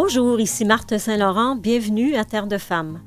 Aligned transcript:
Bonjour, 0.00 0.38
ici 0.38 0.64
Marthe 0.64 0.96
Saint-Laurent, 0.96 1.56
bienvenue 1.56 2.14
à 2.14 2.24
Terre 2.24 2.46
de 2.46 2.56
Femmes. 2.56 3.00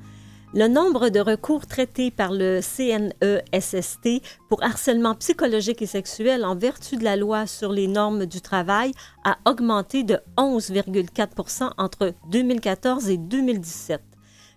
Le 0.54 0.68
nombre 0.68 1.08
de 1.08 1.21
recours 1.21 1.66
traités 1.66 2.12
par 2.12 2.34
le 2.34 2.60
CNESST 2.60 4.21
pour 4.50 4.62
harcèlement 4.62 5.16
psychologique 5.16 5.82
et 5.82 5.86
sexuel 5.86 6.44
en 6.44 6.54
vertu 6.54 6.98
de 6.98 7.05
la 7.05 7.16
loi 7.16 7.48
sur 7.48 7.72
les 7.72 7.88
normes 7.88 8.26
du 8.26 8.41
travail 8.41 8.91
a 9.23 9.38
augmenté 9.46 10.04
de 10.04 10.20
11,4% 10.38 11.72
entre 11.77 12.14
2014 12.30 13.08
et 13.08 13.18
2017. 13.18 14.02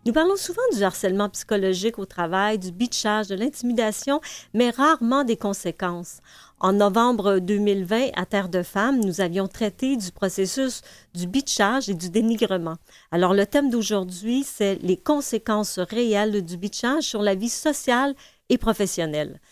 Nous 0.05 0.12
parlons 0.12 0.37
souvent 0.37 0.60
du 0.77 0.82
harcèlement 0.82 1.30
psychologique 1.30 2.01
au 2.01 2.05
travail, 2.05 2.59
du 2.59 2.73
bitchage, 2.73 3.29
de 3.29 3.37
l'intimidation, 3.37 4.21
mais 4.52 4.71
rarement 4.71 5.23
des 5.23 5.37
conséquences. 5.37 6.19
En 6.64 6.73
novembre 6.73 7.41
2020, 7.41 8.12
à 8.16 8.24
Terre 8.24 8.48
de 8.48 8.62
Femmes, 8.62 8.98
nous 9.04 9.20
avions 9.20 9.48
traité 9.48 9.98
du 9.98 10.10
processus 10.10 10.80
du 11.14 11.27
bitchage 11.27 11.90
et 11.90 11.95
du 11.95 12.09
dénigrement. 12.09 12.77
Alors, 13.10 13.34
le 13.34 13.45
thème 13.45 13.68
d'aujourd'hui, 13.68 14.45
c'est 14.45 14.77
les 14.77 14.96
conséquences 14.96 15.78
réelles 15.78 16.42
du 16.42 16.56
bitchage 16.56 17.02
sur 17.02 17.20
la 17.20 17.34
vie 17.34 17.50
sociale 17.50 18.14
et 18.48 18.56
professionnelle. 18.56 19.42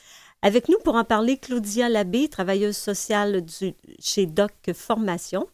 Avec 0.40 0.70
nous 0.70 0.78
pour 0.82 0.94
en 0.94 1.04
parler, 1.04 1.36
Claudia 1.36 1.90
Labbé, 1.90 2.28
travailleuse 2.28 2.78
sociale 2.78 3.44
chez 3.98 4.24
Doc 4.24 4.54
Formation. 4.72 5.46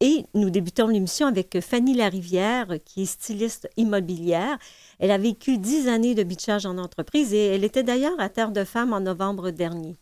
Et 0.00 0.24
nous 0.34 0.50
débutons 0.50 0.88
l'émission 0.88 1.28
avec 1.28 1.60
Fanny 1.60 1.94
Larivière, 1.94 2.78
qui 2.84 3.02
est 3.02 3.06
styliste 3.06 3.70
immobilière. 3.76 4.58
Elle 4.98 5.12
a 5.12 5.18
vécu 5.18 5.58
dix 5.58 5.86
années 5.86 6.16
de 6.16 6.24
bitchage 6.24 6.66
en 6.66 6.78
entreprise 6.78 7.32
et 7.32 7.54
elle 7.54 7.62
était 7.62 7.84
d'ailleurs 7.84 8.18
à 8.18 8.28
Terre 8.28 8.50
de 8.50 8.64
Femmes 8.64 8.92
en 8.92 8.98
novembre 8.98 9.52
dernier. 9.52 9.96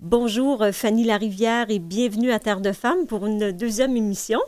Bonjour 0.00 0.62
Fanny 0.72 1.04
Larivière 1.04 1.70
et 1.70 1.78
bienvenue 1.78 2.30
à 2.30 2.38
Terre 2.38 2.60
de 2.60 2.72
Femmes 2.72 3.06
pour 3.06 3.24
une 3.24 3.50
deuxième 3.50 3.96
émission. 3.96 4.40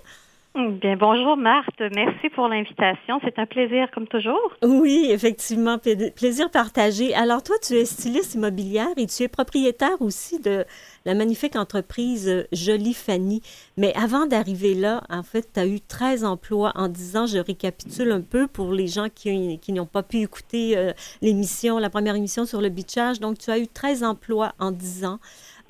Bien, 0.59 0.97
bonjour 0.97 1.37
Marthe, 1.37 1.81
merci 1.95 2.31
pour 2.31 2.48
l'invitation. 2.48 3.20
C'est 3.23 3.39
un 3.39 3.47
plaisir 3.47 3.89
comme 3.92 4.09
toujours. 4.09 4.56
Oui, 4.64 5.06
effectivement, 5.09 5.78
plaisir 5.78 6.51
partagé. 6.51 7.14
Alors 7.14 7.45
toi, 7.45 7.55
tu 7.62 7.75
es 7.75 7.84
styliste 7.84 8.34
immobilière 8.34 8.89
et 8.97 9.06
tu 9.06 9.23
es 9.23 9.29
propriétaire 9.29 10.01
aussi 10.01 10.41
de 10.41 10.64
la 11.05 11.14
magnifique 11.14 11.55
entreprise 11.55 12.29
euh, 12.29 12.42
Jolie 12.51 12.95
Fanny. 12.95 13.41
Mais 13.77 13.95
avant 13.95 14.27
d'arriver 14.27 14.75
là, 14.75 15.05
en 15.11 15.23
fait, 15.23 15.48
tu 15.55 15.61
as 15.61 15.67
eu 15.69 15.81
13 15.81 16.25
emplois 16.25 16.73
en 16.75 16.89
10 16.89 17.17
ans. 17.17 17.27
Je 17.27 17.39
récapitule 17.39 18.11
un 18.11 18.23
peu 18.23 18.48
pour 18.48 18.73
les 18.73 18.89
gens 18.89 19.06
qui, 19.14 19.61
n'ont 19.69 19.86
pas 19.86 20.03
pu 20.03 20.23
écouter 20.23 20.77
euh, 20.77 20.91
l'émission, 21.23 21.79
la 21.79 21.89
première 21.89 22.17
émission 22.17 22.47
sur 22.47 22.61
le 22.61 22.69
beachage. 22.69 23.20
Donc, 23.20 23.39
tu 23.39 23.53
as 23.53 23.61
eu 23.61 23.69
13 23.69 24.03
emplois 24.03 24.55
en 24.59 24.73
10 24.73 25.05
ans. 25.05 25.20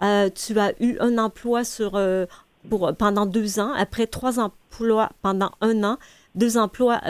Euh, 0.01 0.31
tu 0.31 0.59
as 0.59 0.73
eu 0.81 0.97
un 1.01 1.19
emploi 1.19 1.65
sur, 1.65 1.99
pour, 2.69 2.95
pendant 2.97 3.27
deux 3.27 3.59
ans, 3.61 3.73
après 3.75 4.07
trois 4.07 4.39
emplois 4.39 5.11
pendant 5.23 5.51
un 5.61 5.85
an, 5.85 5.99
deux 6.35 6.57
emplois 6.57 7.01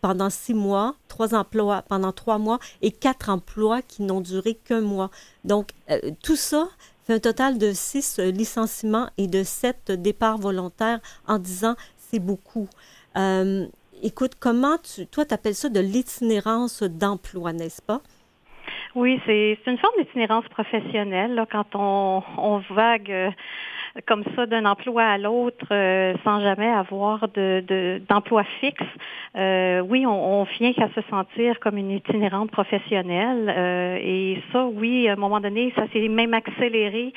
pendant 0.00 0.30
six 0.30 0.54
mois, 0.54 0.94
trois 1.08 1.34
emplois 1.34 1.82
pendant 1.88 2.12
trois 2.12 2.38
mois 2.38 2.58
et 2.80 2.90
quatre 2.90 3.28
emplois 3.28 3.82
qui 3.82 4.02
n'ont 4.02 4.20
duré 4.20 4.54
qu'un 4.54 4.80
mois. 4.80 5.10
Donc, 5.44 5.72
tout 6.22 6.36
ça, 6.36 6.68
un 7.10 7.18
total 7.18 7.58
de 7.58 7.72
six 7.72 8.18
licenciements 8.18 9.08
et 9.18 9.26
de 9.26 9.42
sept 9.42 9.90
départs 9.90 10.38
volontaires 10.38 11.00
en 11.26 11.38
disant 11.38 11.74
c'est 11.96 12.18
beaucoup. 12.18 12.68
Euh, 13.16 13.66
écoute, 14.02 14.32
comment 14.38 14.78
tu, 14.78 15.06
toi, 15.06 15.24
tu 15.24 15.34
appelles 15.34 15.54
ça 15.54 15.68
de 15.68 15.80
l'itinérance 15.80 16.82
d'emploi, 16.82 17.52
n'est-ce 17.52 17.82
pas? 17.82 18.00
Oui, 18.94 19.20
c'est 19.26 19.58
une 19.66 19.78
forme 19.78 19.94
d'itinérance 19.98 20.48
professionnelle 20.48 21.34
là, 21.34 21.46
quand 21.50 21.74
on, 21.74 22.62
vague 22.70 23.10
euh, 23.10 23.30
comme 24.06 24.24
ça 24.36 24.46
d'un 24.46 24.64
emploi 24.64 25.02
à 25.02 25.18
l'autre 25.18 25.66
euh, 25.70 26.14
sans 26.24 26.40
jamais 26.40 26.68
avoir 26.68 27.28
de, 27.28 28.00
d'emploi 28.08 28.44
fixe, 28.60 28.82
euh, 29.36 29.80
oui, 29.80 30.06
on, 30.06 30.40
on 30.40 30.44
vient 30.44 30.72
qu'à 30.72 30.88
se 30.94 31.00
sentir 31.08 31.58
comme 31.60 31.76
une 31.76 31.90
itinérante 31.90 32.50
professionnelle. 32.50 33.52
Euh, 33.56 33.98
et 34.00 34.42
ça, 34.52 34.66
oui, 34.66 35.08
à 35.08 35.12
un 35.12 35.16
moment 35.16 35.40
donné, 35.40 35.72
ça 35.76 35.84
s'est 35.92 36.08
même 36.08 36.34
accéléré 36.34 37.12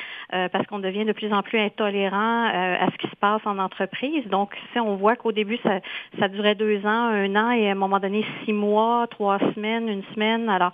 parce 0.52 0.66
qu'on 0.68 0.80
devient 0.80 1.04
de 1.04 1.12
plus 1.12 1.34
en 1.34 1.42
plus 1.42 1.60
intolérant 1.60 2.46
à 2.46 2.88
ce 2.90 2.98
qui 2.98 3.08
se 3.08 3.16
passe 3.18 3.42
en 3.46 3.60
entreprise. 3.60 4.26
Donc, 4.28 4.56
si 4.72 4.80
on 4.80 4.96
voit 4.96 5.18
qu'au 5.18 5.34
début, 5.34 5.58
ça, 5.62 5.80
ça 6.20 6.30
durait 6.30 6.56
deux 6.56 6.86
ans, 6.86 7.10
un 7.10 7.36
an, 7.36 7.52
et 7.52 7.68
à 7.68 7.72
un 7.72 7.76
moment 7.76 8.00
donné, 8.00 8.26
six 8.46 8.54
mois, 8.54 9.08
trois 9.10 9.40
semaines, 9.56 9.90
une 9.90 10.04
semaine. 10.14 10.48
Alors, 10.50 10.72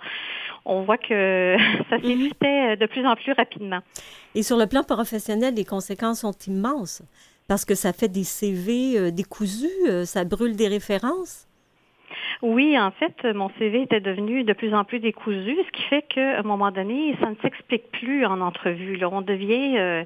on 0.64 0.82
voit 0.82 0.98
que 0.98 1.56
ça 1.90 1.96
mhm. 1.96 2.04
s'évitait 2.04 2.76
de 2.76 2.86
plus 2.86 3.04
en 3.06 3.16
plus 3.16 3.32
rapidement. 3.32 3.80
Et 4.38 4.44
sur 4.44 4.56
le 4.56 4.68
plan 4.68 4.84
professionnel, 4.84 5.54
les 5.56 5.64
conséquences 5.64 6.20
sont 6.20 6.38
immenses 6.46 7.02
parce 7.48 7.64
que 7.64 7.74
ça 7.74 7.92
fait 7.92 8.06
des 8.06 8.22
CV 8.22 8.96
euh, 8.96 9.10
décousus, 9.10 9.66
euh, 9.88 10.04
ça 10.04 10.24
brûle 10.24 10.54
des 10.54 10.68
références. 10.68 11.48
Oui, 12.42 12.78
en 12.78 12.92
fait, 12.92 13.16
mon 13.34 13.50
CV 13.58 13.82
était 13.82 14.00
devenu 14.00 14.44
de 14.44 14.52
plus 14.52 14.72
en 14.74 14.84
plus 14.84 15.00
décousu, 15.00 15.56
ce 15.66 15.72
qui 15.72 15.82
fait 15.90 16.02
qu'à 16.02 16.38
un 16.38 16.42
moment 16.42 16.70
donné, 16.70 17.16
ça 17.20 17.30
ne 17.30 17.34
s'explique 17.42 17.90
plus 17.90 18.24
en 18.26 18.40
entrevue. 18.40 19.04
On 19.04 19.22
devient 19.22 19.76
euh, 19.76 20.04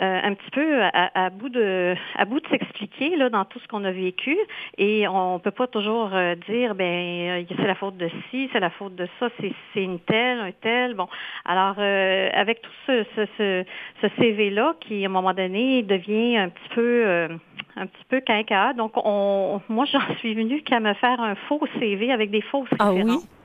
un 0.00 0.34
petit 0.34 0.50
peu 0.50 0.82
à, 0.82 1.30
bout 1.30 1.48
de 1.48 1.94
à 2.16 2.24
bout 2.24 2.40
de 2.40 2.48
s'expliquer 2.48 3.16
là 3.16 3.28
dans 3.30 3.44
tout 3.44 3.58
ce 3.58 3.68
qu'on 3.68 3.84
a 3.84 3.92
vécu 3.92 4.36
et 4.78 5.06
on 5.08 5.38
peut 5.38 5.50
pas 5.50 5.66
toujours 5.66 6.10
euh, 6.12 6.34
dire 6.48 6.74
ben 6.74 7.42
euh, 7.42 7.44
c'est 7.48 7.66
la 7.66 7.74
faute 7.74 7.96
de 7.96 8.08
ci, 8.30 8.48
c'est 8.52 8.60
la 8.60 8.70
faute 8.70 8.94
de 8.94 9.08
ça, 9.18 9.28
c'est 9.40 9.52
c'est 9.72 9.82
une 9.82 10.00
telle, 10.00 10.40
un 10.40 10.52
tel. 10.52 10.94
Bon, 10.94 11.08
alors 11.44 11.78
avec 11.78 12.62
tout 12.62 12.70
ce, 12.86 13.04
ce, 13.16 13.64
ce, 14.02 14.08
CV 14.18 14.50
là 14.50 14.74
qui 14.80 15.04
à 15.04 15.08
un 15.08 15.12
moment 15.12 15.34
donné 15.34 15.82
devient 15.82 16.36
un 16.36 16.48
petit 16.48 16.68
peu 16.74 17.28
un 17.76 17.86
petit 17.86 18.04
peu 18.08 18.20
quinca. 18.20 18.72
Donc 18.72 18.92
on 18.96 19.60
moi 19.68 19.84
j'en 19.86 20.14
suis 20.18 20.34
venue 20.34 20.62
qu'à 20.62 20.80
me 20.80 20.94
faire 20.94 21.20
un 21.20 21.34
faux 21.48 21.60
CV 21.78 22.12
avec 22.12 22.30
des 22.30 22.42
fausses 22.42 22.68
ah, 22.78 22.90
références. 22.90 23.22
Oui? 23.22 23.35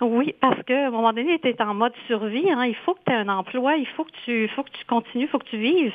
Oui, 0.00 0.34
parce 0.40 0.62
qu'à 0.64 0.86
un 0.86 0.90
moment 0.90 1.12
donné, 1.12 1.38
tu 1.38 1.48
es 1.48 1.62
en 1.62 1.74
mode 1.74 1.92
survie. 2.06 2.50
Hein. 2.50 2.66
Il 2.66 2.74
faut 2.74 2.94
que 2.94 3.00
tu 3.06 3.12
aies 3.12 3.16
un 3.16 3.28
emploi, 3.28 3.76
il 3.76 3.86
faut 3.86 4.04
que 4.04 4.10
tu 4.24 4.48
faut 4.48 4.62
que 4.62 4.70
tu 4.70 4.84
continues, 4.84 5.24
il 5.24 5.28
faut 5.28 5.38
que 5.38 5.48
tu 5.48 5.58
vives. 5.58 5.94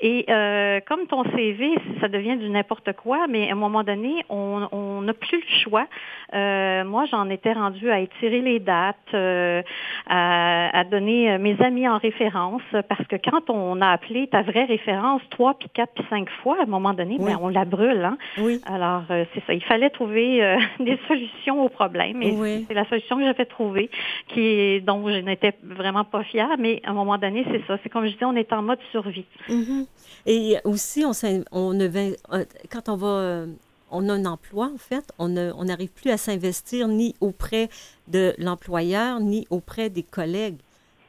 Et 0.00 0.24
euh, 0.28 0.80
comme 0.86 1.06
ton 1.06 1.24
CV, 1.24 1.74
ça 2.00 2.08
devient 2.08 2.36
du 2.36 2.48
n'importe 2.48 2.92
quoi, 2.94 3.26
mais 3.28 3.48
à 3.48 3.52
un 3.52 3.56
moment 3.56 3.84
donné, 3.84 4.24
on 4.28 5.02
n'a 5.02 5.14
plus 5.14 5.38
le 5.38 5.62
choix. 5.62 5.86
Euh, 6.32 6.84
moi, 6.84 7.04
j'en 7.06 7.28
étais 7.28 7.52
rendue 7.52 7.90
à 7.90 8.00
étirer 8.00 8.40
les 8.40 8.60
dates, 8.60 8.96
euh, 9.14 9.62
à, 10.08 10.84
donner 10.84 11.38
mes 11.38 11.60
amis 11.60 11.88
en 11.88 11.98
référence, 11.98 12.62
parce 12.72 13.06
que 13.08 13.16
quand 13.16 13.50
on 13.50 13.80
a 13.80 13.88
appelé 13.88 14.26
ta 14.28 14.42
vraie 14.42 14.64
référence 14.64 15.22
trois, 15.30 15.54
puis 15.54 15.68
quatre, 15.72 15.92
puis 15.94 16.04
cinq 16.08 16.28
fois, 16.42 16.56
à 16.60 16.62
un 16.62 16.66
moment 16.66 16.94
donné, 16.94 17.18
ben, 17.18 17.38
on 17.40 17.48
la 17.48 17.64
brûle. 17.64 18.04
Hein? 18.04 18.16
Oui. 18.38 18.60
Alors, 18.66 19.02
c'est 19.08 19.44
ça. 19.46 19.52
Il 19.52 19.62
fallait 19.64 19.90
trouver 19.90 20.56
des 20.80 20.98
solutions 21.08 21.64
aux 21.64 21.68
problèmes. 21.68 22.22
Et 22.22 22.64
c'est 22.66 22.74
la 22.74 22.84
solution 22.86 23.18
que 23.18 23.29
j'avais 23.32 23.46
trouvée, 23.46 23.90
qui 24.28 24.80
dont 24.82 25.08
je 25.08 25.18
n'étais 25.18 25.54
vraiment 25.62 26.04
pas 26.04 26.22
fière, 26.24 26.56
mais 26.58 26.80
à 26.84 26.90
un 26.90 26.94
moment 26.94 27.18
donné, 27.18 27.44
c'est 27.50 27.66
ça. 27.66 27.78
C'est 27.82 27.88
comme 27.88 28.06
je 28.06 28.12
disais, 28.12 28.24
on 28.24 28.36
est 28.36 28.52
en 28.52 28.62
mode 28.62 28.78
survie. 28.90 29.26
Mm-hmm. 29.48 29.86
Et 30.26 30.56
aussi, 30.64 31.04
on, 31.04 31.12
on 31.52 31.80
euh, 31.80 32.44
quand 32.70 32.88
on 32.88 32.96
va 32.96 33.06
euh, 33.06 33.46
on 33.90 34.08
a 34.08 34.12
un 34.12 34.24
emploi, 34.24 34.70
en 34.72 34.78
fait, 34.78 35.12
on 35.18 35.28
n'arrive 35.28 35.90
plus 35.90 36.10
à 36.10 36.16
s'investir 36.16 36.86
ni 36.88 37.14
auprès 37.20 37.68
de 38.08 38.34
l'employeur, 38.38 39.20
ni 39.20 39.46
auprès 39.50 39.90
des 39.90 40.04
collègues. 40.04 40.58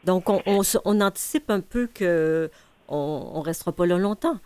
Donc, 0.03 0.29
on, 0.29 0.41
on, 0.85 1.01
anticipe 1.01 1.51
un 1.51 1.59
peu 1.59 1.87
qu'on 1.87 3.37
ne 3.39 3.43
restera 3.43 3.71
pas 3.71 3.85
là 3.85 3.97
longtemps. 3.99 4.37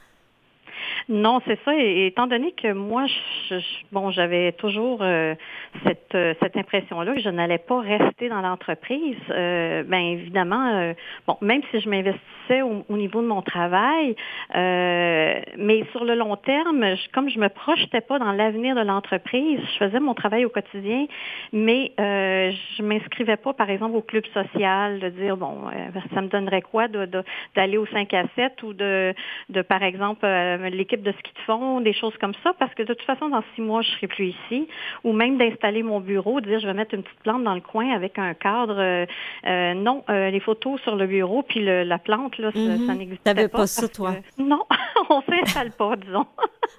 Non, 1.07 1.39
c'est 1.45 1.59
ça. 1.63 1.75
Et, 1.75 2.07
étant 2.07 2.25
donné 2.25 2.51
que 2.51 2.73
moi, 2.73 3.05
je, 3.49 3.55
bon, 3.91 4.09
j'avais 4.09 4.53
toujours 4.53 4.99
euh, 5.01 5.35
cette, 5.83 6.15
euh, 6.15 6.33
cette 6.41 6.57
impression-là 6.57 7.13
que 7.13 7.21
je 7.21 7.29
n'allais 7.29 7.59
pas 7.59 7.79
rester 7.81 8.29
dans 8.29 8.41
l'entreprise. 8.41 9.17
Euh, 9.29 9.83
ben 9.83 9.99
évidemment, 9.99 10.73
euh, 10.73 10.93
bon, 11.27 11.37
même 11.41 11.61
si 11.71 11.79
je 11.79 11.89
m'investissais 11.89 12.61
au, 12.61 12.97
niveau 12.97 13.21
de 13.21 13.27
mon 13.27 13.41
travail, 13.41 14.15
mais 14.53 15.83
sur 15.91 16.05
le 16.05 16.13
long 16.13 16.35
terme, 16.35 16.85
comme 17.11 17.29
je 17.29 17.39
me 17.39 17.49
projetais 17.49 18.01
pas 18.01 18.19
dans 18.19 18.31
l'avenir 18.31 18.75
de 18.75 18.81
l'entreprise, 18.81 19.59
je 19.73 19.85
faisais 19.85 19.99
mon 19.99 20.13
travail 20.13 20.45
au 20.45 20.49
quotidien, 20.49 21.07
mais 21.51 21.91
je 21.97 22.83
m'inscrivais 22.83 23.37
pas, 23.37 23.53
par 23.53 23.69
exemple, 23.71 23.95
au 23.95 24.01
club 24.01 24.25
social, 24.27 24.99
de 24.99 25.09
dire 25.09 25.37
bon, 25.37 25.63
ça 26.13 26.21
me 26.21 26.27
donnerait 26.27 26.61
quoi 26.61 26.87
d'aller 26.87 27.77
au 27.77 27.87
5 27.87 28.13
à 28.13 28.25
7 28.35 28.61
ou 28.61 28.73
de, 28.73 29.13
de 29.49 29.61
par 29.63 29.81
exemple, 29.81 30.25
l'équipe 30.71 30.94
de 31.03 31.11
ski 31.11 31.31
de 31.33 31.41
fond, 31.45 31.81
des 31.81 31.93
choses 31.93 32.15
comme 32.19 32.33
ça, 32.43 32.53
parce 32.57 32.73
que 32.73 32.83
de 32.83 32.93
toute 32.93 33.05
façon, 33.05 33.29
dans 33.29 33.43
six 33.55 33.61
mois, 33.61 33.81
je 33.81 33.89
serai 33.91 34.07
plus 34.07 34.27
ici. 34.27 34.67
Ou 35.03 35.13
même 35.13 35.37
d'installer 35.37 35.83
mon 35.83 35.99
bureau, 35.99 36.41
de 36.41 36.47
dire 36.47 36.59
je 36.59 36.67
vais 36.67 36.73
mettre 36.73 36.95
une 36.95 37.03
petite 37.03 37.19
plante 37.19 37.43
dans 37.43 37.55
le 37.55 37.61
coin 37.61 37.91
avec 37.91 38.17
un 38.17 38.33
cadre. 38.33 38.75
Euh, 38.77 39.05
euh, 39.45 39.73
non, 39.73 40.03
euh, 40.09 40.29
les 40.29 40.39
photos 40.39 40.81
sur 40.81 40.95
le 40.95 41.07
bureau, 41.07 41.43
puis 41.43 41.63
la 41.63 41.97
plante, 41.97 42.37
là, 42.37 42.51
ça, 42.51 42.59
mhm. 42.59 42.97
n'existe 42.97 43.23
pas. 43.23 43.33
T'avais 43.33 43.47
pas 43.47 43.67
ça, 43.67 43.87
toi? 43.87 44.15
non, 44.37 44.63
on 45.09 45.21
s'installe 45.21 45.71
pas, 45.71 45.95
disons. 45.95 46.25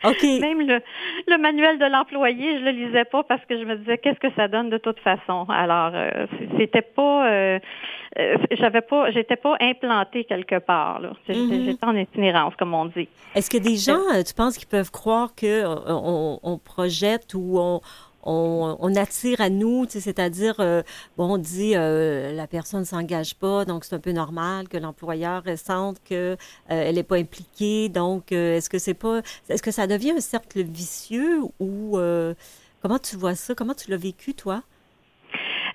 OK. 0.04 0.22
Même 0.40 0.66
le, 0.66 0.80
le 1.26 1.38
manuel 1.38 1.78
de 1.78 1.86
l'employé, 1.86 2.58
je 2.58 2.64
le 2.64 2.70
lisais 2.70 3.04
pas 3.04 3.22
parce 3.22 3.44
que 3.46 3.58
je 3.58 3.64
me 3.64 3.76
disais 3.76 3.98
qu'est-ce 3.98 4.20
que 4.20 4.32
ça 4.34 4.48
donne 4.48 4.70
de 4.70 4.78
toute 4.78 4.98
façon? 5.00 5.46
Alors, 5.48 5.92
c'était 6.56 6.82
pas 6.82 7.60
j'avais 8.52 8.80
pas, 8.80 9.10
j'étais 9.10 9.36
pas 9.36 9.56
implantée 9.60 10.24
quelque 10.24 10.58
part. 10.58 11.02
Mm-hmm. 11.28 11.64
J'étais 11.64 11.84
en 11.84 11.96
itinérance, 11.96 12.54
comme 12.56 12.74
on 12.74 12.86
dit. 12.86 13.08
Est-ce 13.34 13.50
que 13.50 13.58
des 13.58 13.76
gens, 13.76 14.00
tu 14.24 14.34
penses, 14.34 14.56
qu'ils 14.56 14.68
peuvent 14.68 14.90
croire 14.90 15.34
que 15.34 15.64
on 15.66 16.58
projette 16.58 17.34
ou 17.34 17.80
on, 18.26 18.96
attire 18.96 19.40
à 19.40 19.48
nous, 19.50 19.86
c'est-à-dire, 19.88 20.56
euh, 20.60 20.82
on 21.18 21.38
dit 21.38 21.72
euh, 21.74 22.32
la 22.32 22.46
personne 22.46 22.80
ne 22.80 22.84
s'engage 22.84 23.34
pas, 23.36 23.64
donc 23.64 23.84
c'est 23.84 23.94
un 23.94 24.00
peu 24.00 24.12
normal 24.12 24.68
que 24.68 24.76
l'employeur 24.76 25.44
ressente 25.44 25.98
qu'elle 26.04 26.36
euh, 26.70 26.92
n'est 26.92 27.02
pas 27.02 27.16
impliquée. 27.16 27.88
Donc, 27.88 28.32
est-ce 28.32 28.68
que 28.68 28.78
c'est 28.78 28.94
pas, 28.94 29.22
est-ce 29.48 29.62
que 29.62 29.70
ça 29.70 29.86
devient 29.86 30.12
un 30.12 30.20
cercle 30.20 30.62
vicieux 30.62 31.40
ou 31.60 31.98
comment 32.82 32.98
tu 32.98 33.16
vois 33.16 33.34
ça? 33.34 33.54
Comment 33.54 33.74
tu 33.74 33.90
l'as 33.90 33.96
vécu, 33.96 34.34
toi? 34.34 34.62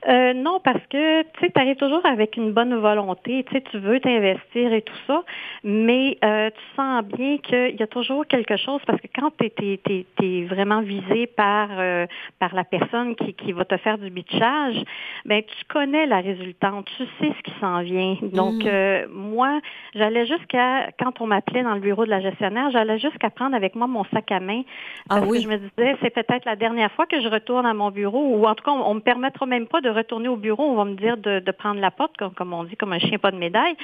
Euh, 0.07 0.33
non, 0.33 0.59
parce 0.63 0.85
que 0.89 1.21
tu 1.21 1.51
arrives 1.55 1.75
toujours 1.75 2.03
avec 2.05 2.35
une 2.35 2.53
bonne 2.53 2.73
volonté, 2.75 3.45
tu 3.71 3.77
veux 3.77 3.99
t'investir 3.99 4.73
et 4.73 4.81
tout 4.81 4.97
ça, 5.05 5.23
mais 5.63 6.17
euh, 6.25 6.49
tu 6.49 6.75
sens 6.75 7.03
bien 7.05 7.37
qu'il 7.37 7.75
y 7.79 7.83
a 7.83 7.87
toujours 7.87 8.25
quelque 8.25 8.57
chose 8.57 8.81
parce 8.87 8.99
que 8.99 9.07
quand 9.13 9.31
tu 9.37 9.45
es, 9.45 10.45
vraiment 10.45 10.81
visé 10.81 11.27
par, 11.27 11.69
euh, 11.77 12.07
par 12.39 12.55
la 12.55 12.63
personne 12.63 13.15
qui, 13.15 13.33
qui 13.35 13.51
va 13.51 13.63
te 13.63 13.77
faire 13.77 13.99
du 13.99 14.09
bitchage, 14.09 14.83
ben 15.25 15.43
tu 15.43 15.65
connais 15.65 16.07
la 16.07 16.19
résultante, 16.19 16.89
tu 16.97 17.03
sais 17.19 17.33
ce 17.37 17.43
qui 17.43 17.59
s'en 17.59 17.81
vient. 17.83 18.17
Donc, 18.23 18.63
mm. 18.63 19.11
moi, 19.11 19.59
j'allais 19.93 20.25
jusqu'à, 20.25 20.89
quand 20.99 21.21
on 21.21 21.27
m'appelait 21.27 21.63
dans 21.63 21.75
le 21.75 21.79
bureau 21.79 22.05
de 22.05 22.09
la 22.09 22.21
gestionnaire, 22.21 22.71
j'allais 22.71 22.97
jusqu'à 22.97 23.29
prendre 23.29 23.55
avec 23.55 23.75
moi 23.75 23.85
mon 23.85 24.03
sac 24.05 24.31
à 24.31 24.39
main. 24.39 24.63
Ah 25.09 25.19
parce 25.19 25.31
que 25.31 25.41
je 25.41 25.47
me 25.47 25.57
disais, 25.57 25.95
c'est 26.01 26.09
peut-être 26.09 26.45
la 26.45 26.55
dernière 26.55 26.91
fois 26.93 27.05
que 27.05 27.21
je 27.21 27.27
retourne 27.27 27.67
à 27.67 27.73
mon 27.75 27.91
bureau, 27.91 28.35
ou 28.35 28.47
en 28.47 28.55
tout 28.55 28.63
cas, 28.63 28.71
on, 28.71 28.89
on 28.89 28.95
me 28.95 28.99
permettra 28.99 29.45
même 29.45 29.67
pas 29.67 29.81
de 29.81 29.90
retourner 29.91 30.27
au 30.27 30.35
bureau, 30.35 30.63
on 30.63 30.75
va 30.75 30.85
me 30.85 30.95
dire 30.95 31.17
de, 31.17 31.51
prendre 31.51 31.79
la 31.79 31.91
porte, 31.91 32.15
comme, 32.17 32.53
on 32.53 32.63
dit, 32.63 32.75
comme 32.75 32.93
un 32.93 32.99
chien 32.99 33.17
pas 33.17 33.31
de 33.31 33.37
médaille, 33.37 33.75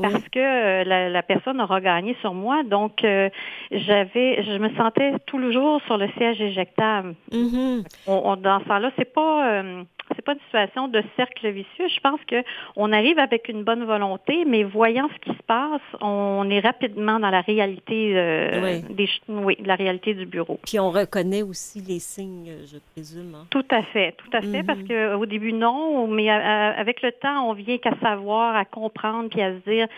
parce 0.00 0.28
que 0.28 0.38
euh, 0.38 0.84
la, 0.84 1.22
personne 1.22 1.60
aura 1.60 1.80
gagné 1.80 2.16
sur 2.20 2.34
moi. 2.34 2.62
Donc, 2.62 3.04
euh, 3.04 3.28
j'avais, 3.70 4.42
je 4.42 4.58
me 4.58 4.70
sentais 4.74 5.14
tout 5.26 5.38
le 5.38 5.52
jour 5.52 5.80
sur 5.86 5.96
le 5.96 6.08
siège 6.16 6.40
éjectable. 6.40 7.14
Mm-hmm. 7.32 7.84
on, 8.06 8.36
dans 8.36 8.60
ce 8.60 8.68
là 8.68 8.90
c'est 8.96 9.12
pas 9.12 9.48
euh, 9.48 9.84
c'est 10.14 10.22
pas 10.22 10.32
une 10.32 10.40
situation 10.40 10.88
de 10.88 11.02
cercle 11.16 11.48
vicieux. 11.48 11.88
Je 11.88 12.00
pense 12.00 12.20
que 12.26 12.36
on 12.76 12.92
arrive 12.92 13.18
avec 13.18 13.48
une 13.48 13.64
bonne 13.64 13.84
volonté, 13.84 14.44
mais 14.44 14.62
voyant 14.62 15.08
ce 15.08 15.30
qui 15.30 15.36
se 15.36 15.42
passe, 15.42 15.80
on 16.00 16.48
est 16.50 16.60
rapidement 16.60 17.18
dans 17.18 17.30
la 17.30 17.40
réalité 17.40 18.12
euh, 18.14 18.80
des 18.90 19.08
oui, 19.28 19.56
la 19.64 19.74
réalité 19.74 20.14
du 20.14 20.26
bureau. 20.26 20.58
Puis 20.66 20.78
on 20.78 20.90
reconnaît 20.90 21.42
aussi 21.42 21.80
les 21.80 21.98
signes, 21.98 22.52
je 22.66 22.78
présume. 22.92 23.34
Hein? 23.34 23.46
Tout 23.50 23.64
à 23.70 23.82
fait, 23.82 24.12
tout 24.12 24.36
à 24.36 24.40
fait, 24.40 24.62
parce 24.62 24.78
mhm. 24.80 24.88
que 24.88 25.14
au 25.14 25.26
début 25.26 25.52
non, 25.58 26.06
mais 26.06 26.30
euh, 26.30 26.72
avec 26.76 27.02
le 27.02 27.12
temps, 27.12 27.48
on 27.48 27.52
vient 27.52 27.78
qu'à 27.78 27.96
savoir, 28.02 28.56
à 28.56 28.64
comprendre, 28.64 29.28
puis 29.28 29.42
à 29.42 29.52
se 29.52 29.70
dire 29.70 29.88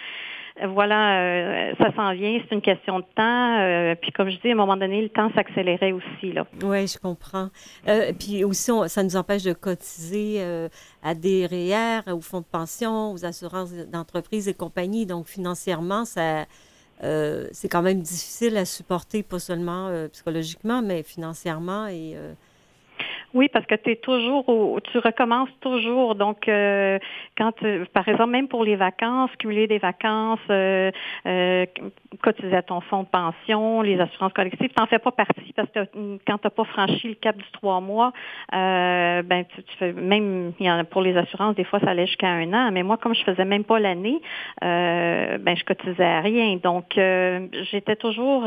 voilà, 0.65 1.21
euh, 1.21 1.75
ça 1.79 1.95
s'en 1.95 2.15
vient, 2.15 2.41
c'est 2.49 2.55
une 2.55 2.63
question 2.63 3.01
de 3.01 3.05
temps. 3.15 3.59
Euh, 3.61 3.95
puis 4.01 4.11
comme 4.13 4.31
je 4.31 4.37
dis, 4.41 4.49
à 4.49 4.53
un 4.53 4.57
moment 4.57 4.77
donné, 4.77 5.03
le 5.03 5.11
temps 5.11 5.31
s'accélérait 5.35 5.93
aussi. 5.93 6.33
Là. 6.33 6.47
Oui, 6.63 6.87
je 6.87 6.99
comprends. 6.99 7.49
Euh, 7.89 8.13
puis 8.19 8.43
aussi, 8.43 8.71
ça 8.87 9.03
nous 9.03 9.17
empêche 9.17 9.43
de 9.43 9.53
cotiser 9.53 10.43
à 11.03 11.15
des 11.15 11.47
REER, 11.47 12.13
aux 12.13 12.21
fonds 12.21 12.41
de 12.41 12.47
pension, 12.47 13.13
aux 13.13 13.25
assurances 13.25 13.73
d'entreprise 13.73 14.49
et 14.49 14.55
compagnie. 14.55 15.05
Donc 15.05 15.27
financièrement, 15.27 16.05
ça, 16.05 16.47
c'est 17.01 17.69
quand 17.69 17.83
même 17.83 18.01
difficile 18.01 18.57
à 18.57 18.65
supporter, 18.65 19.23
pas 19.23 19.39
seulement 19.39 19.91
psychologiquement, 20.13 20.81
mais 20.83 21.03
financièrement 21.03 21.87
et 21.87 22.17
oui, 23.35 23.49
parce 23.53 23.67
que 23.67 23.75
tu 23.75 23.91
es 23.91 23.97
toujours 23.97 24.49
au, 24.49 24.81
tu 24.81 24.99
recommences 24.99 25.51
toujours. 25.61 26.15
Donc, 26.15 26.49
euh, 26.49 26.99
quand, 27.37 27.53
par 27.93 28.09
exemple, 28.09 28.31
même 28.31 28.49
pour 28.49 28.65
les 28.65 28.77
vacances, 28.77 29.31
cumuler 29.39 29.67
des 29.67 29.79
vacances, 29.79 30.39
euh, 30.51 30.91
euh, 31.27 31.67
cotiser 32.23 32.57
à 32.57 32.63
ton 32.63 32.81
fonds 32.81 33.03
de 33.03 33.09
pension, 33.09 33.83
les 33.83 34.01
assurances 34.01 34.33
collectives, 34.33 34.71
tu 34.71 34.81
n'en 34.81 34.87
fais 34.87 34.99
pas 34.99 35.11
partie 35.11 35.53
parce 35.55 35.69
que 35.71 35.81
quand 36.27 36.39
tu 36.39 36.47
n'as 36.47 36.51
pas 36.51 36.65
franchi 36.65 37.09
le 37.09 37.15
cap 37.15 37.37
du 37.37 37.51
trois 37.53 37.81
mois, 37.81 38.13
euh, 38.55 39.23
ben 39.23 39.45
tu, 39.45 39.63
fais 39.79 39.93
même 39.93 40.53
pour 40.91 41.03
les 41.03 41.17
assurances, 41.17 41.57
des 41.57 41.65
fois 41.65 41.81
ça 41.81 41.91
allait 41.91 42.07
jusqu'à 42.07 42.29
un 42.29 42.53
an. 42.53 42.71
Mais 42.73 42.83
moi, 42.83 42.97
comme 42.97 43.15
je 43.15 43.23
faisais 43.23 43.45
même 43.45 43.65
pas 43.65 43.79
l'année, 43.79 44.21
euh, 44.65 45.39
ben 45.39 45.57
je 45.57 45.65
cotisais 45.65 46.05
à 46.05 46.21
rien. 46.21 46.57
Donc, 46.63 46.93
j'étais 46.95 47.97
toujours 47.97 48.45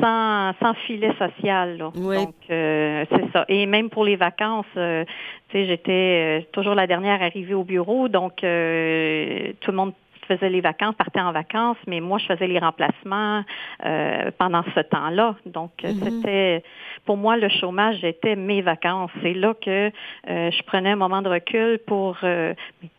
sans, 0.00 0.52
sans 0.60 0.74
filet 0.86 1.12
social. 1.18 1.78
Là. 1.78 1.90
Donc, 1.94 2.34
c'est 2.48 3.32
ça. 3.32 3.44
Et 3.48 3.66
même 3.70 3.88
pour 3.88 4.04
les 4.04 4.16
vacances, 4.16 4.66
euh, 4.76 5.04
tu 5.48 5.58
sais, 5.58 5.66
j'étais 5.66 6.42
euh, 6.42 6.46
toujours 6.52 6.74
la 6.74 6.86
dernière 6.86 7.22
arrivée 7.22 7.54
au 7.54 7.64
bureau, 7.64 8.08
donc 8.08 8.44
euh, 8.44 9.52
tout 9.60 9.70
le 9.70 9.76
monde 9.76 9.92
faisait 10.28 10.50
les 10.50 10.60
vacances, 10.60 10.94
partait 10.94 11.20
en 11.20 11.32
vacances, 11.32 11.78
mais 11.88 12.00
moi, 12.00 12.18
je 12.18 12.26
faisais 12.26 12.46
les 12.46 12.60
remplacements 12.60 13.42
pendant 14.38 14.62
ce 14.76 14.80
temps-là. 14.80 15.34
Donc, 15.44 15.72
mm-hmm. 15.82 16.04
c'était, 16.04 16.62
pour 17.04 17.16
moi, 17.16 17.36
le 17.36 17.48
chômage 17.48 18.04
était 18.04 18.36
mes 18.36 18.62
vacances. 18.62 19.10
C'est 19.22 19.34
là 19.34 19.54
que 19.54 19.90
je 20.28 20.62
prenais 20.68 20.90
un 20.90 20.96
moment 20.96 21.20
de 21.20 21.30
recul 21.30 21.80
pour, 21.84 22.16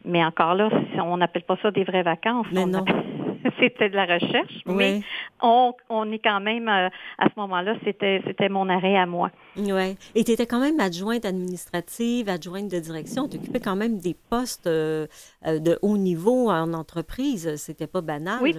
mais 0.04 0.26
encore 0.26 0.56
là, 0.56 0.68
on 0.98 1.16
n'appelle 1.16 1.44
pas 1.44 1.56
ça 1.62 1.72
des 1.72 1.86
vraies 1.86 2.04
vacances. 2.04 2.48
Mais 2.52 2.66
non. 2.66 2.84
c'était 3.60 3.90
de 3.90 3.96
la 3.96 4.06
recherche, 4.06 4.62
mais 4.66 5.02
on, 5.42 5.74
on, 5.90 6.12
est 6.12 6.20
quand 6.20 6.40
même, 6.40 6.68
euh, 6.68 6.90
à 7.18 7.26
ce 7.26 7.40
moment-là, 7.40 7.76
c'était, 7.84 8.22
c'était 8.26 8.50
mon 8.50 8.70
arrêt 8.70 8.98
à 8.98 9.06
moi. 9.06 9.32
Oui. 9.58 9.98
Et 10.16 10.24
tu 10.24 10.32
étais 10.32 10.46
quand 10.46 10.60
même 10.60 10.80
adjointe 10.80 11.26
administrative, 11.26 12.30
adjointe 12.30 12.70
de 12.70 12.80
direction. 12.80 13.28
Tu 13.28 13.38
occupais 13.38 13.60
quand 13.60 13.76
même 13.76 14.00
des 14.00 14.16
postes 14.30 14.68
euh, 14.68 15.08
euh, 15.46 15.60
de 15.60 15.78
haut 15.82 15.98
niveau 15.98 16.50
en 16.50 16.74
entreprise. 16.74 17.56
C'était 17.56 17.88
pas 17.88 18.02
banal. 18.02 18.40
Oui. 18.42 18.56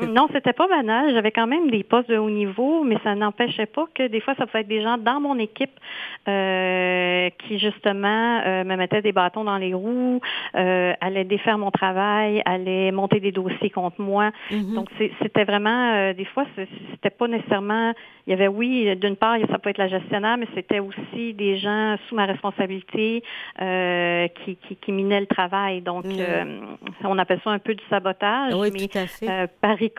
Non, 0.10 0.28
c'était 0.32 0.52
pas 0.52 0.66
banal. 0.66 1.12
J'avais 1.12 1.30
quand 1.30 1.46
même 1.46 1.70
des 1.70 1.82
postes 1.82 2.08
de 2.08 2.16
haut 2.16 2.30
niveau, 2.30 2.84
mais 2.84 2.96
ça 3.04 3.14
n'empêchait 3.14 3.66
pas 3.66 3.86
que 3.94 4.06
des 4.08 4.20
fois, 4.20 4.34
ça 4.36 4.46
pouvait 4.46 4.60
être 4.60 4.68
des 4.68 4.82
gens 4.82 4.98
dans 4.98 5.20
mon 5.20 5.38
équipe 5.38 5.70
euh, 6.28 7.30
qui, 7.38 7.58
justement, 7.58 8.40
euh, 8.44 8.64
me 8.64 8.76
mettaient 8.76 9.02
des 9.02 9.12
bâtons 9.12 9.44
dans 9.44 9.56
les 9.56 9.74
roues, 9.74 10.20
euh, 10.56 10.92
allaient 11.00 11.24
défaire 11.24 11.58
mon 11.58 11.70
travail, 11.70 12.42
allaient 12.44 12.92
monter 12.92 13.20
des 13.20 13.32
dossiers 13.32 13.70
contre 13.70 14.00
moi. 14.00 14.30
Mm-hmm. 14.50 14.74
Donc, 14.74 14.88
c'était 15.22 15.44
vraiment, 15.44 15.94
euh, 15.94 16.12
des 16.12 16.24
fois, 16.24 16.44
c'était 16.56 17.10
pas 17.10 17.28
nécessairement, 17.28 17.92
il 18.26 18.30
y 18.30 18.32
avait, 18.32 18.48
oui, 18.48 18.96
d'une 18.96 19.16
part, 19.16 19.36
ça 19.50 19.58
peut 19.58 19.70
être 19.70 19.78
la 19.78 19.88
gestionnaire, 19.88 20.36
mais 20.36 20.46
c'était 20.54 20.80
aussi 20.80 21.34
des 21.34 21.58
gens 21.58 21.96
sous 22.08 22.14
ma 22.14 22.26
responsabilité 22.26 23.22
euh, 23.60 24.28
qui, 24.44 24.56
qui, 24.56 24.76
qui, 24.76 24.92
minaient 24.92 25.20
le 25.20 25.26
travail. 25.26 25.80
Donc, 25.80 26.06
mm. 26.06 27.04
on 27.04 27.18
appelle 27.18 27.40
ça 27.44 27.50
un 27.50 27.58
peu 27.58 27.74
du 27.74 27.84
sabotage. 27.90 28.54
Oui, 28.54 28.70
mais, 28.72 28.88
tout 28.88 28.98
à 28.98 29.06
fait 29.06 29.89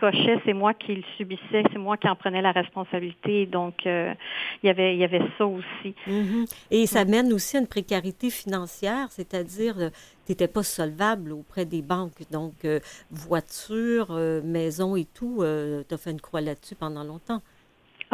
c'est 0.44 0.52
moi 0.52 0.74
qui 0.74 0.94
le 0.94 1.02
subissais, 1.16 1.62
c'est 1.72 1.78
moi 1.78 1.96
qui 1.96 2.08
en 2.08 2.16
prenais 2.16 2.42
la 2.42 2.52
responsabilité. 2.52 3.46
Donc, 3.46 3.86
euh, 3.86 4.14
il, 4.62 4.66
y 4.66 4.70
avait, 4.70 4.96
y 4.96 5.04
avait 5.04 5.22
ça 5.38 5.46
aussi. 5.46 5.94
Mm-hmm. 6.06 6.54
Et 6.70 6.86
ça 6.86 7.04
mène 7.04 7.32
aussi 7.32 7.56
à 7.56 7.60
une 7.60 7.66
précarité 7.66 8.30
financière, 8.30 9.08
c'est-à-dire 9.10 9.78
euh, 9.78 9.90
tu 10.26 10.32
n'étais 10.32 10.48
pas 10.48 10.62
solvable 10.62 11.32
auprès 11.32 11.64
des 11.64 11.82
banques. 11.82 12.22
Donc, 12.30 12.64
euh, 12.64 12.80
voiture, 13.10 14.12
maison 14.44 14.96
et 14.96 15.04
tout, 15.04 15.44
tu 15.88 15.94
as 15.94 15.98
fait 15.98 16.10
une 16.10 16.20
croix 16.20 16.40
là-dessus 16.40 16.74
pendant 16.74 17.04
longtemps. 17.04 17.42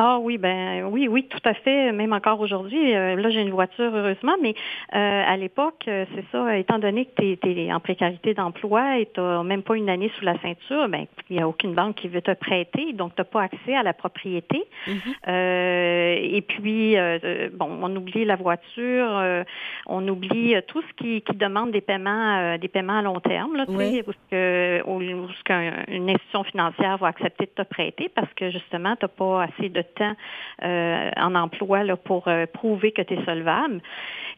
Ah 0.01 0.21
oui, 0.21 0.39
ben 0.39 0.85
oui, 0.85 1.09
oui, 1.09 1.25
tout 1.25 1.41
à 1.45 1.55
fait. 1.55 1.91
Même 1.91 2.13
encore 2.13 2.39
aujourd'hui, 2.41 2.95
euh, 2.95 3.17
là 3.17 3.31
j'ai 3.31 3.41
une 3.41 3.51
voiture 3.51 3.93
heureusement, 3.93 4.37
mais 4.41 4.55
euh, 4.95 5.25
à 5.27 5.37
l'époque, 5.37 5.87
euh, 5.89 6.05
c'est 6.15 6.25
ça, 6.31 6.57
étant 6.57 6.79
donné 6.79 7.07
que 7.07 7.35
tu 7.35 7.51
es, 7.51 7.73
en 7.73 7.81
précarité 7.81 8.33
d'emploi 8.33 9.01
et 9.01 9.07
tu 9.13 9.21
n'as 9.21 9.43
même 9.43 9.65
pas 9.65 9.77
une 9.77 9.91
année 9.91 10.09
sous 10.17 10.25
la 10.25 10.39
ceinture, 10.39 10.89
ben 10.89 11.07
il 11.29 11.37
n'y 11.37 11.43
a 11.43 11.49
aucune 11.49 11.75
banque 11.75 11.97
qui 11.97 12.07
veut 12.07 12.23
te 12.23 12.31
prêter, 12.31 12.93
donc 12.93 13.17
tu 13.17 13.21
n'as 13.21 13.25
pas 13.25 13.43
accès 13.43 13.75
à 13.75 13.83
la 13.83 13.93
propriété. 13.93 14.63
Mm-hmm. 14.87 16.37
et 16.37 16.43
puis, 16.43 16.97
bon, 17.55 17.81
on 17.83 17.97
oublie 17.97 18.25
la 18.25 18.37
voiture, 18.37 19.45
on 19.87 20.07
oublie 20.07 20.55
tout 20.69 20.81
ce 20.81 20.93
qui, 21.03 21.23
qui 21.23 21.37
demande 21.37 21.73
des 21.73 21.81
paiements, 21.81 22.57
des 22.57 22.69
paiements 22.69 22.99
à 22.99 23.03
long 23.03 23.19
terme, 23.19 23.57
là, 23.57 23.65
oui. 23.67 24.03
où, 24.07 24.13
que, 24.31 24.81
qu'une 25.45 26.09
institution 26.09 26.45
financière 26.45 26.99
va 26.99 27.09
accepter 27.09 27.47
de 27.47 27.63
te 27.63 27.69
prêter 27.69 28.09
parce 28.15 28.33
que 28.35 28.51
justement, 28.51 28.95
tu 28.95 29.05
n'as 29.05 29.09
pas 29.09 29.43
assez 29.43 29.69
de 29.69 29.83
temps 29.89 30.15
euh, 30.65 31.11
en 31.17 31.35
emploi 31.35 31.85
là, 31.85 31.97
pour 31.97 32.29
euh, 32.29 32.47
prouver 32.47 32.93
que 32.93 33.03
tu 33.03 33.15
es 33.15 33.25
solvable. 33.25 33.81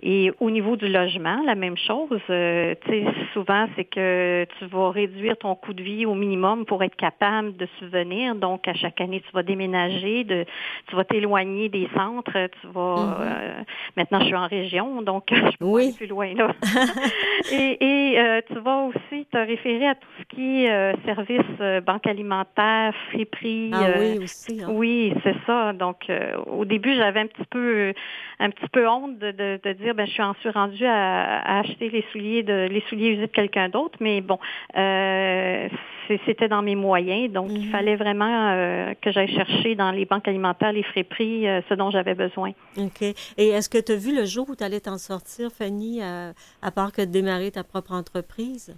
Et 0.03 0.33
au 0.41 0.51
niveau 0.51 0.77
du 0.77 0.89
logement, 0.89 1.43
la 1.45 1.55
même 1.55 1.77
chose. 1.77 2.21
Euh, 2.31 2.75
souvent, 3.35 3.67
c'est 3.77 3.85
que 3.85 4.47
tu 4.59 4.67
vas 4.67 4.91
réduire 4.91 5.37
ton 5.37 5.55
coût 5.55 5.75
de 5.75 5.83
vie 5.83 6.07
au 6.07 6.15
minimum 6.15 6.65
pour 6.65 6.83
être 6.83 6.97
capable 6.97 7.57
de 7.57 7.67
subvenir. 7.79 8.35
Donc, 8.35 8.67
à 8.67 8.75
chaque 8.75 9.01
année, 9.01 9.21
tu 9.21 9.33
vas 9.33 9.43
déménager, 9.43 10.25
de, 10.25 10.47
tu 10.89 10.97
vas 10.97 11.05
t'éloigner 11.05 11.69
des 11.69 11.89
centres. 11.95 12.49
Tu 12.61 12.67
vas. 12.69 12.95
Mm-hmm. 12.95 13.65
maintenant, 13.97 14.21
je 14.21 14.25
suis 14.25 14.37
en 14.37 14.47
région, 14.47 15.03
donc 15.03 15.25
je 15.31 15.57
peux 15.59 15.77
aller 15.77 15.93
plus 15.93 16.07
loin 16.07 16.33
là. 16.35 16.53
et, 17.53 17.77
et 17.81 18.43
tu 18.49 18.59
vas 18.59 18.85
aussi 18.85 19.27
te 19.27 19.37
référer 19.37 19.89
à 19.89 19.95
tout 19.95 20.09
ce 20.19 20.35
qui 20.35 20.65
est 20.65 21.05
services 21.05 21.85
banque 21.85 22.07
alimentaire, 22.07 22.95
friperie. 23.11 23.71
Ah 23.73 23.87
oui, 23.99 24.19
aussi. 24.23 24.63
Hein. 24.63 24.69
Oui, 24.71 25.15
c'est 25.23 25.35
ça. 25.47 25.73
Donc, 25.73 26.09
euh, 26.09 26.37
au 26.47 26.65
début, 26.65 26.95
j'avais 26.95 27.21
un 27.21 27.27
petit 27.27 27.45
peu, 27.51 27.93
un 28.39 28.51
petit 28.51 28.69
peu 28.69 28.89
honte 28.89 29.19
de, 29.19 29.31
de, 29.33 29.73
dire, 29.73 29.95
ben, 29.95 30.07
je 30.07 30.13
suis 30.13 30.23
en 30.23 30.35
suis 30.35 30.51
rendue 30.51 30.87
à, 30.87 31.59
acheter 31.59 31.91
les 31.91 32.05
souliers 32.13 32.43
de, 32.43 32.69
les 32.71 32.83
souliers 32.89 33.11
usés 33.11 33.27
de 33.27 33.33
quelqu'un 33.33 33.69
d'autre. 33.69 33.99
Mais 34.01 34.21
bon, 34.21 34.39
euh, 34.77 35.69
c'était 36.27 36.49
dans 36.49 36.63
mes 36.63 36.77
moyens. 36.77 37.33
Donc, 37.33 37.49
il 37.51 37.67
mhm. 37.67 37.73
fallait 37.73 37.97
vraiment 37.97 38.51
euh, 38.51 38.95
que 39.01 39.13
j'aille 39.13 39.35
chercher 39.35 39.75
dans 39.75 39.91
les 39.91 40.05
banques 40.05 40.29
alimentaires 40.29 40.73
les 40.73 40.83
frais 40.83 41.05
prix, 41.05 41.45
ce 41.69 41.75
dont 41.75 41.91
j'avais 41.91 42.15
besoin. 42.15 42.51
OK. 42.77 43.03
Et 43.03 43.49
est-ce 43.49 43.69
que 43.69 43.79
tu 43.79 43.93
as 43.93 43.97
vu 43.97 44.15
le 44.15 44.25
jour 44.25 44.49
où 44.49 44.57
tu 44.57 44.65
allais 44.65 44.81
t'en 44.81 44.99
sortir, 44.99 45.51
Fanny, 45.51 46.01
à 46.03 46.71
part 46.71 46.93
que 46.93 47.03
de 47.03 47.11
démarrer 47.11 47.51
ta 47.51 47.65
propre 47.65 47.93
entreprise? 47.93 48.77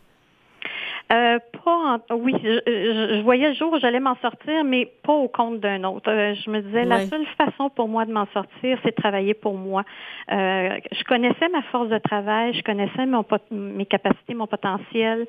Euh, 1.11 1.39
pas 1.65 1.99
oui, 2.11 2.35
je, 2.43 3.21
voyais 3.23 3.49
le 3.49 3.55
jour 3.55 3.73
où 3.73 3.79
j'allais 3.79 4.01
m'en 4.01 4.17
sortir, 4.17 4.65
mais 4.65 4.91
pas 5.03 5.13
au 5.13 5.29
compte 5.29 5.61
d'un 5.61 5.85
autre. 5.85 6.11
Euh, 6.11 6.35
je 6.35 6.51
me 6.51 6.61
disais, 6.61 6.85
la 6.85 7.01
seule 7.07 7.27
façon 7.39 7.69
pour 7.71 7.89
moi 7.89 8.05
de 8.05 8.13
m'en 8.13 8.27
sortir, 8.33 8.79
c'est 8.83 8.97
de 8.97 9.01
travailler 9.01 9.35
pour 9.35 9.55
moi. 9.55 9.85
Euh, 10.31 10.79
je 10.91 11.05
connaissais 11.05 11.49
ma 11.51 11.63
force 11.65 11.89
de 11.89 11.99
travail, 11.99 12.55
je 12.55 12.63
connaissais 12.63 13.05
mon, 13.07 13.25
mes 13.51 13.87
capacités, 13.87 14.35
mon 14.35 14.47
potentiel, 14.47 15.27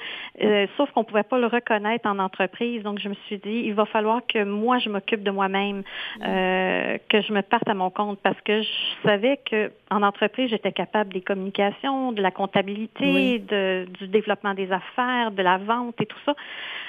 sauf 0.78 0.90
qu'on 0.92 1.04
pouvait 1.04 1.24
pas 1.24 1.38
le 1.38 1.48
reconnaître 1.48 2.08
en 2.08 2.20
entreprise. 2.20 2.82
Donc, 2.84 3.00
je 3.00 3.10
me 3.10 3.16
suis 3.28 3.38
dit, 3.38 3.64
il 3.66 3.74
va 3.74 3.86
falloir 3.86 4.22
que 4.26 4.44
moi, 4.44 4.80
je 4.80 4.90
m'occupe 4.90 5.24
de 5.24 5.32
moi-même, 5.32 5.84
que 6.22 7.22
je 7.22 7.34
me 7.34 7.42
parte 7.42 7.68
à 7.68 7.74
mon 7.74 7.90
compte, 7.90 8.20
parce 8.24 8.40
que 8.42 8.62
je 8.62 9.08
savais 9.08 9.40
que 9.50 9.72
en 9.92 10.02
entreprise, 10.02 10.50
j'étais 10.50 10.72
capable 10.72 11.14
des 11.14 11.22
communications, 11.22 12.12
de 12.14 12.22
la 12.22 12.32
comptabilité, 12.32 13.40
de, 13.40 13.86
du 14.00 14.08
développement 14.08 14.54
des 14.56 14.72
affaires, 14.72 15.32
de 15.32 15.44
la 15.44 15.58
vente 15.58 15.73
et 16.00 16.06
tout 16.06 16.18
ça. 16.26 16.34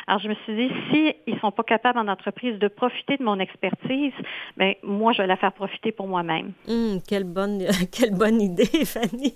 Alors, 0.06 0.20
je 0.20 0.28
me 0.28 0.34
suis 0.34 0.54
dit, 0.54 0.70
si 0.90 1.14
ils 1.26 1.38
sont 1.40 1.50
pas 1.50 1.62
capables 1.62 1.98
en 1.98 2.08
entreprise 2.08 2.58
de 2.58 2.68
profiter 2.68 3.16
de 3.16 3.22
mon 3.22 3.38
expertise, 3.38 4.12
ben 4.56 4.74
moi, 4.82 5.12
je 5.12 5.22
vais 5.22 5.26
la 5.26 5.36
faire 5.36 5.52
profiter 5.52 5.92
pour 5.92 6.06
moi-même. 6.06 6.52
Hum, 6.68 7.00
quelle 7.08 7.24
bonne, 7.24 7.64
quelle 7.92 8.14
bonne 8.14 8.40
idée, 8.40 8.66
Fanny. 8.84 9.34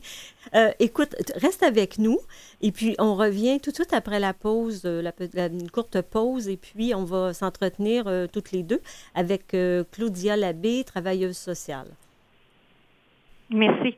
Euh, 0.54 0.70
écoute, 0.78 1.14
reste 1.36 1.62
avec 1.62 1.98
nous 1.98 2.18
et 2.60 2.72
puis 2.72 2.94
on 2.98 3.14
revient 3.14 3.60
tout 3.60 3.70
de 3.70 3.76
suite 3.76 3.92
après 3.92 4.20
la 4.20 4.34
pause, 4.34 4.82
euh, 4.84 5.02
la, 5.02 5.46
une 5.46 5.70
courte 5.70 6.00
pause 6.02 6.48
et 6.48 6.56
puis 6.56 6.94
on 6.94 7.04
va 7.04 7.34
s'entretenir 7.34 8.06
euh, 8.06 8.26
toutes 8.30 8.52
les 8.52 8.62
deux 8.62 8.80
avec 9.14 9.54
Claudia 9.92 10.36
Labbé, 10.36 10.84
travailleuse 10.84 11.36
sociale. 11.36 11.88
Merci. 13.50 13.96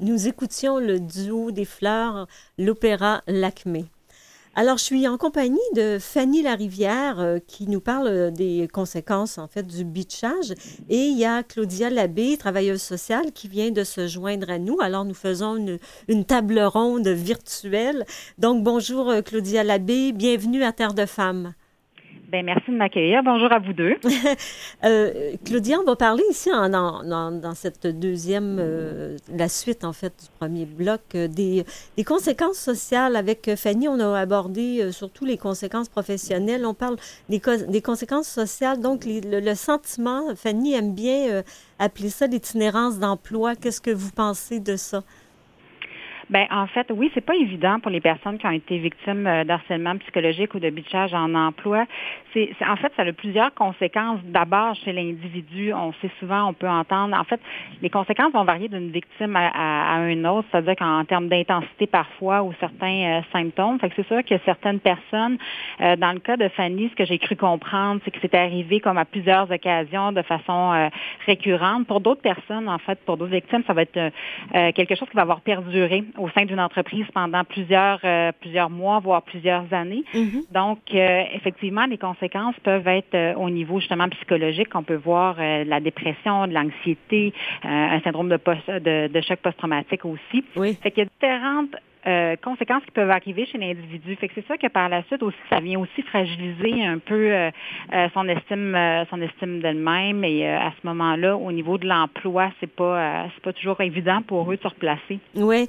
Nous 0.00 0.26
écoutions 0.28 0.78
le 0.78 0.98
duo 0.98 1.50
des 1.50 1.64
fleurs, 1.64 2.26
l'opéra 2.58 3.22
Lacmé. 3.26 3.86
Alors, 4.56 4.78
je 4.78 4.84
suis 4.84 5.06
en 5.06 5.16
compagnie 5.16 5.58
de 5.76 5.98
Fanny 6.00 6.42
Larivière 6.42 7.20
euh, 7.20 7.38
qui 7.38 7.68
nous 7.68 7.80
parle 7.80 8.32
des 8.32 8.68
conséquences, 8.72 9.38
en 9.38 9.46
fait, 9.46 9.64
du 9.64 9.84
beachage. 9.84 10.54
Et 10.88 11.06
il 11.06 11.16
y 11.16 11.24
a 11.24 11.44
Claudia 11.44 11.88
Labbé, 11.88 12.36
travailleuse 12.36 12.82
sociale, 12.82 13.30
qui 13.32 13.46
vient 13.46 13.70
de 13.70 13.84
se 13.84 14.08
joindre 14.08 14.50
à 14.50 14.58
nous. 14.58 14.76
Alors, 14.80 15.04
nous 15.04 15.14
faisons 15.14 15.54
une, 15.54 15.78
une 16.08 16.24
table 16.24 16.58
ronde 16.60 17.06
virtuelle. 17.06 18.04
Donc, 18.38 18.64
bonjour 18.64 19.08
euh, 19.08 19.22
Claudia 19.22 19.62
Labbé, 19.62 20.10
bienvenue 20.10 20.64
à 20.64 20.72
Terre 20.72 20.94
de 20.94 21.06
Femmes. 21.06 21.54
Ben, 22.30 22.44
merci 22.44 22.70
de 22.70 22.76
m'accueillir. 22.76 23.24
Bonjour 23.24 23.50
à 23.50 23.58
vous 23.58 23.72
deux. 23.72 23.96
euh, 24.84 25.32
Claudia, 25.44 25.80
on 25.80 25.84
va 25.84 25.96
parler 25.96 26.22
ici 26.30 26.48
en, 26.52 26.68
dans 26.68 27.54
cette 27.56 27.88
deuxième, 27.88 28.58
euh, 28.60 29.16
la 29.34 29.48
suite 29.48 29.82
en 29.84 29.92
fait 29.92 30.12
du 30.22 30.28
premier 30.38 30.64
bloc, 30.64 31.00
euh, 31.16 31.26
des, 31.26 31.64
des, 31.96 32.04
conséquences 32.04 32.58
sociales. 32.58 33.16
Avec 33.16 33.48
euh, 33.48 33.56
Fanny, 33.56 33.88
on 33.88 33.98
a 33.98 34.16
abordé 34.16 34.92
surtout 34.92 35.24
les 35.24 35.38
conséquences 35.38 35.88
professionnelles. 35.88 36.64
On 36.64 36.74
parle 36.74 36.98
des, 37.28 37.42
des 37.68 37.82
conséquences 37.82 38.28
sociales. 38.28 38.80
Donc, 38.80 39.04
le, 39.06 39.40
le, 39.40 39.54
sentiment, 39.56 40.32
Fanny 40.36 40.74
aime 40.74 40.94
bien 40.94 41.42
appeler 41.80 42.10
ça 42.10 42.28
l'itinérance 42.28 43.00
d'emploi. 43.00 43.56
Qu'est-ce 43.56 43.80
que 43.80 43.90
vous 43.90 44.12
pensez 44.12 44.60
de 44.60 44.76
ça? 44.76 45.02
Ben 46.30 46.46
en 46.52 46.68
fait, 46.68 46.86
oui, 46.94 47.10
c'est 47.12 47.24
pas 47.24 47.34
évident 47.34 47.80
pour 47.80 47.90
les 47.90 48.00
personnes 48.00 48.38
qui 48.38 48.46
ont 48.46 48.52
été 48.52 48.78
victimes 48.78 49.26
euh, 49.26 49.42
d'harcèlement 49.42 49.96
psychologique 49.98 50.54
ou 50.54 50.60
de 50.60 50.70
bitchage 50.70 51.12
en 51.12 51.34
emploi. 51.34 51.86
C'est, 52.32 52.50
en 52.64 52.76
fait, 52.76 52.92
ça 52.96 53.02
a 53.02 53.12
plusieurs 53.12 53.52
conséquences. 53.52 54.20
D'abord, 54.22 54.76
chez 54.76 54.92
l'individu, 54.92 55.74
on 55.74 55.92
sait 55.94 56.10
souvent, 56.20 56.48
on 56.48 56.52
peut 56.52 56.68
entendre. 56.68 57.16
En 57.18 57.24
fait, 57.24 57.40
les 57.82 57.90
conséquences 57.90 58.32
vont 58.32 58.44
varier 58.44 58.68
d'une 58.68 58.92
victime 58.92 59.34
à, 59.34 59.48
à, 59.48 59.96
un 59.96 60.24
autre, 60.24 60.46
c'est-à-dire 60.52 60.76
qu'en 60.76 61.04
termes 61.04 61.26
d'intensité 61.26 61.88
parfois 61.88 62.44
ou 62.44 62.52
certains 62.60 63.18
euh, 63.18 63.20
symptômes. 63.32 63.80
Fait 63.80 63.88
que 63.88 63.96
c'est 63.96 64.06
sûr 64.06 64.24
que 64.24 64.36
certaines 64.44 64.78
personnes, 64.78 65.36
euh, 65.80 65.96
dans 65.96 66.12
le 66.12 66.20
cas 66.20 66.36
de 66.36 66.46
Fanny, 66.50 66.90
ce 66.90 66.94
que 66.94 67.06
j'ai 67.06 67.18
cru 67.18 67.34
comprendre, 67.34 68.00
c'est 68.04 68.12
que 68.12 68.20
c'était 68.22 68.38
arrivé 68.38 68.78
comme 68.78 68.98
à 68.98 69.04
plusieurs 69.04 69.50
occasions 69.50 70.12
de 70.12 70.22
façon 70.22 70.88
récurrente. 71.26 71.88
Pour 71.88 72.00
d'autres 72.00 72.22
personnes, 72.22 72.68
en 72.68 72.78
fait, 72.78 73.00
pour 73.04 73.16
d'autres 73.16 73.32
victimes, 73.32 73.64
ça 73.66 73.72
va 73.72 73.82
être 73.82 74.12
quelque 74.74 74.94
chose 74.94 75.08
qui 75.08 75.16
va 75.16 75.22
avoir 75.22 75.40
perduré 75.40 76.04
au 76.20 76.28
sein 76.30 76.44
d'une 76.44 76.60
entreprise 76.60 77.06
pendant 77.14 77.44
plusieurs, 77.44 78.00
euh, 78.04 78.32
plusieurs 78.40 78.70
mois, 78.70 79.00
voire 79.00 79.22
plusieurs 79.22 79.72
années. 79.72 80.04
Mm-hmm. 80.14 80.52
Donc, 80.52 80.78
euh, 80.94 81.22
effectivement, 81.34 81.86
les 81.86 81.98
conséquences 81.98 82.54
peuvent 82.62 82.86
être 82.86 83.14
euh, 83.14 83.34
au 83.34 83.50
niveau 83.50 83.80
justement 83.80 84.08
psychologique. 84.08 84.68
On 84.74 84.82
peut 84.82 84.96
voir 84.96 85.36
la 85.38 85.80
dépression, 85.80 86.46
de 86.46 86.52
l'anxiété, 86.52 87.32
un 87.62 88.00
syndrome 88.00 88.28
de, 88.28 88.36
post, 88.36 88.68
de, 88.68 89.08
de 89.08 89.20
choc 89.20 89.38
post-traumatique 89.40 90.04
aussi. 90.04 90.44
Oui. 90.56 90.76
Fait 90.82 90.90
qu'il 90.90 91.04
y 91.04 91.06
a 91.06 91.10
différentes 91.10 91.74
euh, 92.06 92.34
conséquences 92.42 92.82
qui 92.84 92.92
peuvent 92.92 93.10
arriver 93.10 93.46
chez 93.46 93.58
l'individu. 93.58 94.16
Fait 94.16 94.28
que 94.28 94.34
c'est 94.34 94.46
ça 94.46 94.56
que 94.56 94.66
par 94.68 94.88
la 94.88 95.02
suite 95.04 95.22
aussi, 95.22 95.36
ça 95.50 95.60
vient 95.60 95.78
aussi 95.80 96.00
fragiliser 96.02 96.82
un 96.82 96.98
peu 96.98 97.14
euh, 97.14 97.50
euh, 97.92 98.08
son 98.14 98.26
estime, 98.26 98.76
son 99.10 99.20
estime 99.20 99.60
d'elle-même. 99.60 100.24
Et 100.24 100.48
à 100.48 100.72
ce 100.80 100.86
moment-là, 100.86 101.36
au 101.36 101.52
niveau 101.52 101.76
de 101.76 101.86
l'emploi, 101.86 102.50
c'est 102.58 102.70
pas, 102.70 103.28
c'est 103.34 103.42
pas 103.42 103.52
toujours 103.52 103.80
évident 103.80 104.22
pour 104.22 104.50
eux 104.50 104.56
de 104.56 104.62
se 104.62 104.68
replacer. 104.68 105.18
Oui, 105.34 105.66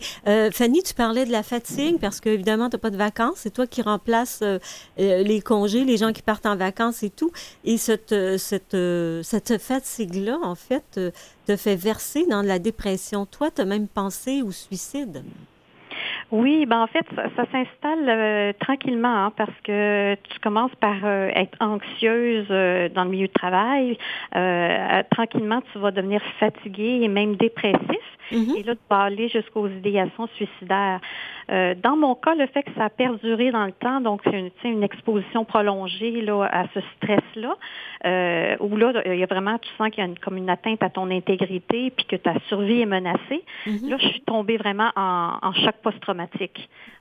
Fanny, 0.54 0.82
tu 0.84 0.94
parlais 0.94 1.26
de 1.26 1.32
la 1.32 1.44
fatigue 1.44 2.00
parce 2.00 2.22
qu'évidemment, 2.22 2.70
tu 2.70 2.76
n'as 2.76 2.82
pas 2.82 2.92
de 2.92 2.98
vacances. 2.98 3.38
C'est 3.38 3.54
toi 3.54 3.68
qui 3.68 3.82
remplaces 3.82 4.44
les 4.98 5.42
congés, 5.42 5.84
les 5.84 5.98
gens 5.98 6.14
qui 6.14 6.22
partent 6.22 6.46
en 6.46 6.56
vacances 6.56 7.04
et 7.04 7.10
tout. 7.10 7.32
Et 7.66 7.78
cette, 7.78 8.16
cette, 8.38 8.78
cette 9.24 9.62
fatigue-là, 9.62 10.38
en 10.44 10.56
fait, 10.56 11.00
te 11.46 11.56
fait 11.58 11.76
verser 11.76 12.26
dans 12.28 12.42
la 12.42 12.60
dépression. 12.60 13.26
Toi, 13.26 13.52
tu 13.52 13.62
as 13.62 13.66
même 13.66 13.88
pensé 13.88 14.42
au 14.42 14.52
suicide. 14.52 15.24
Oui, 16.32 16.66
ben 16.66 16.82
en 16.82 16.88
fait, 16.88 17.06
ça, 17.36 17.46
s'installe 17.52 18.08
euh, 18.08 18.54
tranquillement 18.58 19.26
hein, 19.26 19.34
parce 19.36 19.54
que 19.66 20.16
tu 20.16 20.40
commences 20.40 20.74
par 20.80 20.96
euh, 21.04 21.30
être 21.36 21.58
anxieuse 21.60 22.48
euh, 22.50 22.88
dans 22.88 23.04
le 23.04 23.10
milieu 23.10 23.28
de 23.28 23.34
travail. 23.34 23.98
tranquillement, 25.12 25.62
tu 25.74 25.80
vas 25.80 25.92
devenir 25.92 26.22
fatiguée 26.40 27.02
et 27.02 27.08
même 27.10 27.36
dépressif. 27.36 27.78
Mm-hmm. 28.32 28.58
Et 28.58 28.64
là, 28.64 28.76
tu 28.76 28.82
vas 28.90 29.02
aller 29.02 29.28
jusqu'aux 29.28 29.68
idéations 29.68 30.28
suicidaires. 30.36 31.02
Dans 31.50 31.98
mon 31.98 32.16
cas, 32.16 32.34
le 32.34 32.48
fait 32.48 32.64
que 32.64 32.72
ça 32.78 32.86
a 32.86 32.90
perduré 32.90 33.52
dans 33.52 33.66
le 33.66 33.74
temps, 33.74 34.00
donc 34.00 34.22
c'est 34.24 34.40
une, 34.40 34.52
une, 34.64 34.84
exposition 34.84 35.44
prolongée 35.44 36.22
là, 36.22 36.46
à 36.46 36.64
ce 36.74 36.80
stress-là, 36.96 38.58
où 38.62 38.78
là, 38.78 38.94
il 39.06 39.20
y 39.20 39.24
a 39.24 39.26
vraiment, 39.26 39.58
tu 39.58 39.68
sens 39.78 39.90
qu'il 39.90 40.02
y 40.02 40.08
a 40.08 40.10
une, 40.10 40.18
comme 40.18 40.38
une 40.38 40.50
atteinte 40.50 40.82
à 40.82 40.90
ton 40.90 41.12
intégrité, 41.12 41.92
puis 41.92 42.06
que 42.06 42.16
ta 42.16 42.36
survie 42.48 42.80
est 42.80 42.86
menacée. 42.86 43.44
Mm-hmm. 43.68 43.90
Là, 43.90 43.98
je 44.00 44.08
suis 44.08 44.22
tombée 44.22 44.56
vraiment 44.56 44.92
en, 44.96 45.34
en 45.42 45.52
choc 45.52 45.76
post-traumatique. 45.84 46.21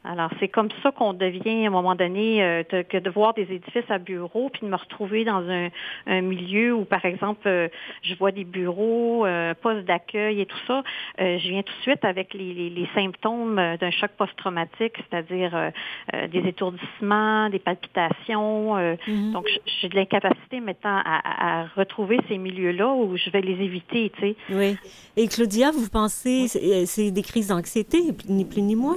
Alors, 0.02 0.30
c'est 0.40 0.48
comme 0.48 0.70
ça 0.82 0.92
qu'on 0.92 1.12
devient, 1.12 1.64
à 1.64 1.68
un 1.68 1.70
moment 1.70 1.94
donné, 1.94 2.42
euh, 2.42 2.62
que 2.64 2.96
de 2.96 3.10
voir 3.10 3.34
des 3.34 3.42
édifices 3.42 3.90
à 3.90 3.98
bureaux, 3.98 4.48
puis 4.48 4.62
de 4.62 4.66
me 4.66 4.76
retrouver 4.76 5.24
dans 5.24 5.46
un, 5.46 5.68
un 6.06 6.20
milieu 6.22 6.74
où, 6.74 6.86
par 6.86 7.04
exemple, 7.04 7.46
euh, 7.46 7.68
je 8.02 8.14
vois 8.14 8.32
des 8.32 8.44
bureaux, 8.44 9.26
euh, 9.26 9.52
postes 9.54 9.84
d'accueil 9.86 10.40
et 10.40 10.46
tout 10.46 10.58
ça. 10.66 10.82
je 11.18 11.48
viens 11.48 11.62
tout 11.62 11.72
de 11.72 11.82
suite 11.82 12.04
avec 12.04 12.32
les, 12.32 12.54
les, 12.54 12.70
les 12.70 12.88
symptômes 12.94 13.56
d'un 13.78 13.90
choc 13.90 14.10
post 14.16 14.34
traumatique, 14.36 14.94
c'est-à-dire 14.96 15.70
des 16.12 16.48
étourdissements, 16.48 17.50
des 17.50 17.58
palpitations. 17.58 18.76
Mhm. 19.06 19.32
Donc, 19.32 19.46
j'ai 19.80 19.88
de 19.88 19.96
l'incapacité 19.96 20.60
maintenant 20.60 21.02
à, 21.04 21.66
retrouver 21.76 22.18
ces 22.28 22.38
milieux-là 22.38 22.88
où 22.92 23.16
je 23.16 23.30
vais 23.30 23.40
les 23.40 23.62
éviter, 23.62 24.10
tu 24.16 24.20
sais. 24.20 24.36
Oui. 24.50 24.76
Et 25.16 25.28
Claudia, 25.28 25.70
vous 25.70 25.88
pensez, 25.88 26.48
c'est 26.48 27.10
des 27.10 27.22
crises 27.22 27.48
d'anxiété, 27.48 27.98
ni 28.28 28.44
plus 28.44 28.62
ni 28.62 28.76
moins? 28.76 28.96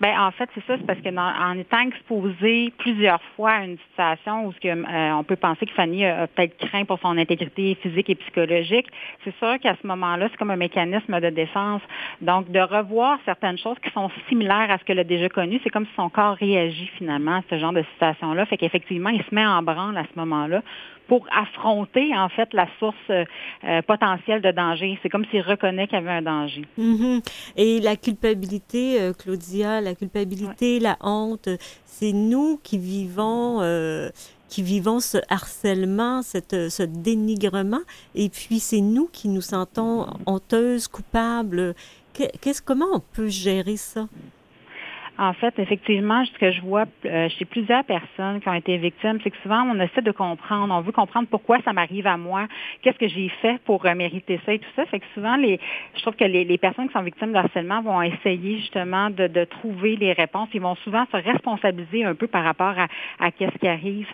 Ben 0.00 0.18
en 0.18 0.30
fait, 0.30 0.48
c'est 0.54 0.64
ça, 0.66 0.76
c'est 0.78 0.86
parce 0.86 1.00
que 1.00 1.08
en 1.08 1.58
étant 1.58 1.80
exposé 1.80 2.72
plusieurs 2.78 3.20
fois 3.34 3.50
à 3.50 3.64
une 3.64 3.78
situation 3.90 4.46
où 4.46 4.52
ce 4.52 4.66
euh, 4.66 5.12
on 5.14 5.24
peut 5.24 5.36
penser 5.36 5.66
que 5.66 5.72
Fanny 5.72 6.04
a, 6.04 6.26
peut-être 6.26 6.56
craint 6.58 6.84
pour 6.84 6.98
son 7.00 7.16
intégrité 7.16 7.76
physique 7.76 8.10
et 8.10 8.14
psychologique, 8.16 8.86
c'est 9.24 9.34
sûr 9.36 9.58
qu'à 9.60 9.76
ce 9.80 9.86
moment-là, 9.86 10.28
c'est 10.30 10.36
comme 10.36 10.50
un 10.50 10.56
mécanisme 10.56 11.20
de 11.20 11.30
défense. 11.30 11.82
Donc, 12.20 12.50
de 12.50 12.60
revoir 12.60 13.18
certaines 13.24 13.58
choses 13.58 13.76
qui 13.82 13.90
sont 13.90 14.10
similaires 14.28 14.70
à 14.70 14.78
ce 14.78 14.84
qu'elle 14.84 14.98
a 14.98 15.04
déjà 15.04 15.28
connu, 15.28 15.60
c'est 15.62 15.70
comme 15.70 15.86
si 15.86 15.94
son 15.96 16.08
corps 16.08 16.36
réagit 16.36 16.90
finalement 16.98 17.36
à 17.36 17.42
ce 17.48 17.58
genre 17.58 17.72
de 17.72 17.82
situation-là. 17.94 18.46
Fait 18.46 18.56
qu'effectivement, 18.56 19.10
il 19.10 19.22
se 19.22 19.34
met 19.34 19.46
en 19.46 19.62
branle 19.62 19.96
à 19.96 20.04
ce 20.04 20.18
moment-là 20.18 20.62
pour 21.08 21.26
affronter 21.32 22.16
en 22.16 22.28
fait 22.28 22.52
la 22.52 22.66
source 22.78 22.96
euh, 23.10 23.24
euh, 23.64 23.82
potentielle 23.82 24.42
de 24.42 24.50
danger. 24.50 24.98
C'est 25.02 25.08
comme 25.08 25.24
s'il 25.26 25.42
reconnaît 25.42 25.86
qu'il 25.86 25.98
y 25.98 26.00
avait 26.02 26.10
un 26.10 26.22
danger. 26.22 26.62
Mm-hmm. 26.78 27.22
Et 27.56 27.80
la 27.80 27.96
culpabilité, 27.96 29.00
euh, 29.00 29.12
Claudia, 29.12 29.80
la 29.80 29.94
culpabilité, 29.94 30.80
la 30.80 30.96
honte, 31.00 31.48
c'est 31.84 32.12
nous 32.12 32.58
qui 32.62 32.78
vivons. 32.78 33.60
qui 34.48 34.62
vivons 34.62 35.00
ce 35.00 35.18
harcèlement, 35.28 36.22
cette, 36.22 36.70
ce 36.70 36.84
dénigrement, 36.84 37.80
et 38.14 38.28
puis 38.28 38.60
c'est 38.60 38.80
nous 38.80 39.08
qui 39.12 39.28
nous 39.28 39.40
sentons 39.40 40.06
honteuses, 40.24 40.86
coupables. 40.86 41.74
Qu'est-ce, 42.14 42.62
comment 42.62 42.86
on 42.94 43.00
peut 43.00 43.28
gérer 43.28 43.76
ça? 43.76 44.06
En 45.18 45.32
fait, 45.32 45.58
effectivement, 45.58 46.24
ce 46.26 46.38
que 46.38 46.52
je 46.52 46.60
vois 46.60 46.84
euh, 47.06 47.28
chez 47.30 47.46
plusieurs 47.46 47.84
personnes 47.84 48.40
qui 48.40 48.48
ont 48.48 48.54
été 48.54 48.76
victimes, 48.76 49.18
c'est 49.24 49.30
que 49.30 49.36
souvent, 49.42 49.62
on 49.62 49.80
essaie 49.80 50.02
de 50.02 50.10
comprendre, 50.12 50.74
on 50.74 50.82
veut 50.82 50.92
comprendre 50.92 51.26
pourquoi 51.30 51.58
ça 51.62 51.72
m'arrive 51.72 52.06
à 52.06 52.18
moi, 52.18 52.46
qu'est-ce 52.82 52.98
que 52.98 53.08
j'ai 53.08 53.30
fait 53.40 53.58
pour 53.64 53.86
euh, 53.86 53.94
mériter 53.94 54.38
ça 54.44 54.52
et 54.52 54.58
tout 54.58 54.68
ça. 54.76 54.84
Fait 54.86 55.00
que 55.00 55.06
souvent, 55.14 55.36
les, 55.36 55.58
je 55.94 56.02
trouve 56.02 56.16
que 56.16 56.24
les, 56.24 56.44
les 56.44 56.58
personnes 56.58 56.88
qui 56.88 56.92
sont 56.92 57.02
victimes 57.02 57.32
de 57.32 57.38
harcèlement 57.38 57.80
vont 57.80 58.02
essayer 58.02 58.58
justement 58.58 59.08
de, 59.08 59.26
de, 59.26 59.44
trouver 59.44 59.96
les 59.96 60.12
réponses. 60.12 60.50
Ils 60.52 60.60
vont 60.60 60.74
souvent 60.76 61.06
se 61.10 61.16
responsabiliser 61.16 62.04
un 62.04 62.14
peu 62.14 62.26
par 62.26 62.44
rapport 62.44 62.74
à, 62.78 62.86
à 63.18 63.30
qu'est-ce 63.30 63.56
qui 63.58 63.68
arrive. 63.68 64.08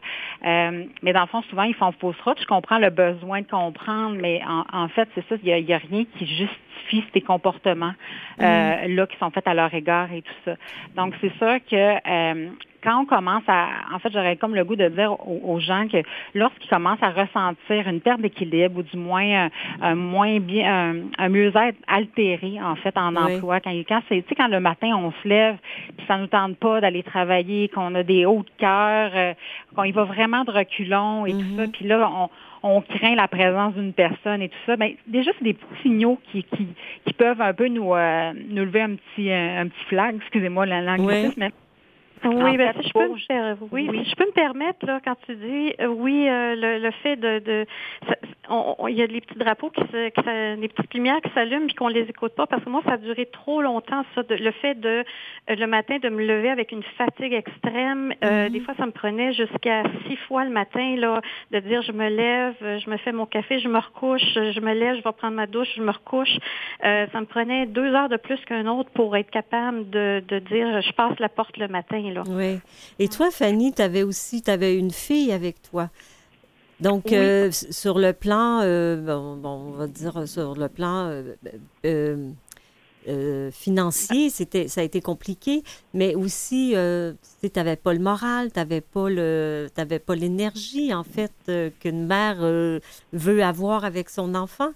Euh, 0.45 0.85
mais 1.03 1.13
dans 1.13 1.23
le 1.23 1.27
fond, 1.27 1.43
souvent, 1.43 1.65
ils 1.65 1.75
font 1.75 1.91
fausse 1.93 2.21
route. 2.21 2.41
Je 2.41 2.47
comprends 2.47 2.79
le 2.79 2.91
besoin 2.91 3.41
de 3.41 3.47
comprendre, 3.47 4.17
mais 4.21 4.41
en, 4.47 4.65
en 4.73 4.89
fait, 4.89 5.09
c'est 5.17 5.27
ça, 5.29 5.35
il 5.43 5.65
n'y 5.65 5.73
a, 5.73 5.77
a 5.77 5.79
rien 5.79 6.05
qui 6.17 6.27
justifie 6.27 6.72
ces 7.13 7.21
comportements 7.21 7.95
euh, 8.41 8.89
mm. 8.89 8.95
là 8.95 9.07
qui 9.07 9.17
sont 9.19 9.31
faits 9.31 9.47
à 9.47 9.55
leur 9.55 9.73
égard 9.75 10.13
et 10.13 10.23
tout 10.23 10.33
ça. 10.45 10.55
Donc, 10.97 11.15
c'est 11.21 11.33
sûr 11.39 11.59
que 11.71 11.75
euh, 12.09 12.51
quand 12.83 13.01
on 13.01 13.07
commence 13.07 13.45
à, 13.47 13.69
en 13.95 13.99
fait, 13.99 14.11
j'aurais 14.13 14.37
comme 14.37 14.55
le 14.55 14.65
goût 14.65 14.77
de 14.77 14.89
dire 14.89 15.17
aux, 15.27 15.61
gens 15.61 15.87
que 15.87 15.99
lorsqu'ils 16.35 16.69
commencent 16.69 17.03
à 17.03 17.11
ressentir 17.11 17.89
une 17.89 18.01
perte 18.01 18.21
d'équilibre 18.21 18.81
ou 18.81 18.83
du 18.83 18.97
moins 18.97 19.49
un, 19.81 19.95
moins 19.95 20.41
bien, 20.41 20.97
un, 21.19 21.29
mieux-être 21.29 21.79
altéré 21.87 22.61
en 22.61 22.75
fait 22.77 22.97
en 22.97 23.15
emploi, 23.15 23.61
quand, 23.61 23.71
quand 23.89 24.03
c'est, 24.09 24.23
tu 24.23 24.29
sais, 24.31 24.35
quand 24.35 24.49
le 24.49 24.61
matin 24.61 24.91
on 24.97 25.13
se 25.23 25.29
lève, 25.29 25.57
puis 25.97 26.07
ça 26.09 26.19
nous 26.19 26.27
tente 26.27 26.57
pas 26.57 26.81
d'aller 26.81 27.03
travailler, 27.03 27.69
qu'on 27.69 27.95
a 27.95 28.03
des 28.03 28.27
hauts 28.27 28.43
de 28.43 28.51
cœur, 28.59 29.13
euh, 29.15 29.35
qu'on 29.77 29.85
y 29.85 29.93
va 29.93 30.05
vraiment 30.05 30.45
de 30.45 30.51
reculons 30.51 31.27
et 31.27 31.33
tout 31.33 31.57
ça, 31.57 31.67
mm-hmm. 31.67 31.71
puis 31.71 31.87
là 31.87 32.11
on 32.13 32.31
on 32.63 32.81
craint 32.81 33.15
la 33.15 33.29
présence 33.29 33.75
d'une 33.75 33.93
personne 33.93 34.43
et 34.43 34.49
tout 34.49 34.59
ça, 34.67 34.77
mais 34.77 34.97
ben, 35.07 35.13
déjà, 35.13 35.31
c'est 35.39 35.45
des 35.45 35.55
petits 35.55 35.83
signaux 35.83 36.19
qui, 36.31 36.45
qui, 36.45 36.69
qui 37.05 37.13
peuvent 37.13 37.41
un 37.41 37.55
peu 37.55 37.69
nous, 37.69 37.95
euh, 37.95 38.33
nous 38.49 38.65
lever 38.65 38.83
un 38.83 38.95
petit, 38.97 39.33
un, 39.33 39.67
petit 39.69 39.85
flag, 39.89 40.17
excusez-moi 40.17 40.67
la 40.67 40.81
langue, 40.81 41.07
mais 41.37 41.51
Oui, 42.25 42.57
ben, 42.57 42.73
si 42.81 42.89
je 42.89 42.93
peux 42.93 43.09
me, 43.09 43.57
oui, 43.73 44.05
Si 44.05 44.11
je 44.11 44.17
peux 44.17 44.27
me 44.27 44.33
permettre, 44.33 44.87
là, 44.87 45.01
quand 45.05 45.17
tu 45.27 45.35
dis, 45.35 45.75
euh, 45.81 45.87
oui, 45.87 46.29
euh, 46.29 46.55
le, 46.55 46.79
le, 46.79 46.91
fait 47.03 47.17
de, 47.17 47.39
de 47.41 47.67
il 48.89 48.95
y 48.95 49.03
a 49.03 49.07
des 49.07 49.21
petits 49.21 49.39
drapeaux, 49.39 49.71
qui, 49.71 49.81
se, 49.81 50.57
des 50.57 50.69
petites 50.69 50.95
lumières 50.95 51.21
qui 51.23 51.31
s'allument 51.33 51.67
puis 51.67 51.75
qu'on 51.75 51.89
les 51.89 52.03
écoute 52.03 52.35
pas, 52.35 52.47
parce 52.47 52.63
que 52.63 52.71
moi, 52.71 52.83
ça 52.85 52.93
a 52.93 52.97
duré 52.97 53.27
trop 53.27 53.63
longtemps, 53.63 54.05
ça, 54.15 54.23
le 54.29 54.51
fait 54.53 54.75
de, 54.79 55.05
euh, 55.51 55.55
le 55.55 55.67
matin, 55.67 55.99
de 55.99 56.09
me 56.09 56.25
lever 56.25 56.51
avec 56.51 56.73
une 56.73 56.83
fatigue 56.97 57.33
extrême. 57.33 58.15
Mm-hmm. 58.23 58.51
Des 58.51 58.61
fois, 58.61 58.75
ça 58.77 58.87
me 58.87 58.93
prenait 58.93 59.33
jusqu'à 59.33 59.83
six 60.07 60.17
fois 60.29 60.45
le 60.45 60.51
matin, 60.51 60.97
là, 60.97 61.21
de 61.51 61.59
dire, 61.61 61.83
je 61.83 61.93
me 61.93 62.09
lève, 62.09 62.55
je 62.61 62.91
me 62.91 62.97
fais 62.99 63.13
mon 63.13 63.27
café, 63.27 63.59
je 63.59 63.69
me 63.69 63.79
recouche, 63.79 64.23
je 64.35 64.61
me 64.61 64.75
lève, 64.75 64.97
je 64.97 65.03
vais 65.03 65.13
prendre 65.13 65.35
ma 65.35 65.47
douche, 65.47 65.69
je 65.77 65.83
me 65.83 65.91
recouche. 65.91 66.37
ça 66.83 67.21
me 67.21 67.25
prenait 67.25 67.67
deux 67.67 67.95
heures 67.95 68.09
de 68.09 68.17
plus 68.17 68.39
qu'un 68.45 68.67
autre 68.67 68.91
pour 68.91 69.17
être 69.17 69.31
capable 69.31 69.89
de, 69.91 70.23
de 70.29 70.39
dire, 70.39 70.81
je 70.83 70.93
passe 70.93 71.19
la 71.19 71.29
porte 71.29 71.57
le 71.57 71.69
matin. 71.69 72.12
Oui. 72.29 72.59
Et 72.99 73.09
toi, 73.09 73.31
Fanny, 73.31 73.73
tu 73.73 73.83
avais 73.83 74.03
aussi, 74.03 74.43
avais 74.47 74.77
une 74.77 74.91
fille 74.91 75.33
avec 75.33 75.63
toi. 75.63 75.91
Donc, 76.83 77.13
euh, 77.13 77.51
sur 77.53 77.99
le 77.99 78.13
plan, 78.13 78.61
euh, 78.63 78.97
bon, 78.97 79.39
on 79.45 79.71
va 79.71 79.87
dire 79.87 80.27
sur 80.27 80.57
le 80.57 80.69
plan 80.69 81.23
euh, 81.85 83.51
financier, 83.53 84.31
c'était, 84.31 84.67
ça 84.67 84.81
a 84.81 84.85
été 84.85 85.01
compliqué, 85.01 85.63
mais 85.95 86.17
aussi, 86.17 86.75
tu 86.75 87.51
n'avais 87.55 87.77
pas 87.77 87.93
le 87.93 88.01
moral, 88.01 88.53
tu 88.53 88.59
n'avais 88.59 88.81
pas, 88.81 89.09
le, 89.09 89.69
pas 90.05 90.15
l'énergie, 90.17 90.93
en 90.93 91.05
fait, 91.05 91.33
qu'une 91.79 92.07
mère 92.07 92.41
veut 93.13 93.45
avoir 93.45 93.85
avec 93.85 94.11
son 94.11 94.35
enfant. 94.35 94.73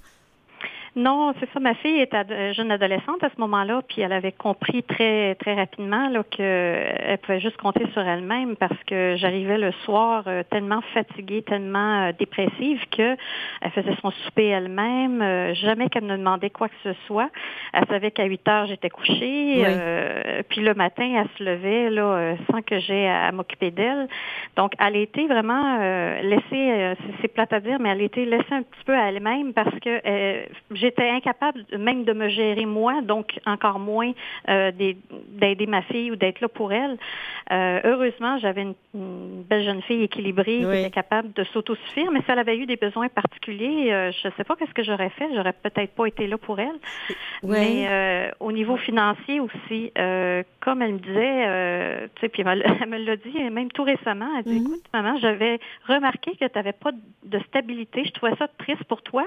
Non, 0.97 1.35
c'est 1.39 1.53
ça. 1.53 1.61
Ma 1.61 1.75
fille 1.75 2.01
était 2.01 2.55
jeune 2.55 2.71
adolescente 2.71 3.23
à 3.23 3.29
ce 3.29 3.39
moment-là, 3.39 3.83
puis 3.87 4.01
elle 4.01 4.15
avait 4.15 4.33
compris 4.33 4.83
très 4.83 5.35
très 5.35 5.53
rapidement 5.53 6.09
là 6.09 6.23
qu'elle 6.31 7.19
pouvait 7.19 7.39
juste 7.39 7.59
compter 7.59 7.85
sur 7.93 8.01
elle-même 8.01 8.57
parce 8.57 8.83
que 8.87 9.15
j'arrivais 9.19 9.59
le 9.59 9.73
soir 9.85 10.25
euh, 10.27 10.43
tellement 10.51 10.81
fatiguée, 10.95 11.43
tellement 11.43 12.05
euh, 12.07 12.13
dépressive 12.19 12.81
que 12.91 13.15
elle 13.61 13.71
faisait 13.73 13.95
son 14.01 14.11
souper 14.11 14.47
elle-même. 14.47 15.21
Euh, 15.21 15.53
jamais 15.53 15.91
qu'elle 15.91 16.05
me 16.05 16.17
demandait 16.17 16.49
quoi 16.49 16.71
que 16.71 16.75
ce 16.83 16.95
soit. 17.07 17.29
Elle 17.75 17.87
savait 17.89 18.11
qu'à 18.11 18.25
8 18.25 18.49
heures 18.49 18.67
j'étais 18.67 18.89
couchée. 18.89 19.67
puis 20.49 20.63
le 20.63 20.73
matin, 20.73 21.13
elle 21.21 21.29
se 21.37 21.45
levait 21.45 21.91
là 21.91 22.37
sans 22.51 22.63
que 22.63 22.79
j'aie 22.79 23.07
à, 23.07 23.33
m'occuper 23.33 23.71
d'elle. 23.71 24.09
Donc 24.57 24.73
elle 24.79 24.97
était 24.97 25.27
vraiment 25.27 25.77
laissée, 26.23 26.95
c'est 27.21 27.29
plate 27.29 27.53
à 27.53 27.61
dire, 27.61 27.79
mais 27.81 27.91
elle 27.91 28.01
était 28.01 28.25
laissée 28.25 28.53
un 28.53 28.63
petit 28.63 28.85
peu 28.87 28.95
à 28.95 29.11
elle-même 29.11 29.53
parce 29.53 29.79
que 29.81 30.01
j'étais 30.87 31.09
incapable 31.09 31.65
même 31.77 32.05
de 32.05 32.13
me 32.13 32.29
gérer 32.29 32.65
moi, 32.65 33.03
donc 33.03 33.39
encore 33.45 33.79
moins 33.79 34.13
euh, 34.49 34.71
d'aider 34.71 35.67
ma 35.67 35.83
fille 35.83 36.11
ou 36.13 36.17
d'être 36.17 36.41
là 36.41 36.49
pour 36.49 36.73
elle. 36.73 36.97
Euh, 37.51 37.81
heureusement, 37.85 38.39
j'avais 38.39 38.63
une, 38.63 38.75
belle 39.49 39.65
jeune 39.65 39.83
fille 39.83 40.03
équilibrée 40.03 40.59
qui 40.59 40.65
était 40.65 40.91
capable 40.91 41.33
de 41.33 41.45
s'autosuffire, 41.45 42.11
mais 42.11 42.21
si 42.21 42.31
elle 42.31 42.39
avait 42.39 42.57
eu 42.57 42.67
des 42.67 42.77
besoins 42.77 43.09
particuliers, 43.09 43.93
euh, 43.93 44.11
je 44.13 44.29
ne 44.29 44.33
sais 44.37 44.45
pas 44.45 44.57
qu'est-ce 44.57 44.75
que 44.75 44.83
j'aurais 44.83 45.11
fait. 45.11 45.29
J'aurais 45.35 45.53
peut-être 45.53 45.95
pas 45.95 46.07
été 46.07 46.27
là 46.27 46.39
pour 46.39 46.59
elle. 46.59 46.79
Mais 47.43 48.33
au 48.41 48.53
niveau 48.53 48.77
financier 48.77 49.41
aussi, 49.41 49.93
comme 50.61 50.83
elle 50.83 50.95
me 50.95 50.99
disait, 50.99 52.09
tu 52.15 52.21
sais, 52.21 52.29
puis 52.29 52.43
elle, 52.47 52.89
me 52.89 52.99
l'a 52.99 53.17
dit, 53.17 53.39
même 53.51 53.71
tout 53.71 53.85
récemment, 53.85 54.29
elle 54.39 54.45
dit, 54.45 54.61
mm-hmm. 54.61 54.67
écoute, 54.67 54.85
maman, 54.93 55.19
j'avais 55.19 55.59
remarqué 55.87 56.33
que 56.33 56.47
tu 56.47 56.51
n'avais 56.55 56.73
pas 56.73 56.93
de 57.25 57.39
stabilité. 57.41 58.05
Je 58.05 58.13
trouvais 58.13 58.37
ça 58.37 58.49
triste 58.49 58.85
pour 58.85 59.03
toi. 59.03 59.27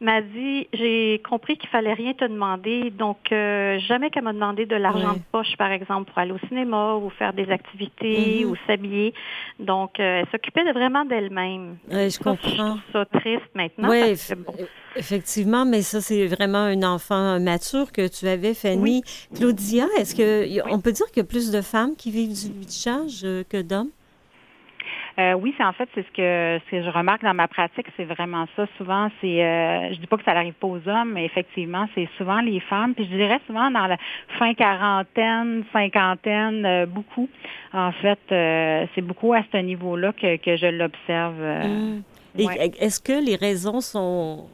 M'a 0.00 0.20
dit, 0.20 0.68
j'ai 0.72 0.91
j'ai 0.92 1.22
compris 1.28 1.56
qu'il 1.56 1.68
fallait 1.68 1.92
rien 1.92 2.12
te 2.14 2.24
demander. 2.24 2.90
Donc, 2.90 3.32
euh, 3.32 3.78
jamais 3.80 4.10
qu'elle 4.10 4.24
m'a 4.24 4.32
demandé 4.32 4.66
de 4.66 4.76
l'argent 4.76 5.14
de 5.14 5.20
poche, 5.30 5.56
par 5.56 5.70
exemple, 5.70 6.10
pour 6.10 6.18
aller 6.18 6.32
au 6.32 6.46
cinéma 6.48 6.96
ou 6.96 7.10
faire 7.10 7.32
des 7.32 7.50
activités 7.50 8.44
mm-hmm. 8.44 8.46
ou 8.46 8.56
s'habiller. 8.66 9.14
Donc, 9.58 9.98
euh, 9.98 10.20
elle 10.20 10.26
s'occupait 10.30 10.70
vraiment 10.72 11.04
d'elle-même. 11.04 11.76
Je 11.90 12.18
comprends. 12.18 12.48
Je 12.48 12.56
trouve 12.56 12.80
ça 12.92 13.04
triste 13.06 13.50
maintenant. 13.54 13.88
Oui, 13.88 14.14
effectivement, 14.96 15.64
mais 15.64 15.82
ça, 15.82 16.00
c'est 16.00 16.26
vraiment 16.26 16.58
un 16.58 16.82
enfant 16.82 17.40
mature 17.40 17.92
que 17.92 18.08
tu 18.08 18.26
avais, 18.26 18.54
Fanny. 18.54 19.02
Claudia, 19.34 19.86
est-ce 19.98 20.14
que 20.14 20.70
on 20.70 20.80
peut 20.80 20.92
dire 20.92 21.06
qu'il 21.06 21.18
y 21.18 21.26
a 21.26 21.28
plus 21.28 21.50
de 21.50 21.60
femmes 21.60 21.96
qui 21.96 22.10
vivent 22.10 22.38
du 22.38 22.50
bichage 22.50 23.22
euh, 23.24 23.42
que 23.48 23.62
d'hommes? 23.62 23.90
Euh, 25.18 25.34
oui, 25.34 25.54
c'est 25.58 25.64
en 25.64 25.72
fait 25.72 25.88
c'est 25.94 26.06
ce 26.06 26.10
que 26.12 26.64
ce 26.64 26.70
que 26.70 26.82
je 26.82 26.88
remarque 26.88 27.22
dans 27.22 27.34
ma 27.34 27.46
pratique, 27.46 27.86
c'est 27.96 28.04
vraiment 28.04 28.46
ça. 28.56 28.66
Souvent, 28.78 29.10
c'est 29.20 29.44
euh, 29.44 29.92
je 29.92 29.98
dis 29.98 30.06
pas 30.06 30.16
que 30.16 30.24
ça 30.24 30.32
n'arrive 30.32 30.54
pas 30.54 30.66
aux 30.66 30.88
hommes, 30.88 31.12
mais 31.12 31.26
effectivement, 31.26 31.86
c'est 31.94 32.08
souvent 32.16 32.40
les 32.40 32.60
femmes. 32.60 32.94
Puis 32.94 33.04
je 33.04 33.16
dirais 33.16 33.38
souvent 33.46 33.70
dans 33.70 33.86
la 33.86 33.98
fin 34.38 34.54
quarantaine, 34.54 35.64
cinquantaine, 35.72 36.64
euh, 36.64 36.86
beaucoup. 36.86 37.28
En 37.74 37.92
fait, 37.92 38.18
euh, 38.30 38.86
c'est 38.94 39.02
beaucoup 39.02 39.34
à 39.34 39.42
ce 39.52 39.58
niveau-là 39.58 40.12
que, 40.14 40.36
que 40.36 40.56
je 40.56 40.66
l'observe. 40.66 41.42
Mmh. 41.42 42.02
Est-ce 42.38 43.00
que 43.00 43.24
les 43.24 43.36
raisons 43.36 43.82
sont 43.82 44.46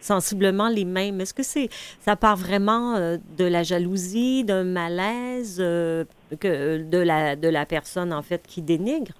sensiblement 0.00 0.68
les 0.68 0.84
mêmes? 0.84 1.20
Est-ce 1.20 1.34
que 1.34 1.44
c'est 1.44 1.68
ça 2.00 2.16
part 2.16 2.36
vraiment 2.36 2.96
de 2.96 3.44
la 3.44 3.62
jalousie, 3.62 4.42
d'un 4.42 4.64
malaise 4.64 5.58
que 5.58 6.82
de 6.82 6.98
la 6.98 7.36
de 7.36 7.48
la 7.48 7.64
personne 7.66 8.12
en 8.12 8.22
fait 8.22 8.44
qui 8.44 8.62
dénigre? 8.62 9.12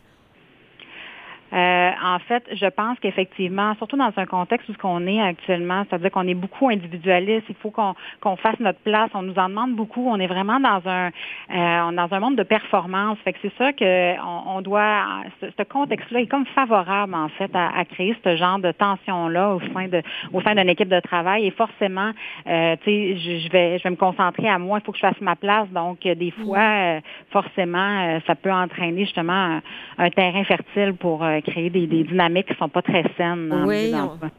Euh, 1.53 1.91
en 2.03 2.19
fait, 2.21 2.45
je 2.53 2.67
pense 2.67 2.99
qu'effectivement, 3.01 3.75
surtout 3.77 3.97
dans 3.97 4.13
un 4.17 4.27
contexte 4.27 4.69
où 4.69 4.73
ce 4.73 4.79
qu'on 4.79 5.07
est 5.07 5.21
actuellement, 5.21 5.85
c'est-à-dire 5.89 6.11
qu'on 6.11 6.29
est 6.29 6.35
beaucoup 6.35 6.69
individualiste, 6.69 7.47
il 7.49 7.57
faut 7.57 7.71
qu'on 7.71 8.37
fasse 8.37 8.59
notre 8.61 8.79
place, 8.81 9.11
on 9.15 9.23
nous 9.23 9.39
en 9.39 9.49
demande 9.49 9.75
beaucoup, 9.75 10.07
on 10.09 10.19
est 10.21 10.29
vraiment 10.29 10.61
dans 10.61 10.81
un 10.87 11.09
euh, 11.09 11.93
dans 11.93 12.09
un 12.13 12.21
monde 12.21 12.37
de 12.37 12.45
performance. 12.45 13.19
Fait 13.25 13.33
que 13.33 13.39
c'est 13.43 13.53
ça 13.59 13.73
que 13.73 14.15
on, 14.47 14.61
doit 14.63 15.05
ce, 15.41 15.63
contexte-là 15.65 16.21
est 16.21 16.27
comme 16.27 16.47
favorable 16.47 17.15
en 17.15 17.29
fait 17.31 17.51
à, 17.55 17.85
créer 17.85 18.17
ce 18.23 18.37
genre 18.37 18.59
de 18.59 18.71
tension-là 18.73 19.55
au 19.55 19.61
sein 19.73 19.89
de 19.89 20.03
au 20.33 20.41
sein 20.43 20.55
d'une 20.55 20.69
équipe 20.69 20.89
de 20.89 21.01
travail. 21.01 21.47
Et 21.47 21.51
forcément, 21.51 22.13
euh, 22.47 22.77
tu 22.85 22.91
sais, 22.91 23.17
je, 23.17 23.51
vais 23.51 23.79
je 23.79 23.85
vais 23.85 23.91
me 23.91 23.97
concentrer 23.97 24.49
à 24.49 24.59
moi, 24.59 24.79
il 24.81 24.85
faut 24.85 24.93
que 24.93 24.99
je 24.99 25.07
fasse 25.07 25.21
ma 25.21 25.35
place. 25.35 25.69
Donc 25.71 26.03
des 26.03 26.31
fois, 26.31 26.59
euh, 26.59 27.01
forcément, 27.31 28.21
ça 28.27 28.35
peut 28.37 28.53
entraîner 28.53 29.05
justement 29.05 29.33
un, 29.33 29.63
un 29.99 30.11
terrain 30.11 30.45
fertile 30.45 30.95
pour 30.95 31.25
créer 31.43 31.71
des, 31.71 31.87
dynamiques 31.87 32.47
qui 32.47 32.53
ne 32.53 32.59
sont 32.59 32.69
pas 32.69 32.83
très 32.83 33.05
saines. 33.17 33.65
oui, 33.67 33.93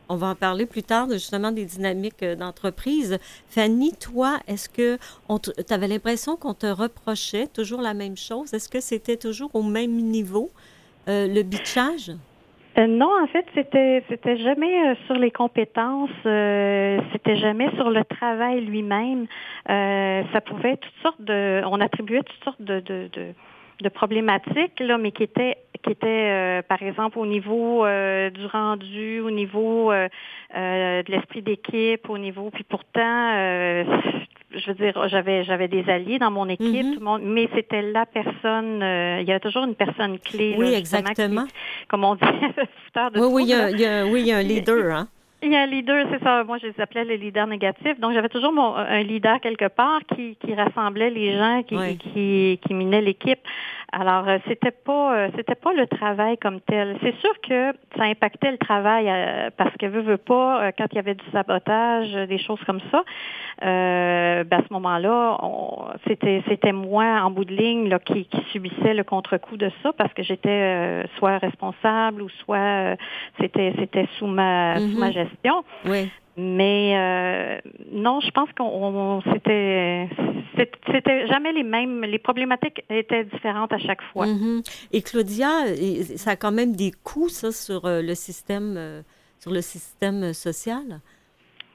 on, 0.10 0.16
va 0.16 0.28
en 0.28 0.36
parler 0.36 0.66
plus 0.66 0.84
tard, 0.84 1.08
justement, 1.10 1.52
des 1.52 1.66
dynamiques 1.66 2.24
euh, 2.24 2.36
d'entreprise. 2.36 3.20
Fanny, 3.48 3.92
toi, 3.94 4.38
est-ce 4.48 4.70
que 4.70 4.98
tu 5.38 5.74
avais 5.74 5.88
l'impression 5.88 6.36
qu'on 6.36 6.54
te 6.54 6.68
reprochait 6.68 7.48
toujours 7.48 7.82
la 7.82 7.94
même 7.94 8.18
chose? 8.18 8.54
Est-ce 8.54 8.70
que 8.70 8.80
c'était 8.80 9.18
toujours 9.18 9.54
au 9.54 9.64
même 9.64 9.92
niveau, 9.92 10.50
euh, 11.08 11.28
le 11.28 11.44
bitchage? 11.44 12.12
Euh, 12.78 12.88
non, 12.88 13.10
en 13.22 13.28
fait, 13.28 13.46
c'était 13.54 14.02
c'était 14.08 14.38
jamais 14.38 14.96
sur 15.06 15.16
les 15.16 15.32
compétences, 15.32 16.10
c'était 16.24 17.36
jamais 17.36 17.70
sur 17.76 17.90
le 17.90 18.06
travail 18.06 18.62
lui-même. 18.62 19.28
ça 19.68 20.42
pouvait 20.46 20.72
être 20.74 20.82
toutes 20.82 21.02
sortes 21.04 21.22
de, 21.22 21.62
on 21.66 21.82
attribuait 21.82 22.24
toutes 22.24 22.44
sortes 22.46 22.62
de, 22.62 22.80
de, 22.80 23.10
de 23.12 23.34
de 23.82 23.90
problématiques, 23.90 24.80
là, 24.80 24.98
mais 24.98 25.12
qui 25.12 25.24
étaient 25.24 25.58
qui 25.82 25.92
était, 25.92 26.08
euh, 26.08 26.62
par 26.62 26.82
exemple, 26.82 27.20
au 27.20 27.26
niveau 27.26 27.86
euh, 27.86 28.30
du 28.30 28.46
rendu, 28.46 29.20
au 29.20 29.32
niveau 29.32 29.92
euh, 29.92 30.08
de 30.54 31.12
l'esprit 31.12 31.42
d'équipe, 31.42 32.10
au 32.10 32.18
niveau. 32.18 32.50
Puis 32.52 32.64
pourtant, 32.64 33.34
je 34.54 34.68
veux 34.68 34.74
dire, 34.74 35.08
j'avais 35.08 35.44
j'avais 35.44 35.68
des 35.68 35.90
alliés 35.90 36.20
dans 36.20 36.32
mon 36.32 36.50
équipe, 36.50 37.00
mm-hmm. 37.00 37.22
mais 37.24 37.50
c'était 37.56 37.82
la 37.82 38.06
personne. 38.06 38.82
il 39.22 39.28
y 39.28 39.32
avait 39.32 39.40
toujours 39.40 39.64
une 39.64 39.76
personne 39.76 40.20
clé. 40.20 40.56
Oui, 40.58 40.74
exactement. 40.74 41.46
comme 41.88 42.04
on 42.04 42.16
dit, 42.16 42.22
de 42.96 43.20
oui, 43.20 43.28
oui, 43.32 43.44
il 43.44 43.50
y 43.50 43.86
a, 43.86 44.06
oui, 44.06 44.22
il 44.22 44.28
y 44.28 44.32
a 44.32 44.38
un 44.38 44.44
leader, 44.44 44.96
hein. 44.96 45.08
Il 45.44 45.52
y 45.52 45.56
a 45.56 45.62
un 45.62 45.66
leader, 45.66 46.06
c'est 46.12 46.24
ça. 46.24 46.44
Moi, 46.44 46.60
je 46.60 46.68
les 46.68 46.80
appelais 46.80 47.04
les 47.04 47.18
leaders 47.18 47.48
négatifs. 47.48 48.00
Donc, 48.00 48.14
j'avais 48.14 48.30
toujours 48.30 48.54
mon, 48.54 48.76
un 48.76 49.02
leader 49.02 49.40
quelque 49.40 49.68
part 49.68 50.02
qui, 50.14 50.36
qui 50.36 50.54
rassemblait 50.54 51.10
les 51.10 51.36
gens, 51.36 51.64
qui, 51.64 51.98
qui, 51.98 52.60
qui 52.62 52.74
minait 52.76 53.02
l'équipe. 53.02 53.40
Alors, 53.94 54.28
euh, 54.28 54.38
c'était 54.48 54.72
pas 54.72 55.16
euh, 55.16 55.30
c'était 55.36 55.56
pas 55.56 55.74
le 55.74 55.86
travail 55.86 56.38
comme 56.38 56.62
tel. 56.62 56.98
C'est 57.02 57.16
sûr 57.20 57.34
que 57.42 57.74
ça 57.98 58.04
impactait 58.04 58.52
le 58.52 58.58
travail 58.58 59.10
euh, 59.10 59.50
parce 59.58 59.76
que 59.78 59.86
veut, 59.86 60.02
veut 60.02 60.18
pas, 60.18 60.72
quand 60.78 60.86
il 60.92 60.96
y 60.96 61.00
avait 61.00 61.16
du 61.16 61.26
sabotage, 61.32 62.14
des 62.30 62.38
choses 62.38 62.62
comme 62.66 62.80
ça, 62.90 63.04
ben, 63.62 64.48
à 64.50 64.62
ce 64.66 64.74
moment-là, 64.74 65.38
c'était 66.08 66.42
c'était 66.48 66.72
moi 66.72 67.20
en 67.22 67.32
bout 67.32 67.44
de 67.44 67.54
ligne 67.54 67.90
là, 67.90 68.00
qui, 68.00 68.26
qui 68.26 68.42
subissait 68.52 68.94
le 68.94 69.04
contre-coup 69.04 69.58
de 69.58 69.70
ça 69.84 69.92
parce 69.94 70.14
que 70.14 70.24
j'étais 70.24 71.06
soit 71.18 71.38
responsable 71.38 72.22
ou 72.22 72.30
soit 72.30 72.96
c'était 73.42 73.74
c'était 73.78 74.08
sous 74.18 74.28
ma 74.28 74.80
sous 74.80 74.98
ma 74.98 75.10
mm-hmm. 75.10 75.14
Oui. 75.86 76.10
Mais 76.38 76.94
euh, 76.96 77.70
non, 77.92 78.22
je 78.22 78.32
pense 78.32 78.50
qu'on 78.58 79.22
c'était 79.34 80.10
c'était 80.92 81.28
jamais 81.28 81.52
les 81.52 81.64
mêmes. 81.64 82.04
Les 82.04 82.20
problématiques 82.20 82.84
étaient 82.90 83.26
différentes 83.26 83.74
à 83.74 83.78
chaque 83.78 84.02
fois. 84.14 84.28
Mm-hmm. 84.28 84.88
Et 84.94 85.02
Claudia, 85.02 85.50
ça 86.16 86.32
a 86.32 86.36
quand 86.36 86.52
même 86.52 86.76
des 86.76 86.92
coûts 87.04 87.30
ça 87.30 87.52
sur 87.52 87.86
euh, 87.86 88.02
le 88.02 88.16
système 88.16 88.76
euh, 88.78 89.02
sur 89.40 89.52
le 89.52 89.62
système 89.62 90.34
social? 90.34 91.02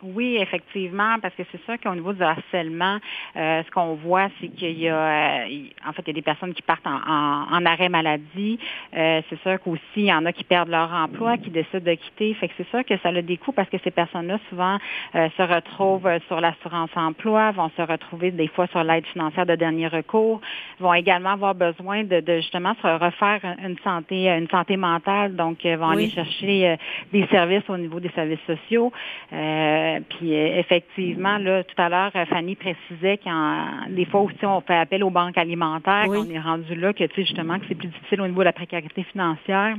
Oui, 0.03 0.37
effectivement, 0.39 1.17
parce 1.23 1.35
que 1.35 1.43
c'est 1.51 1.65
sûr 1.65 1.81
qu'au 1.83 1.95
niveau 1.95 2.13
du 2.13 2.23
harcèlement, 2.23 2.99
euh, 3.35 3.63
ce 3.65 3.71
qu'on 3.71 3.95
voit, 3.95 4.29
c'est 4.39 4.49
qu'il 4.49 4.79
y 4.79 4.91
a, 4.91 4.95
euh, 4.95 5.47
en 5.89 5.93
fait, 5.93 6.03
il 6.03 6.09
y 6.09 6.11
a 6.11 6.13
des 6.13 6.23
personnes 6.23 6.53
qui 6.53 6.61
partent 6.61 6.87
en, 6.87 7.65
arrêt 7.65 7.89
maladie. 7.89 8.59
Euh, 8.95 9.23
c'est 9.31 9.41
sûr 9.41 9.59
qu'aussi, 9.59 9.81
il 9.97 10.05
y 10.05 10.13
en 10.13 10.27
a 10.27 10.33
qui 10.33 10.45
perdent 10.45 10.69
leur 10.69 10.93
emploi, 10.93 11.39
qui 11.39 11.49
décident 11.49 11.81
de 11.81 11.95
quitter. 11.95 12.35
Fait 12.35 12.49
que 12.49 12.55
c'est 12.59 12.69
sûr 12.69 12.85
que 12.85 12.99
ça 12.99 13.09
a 13.09 13.23
des 13.23 13.39
coûts 13.39 13.53
parce 13.53 13.71
que 13.71 13.79
ces 13.83 13.91
personnes-là, 13.91 14.39
souvent, 14.51 14.79
se 15.15 15.43
retrouvent 15.43 16.11
sur 16.29 16.41
l'assurance 16.41 16.91
emploi, 16.95 17.53
vont 17.53 17.71
se 17.77 17.83
retrouver 17.83 18.31
des 18.31 18.49
fois 18.49 18.67
sur 18.67 18.85
l'aide 18.85 19.07
financière 19.07 19.47
de 19.47 19.55
dernier 19.55 19.89
recours, 19.89 20.41
vont 20.79 20.93
également 20.93 21.31
avoir 21.31 21.55
besoin 21.55 22.05
de, 22.05 22.23
justement 22.37 22.75
se 22.83 22.87
refaire 22.87 23.41
une 23.65 23.79
santé, 23.79 24.29
une 24.29 24.49
santé 24.49 24.77
mentale. 24.77 25.35
Donc, 25.37 25.65
vont 25.65 25.89
aller 25.89 26.11
chercher 26.11 26.77
des 27.13 27.27
services 27.29 27.69
au 27.69 27.79
niveau 27.79 27.99
des 27.99 28.11
services 28.11 28.45
sociaux. 28.47 28.93
Euh, 29.33 29.86
puis 30.09 30.35
euh, 30.35 30.59
effectivement, 30.59 31.38
là, 31.38 31.64
tout 31.64 31.81
à 31.81 31.88
l'heure, 31.88 32.12
euh, 32.14 32.25
Fanny 32.27 32.55
précisait 32.57 33.18
qu'en 33.18 33.88
des 33.88 34.05
fois 34.05 34.22
aussi 34.22 34.44
on 34.44 34.61
fait 34.61 34.77
appel 34.77 35.05
aux 35.05 35.11
banques 35.11 35.38
alimentaires, 35.38 36.05
qu'on 36.07 36.29
est 36.31 36.40
rendu 36.40 36.75
là, 36.75 36.92
que 36.92 37.05
tu 37.05 37.14
sais 37.14 37.25
justement 37.25 37.59
que 37.59 37.66
c'est 37.68 37.75
plus 37.75 37.88
difficile 37.88 38.20
au 38.20 38.27
niveau 38.27 38.40
de 38.40 38.46
la 38.46 38.53
précarité 38.53 39.03
financière. 39.05 39.77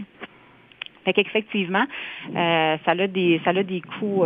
Fait 1.05 1.13
qu'effectivement, 1.13 1.85
ça 2.33 2.79
a 2.85 3.07
des 3.07 3.39
ça 3.45 3.51
a 3.51 3.63
des 3.63 3.81
coûts 3.81 4.25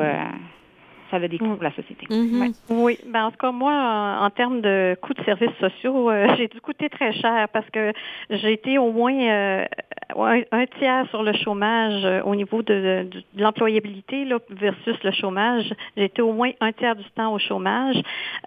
ça 1.12 1.18
a 1.18 1.28
des 1.28 1.38
coûts 1.38 1.56
pour 1.56 1.64
la 1.64 1.76
société. 1.76 2.08
Mm-hmm. 2.10 2.54
Oui, 2.70 2.98
ben 3.06 3.26
en 3.26 3.32
tout 3.32 3.38
cas, 3.38 3.52
moi, 3.52 4.18
en, 4.22 4.30
termes 4.30 4.62
de 4.62 4.98
coûts 5.02 5.14
de 5.14 5.24
services 5.24 5.56
sociaux, 5.60 6.10
j'ai 6.38 6.48
dû 6.48 6.60
coûter 6.62 6.90
très 6.90 7.14
cher 7.14 7.48
parce 7.54 7.70
que 7.70 7.92
j'ai 8.30 8.54
été 8.54 8.78
au 8.78 8.92
moins 8.92 9.66
un, 10.18 10.66
tiers 10.80 11.08
sur 11.10 11.24
le 11.24 11.34
chômage 11.34 12.06
euh, 12.06 12.22
au 12.24 12.36
niveau 12.36 12.62
de, 12.62 13.10
l'employabilité 13.38 14.28
versus 14.50 15.04
le 15.04 15.12
chômage. 15.12 15.74
J'ai 15.98 16.06
été 16.06 16.22
au 16.22 16.34
moins 16.34 16.52
un 16.60 16.72
tiers 16.72 16.96
du 16.96 17.10
temps 17.12 17.34
au 17.34 17.40
chômage 17.40 17.98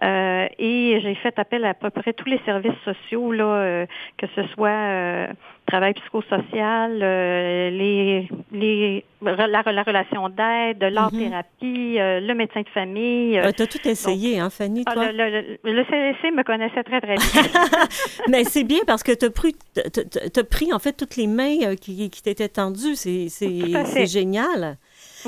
euh, 0.03 0.47
et 0.57 0.99
j'ai 1.01 1.15
fait 1.15 1.37
appel 1.39 1.65
à, 1.65 1.73
peu 1.73 1.89
près 1.89 2.13
tous 2.13 2.29
les 2.29 2.39
services 2.45 2.79
sociaux, 2.83 3.31
là, 3.31 3.45
euh, 3.45 3.85
que 4.17 4.27
ce 4.35 4.43
soit 4.53 5.27
travail 5.65 5.93
psychosocial, 5.93 6.99
les, 6.99 8.29
les, 8.51 9.03
la, 9.21 9.61
relation 9.61 10.29
d'aide, 10.29 10.83
l'art-thérapie, 10.83 11.97
mm-hmm. 11.97 12.25
le 12.25 12.33
médecin 12.35 12.61
de 12.61 12.69
famille. 12.69 13.41
tu 13.55 13.61
as 13.63 13.67
tout 13.67 13.87
essayé, 13.87 14.39
hein, 14.39 14.51
Fanny, 14.51 14.83
ah, 14.85 14.93
toi? 14.93 15.11
le, 15.11 15.57
le, 15.63 15.83
CLC 15.85 16.31
me 16.35 16.43
connaissait 16.43 16.83
très, 16.83 17.01
très 17.01 17.15
bien. 17.15 17.51
Mais 18.29 18.43
c'est 18.43 18.63
bien 18.63 18.81
parce 18.85 19.01
que 19.01 19.11
tu 19.13 19.25
as, 19.25 20.43
pris, 20.43 20.73
en 20.73 20.79
fait, 20.79 20.93
toutes 20.93 21.15
les 21.15 21.27
mains 21.27 21.54
euh, 21.63 21.75
qui, 21.75 22.09
qui 22.09 22.21
t'étaient 22.21 22.49
tendues. 22.49 22.95
C'est 22.95 24.05
génial. 24.07 24.77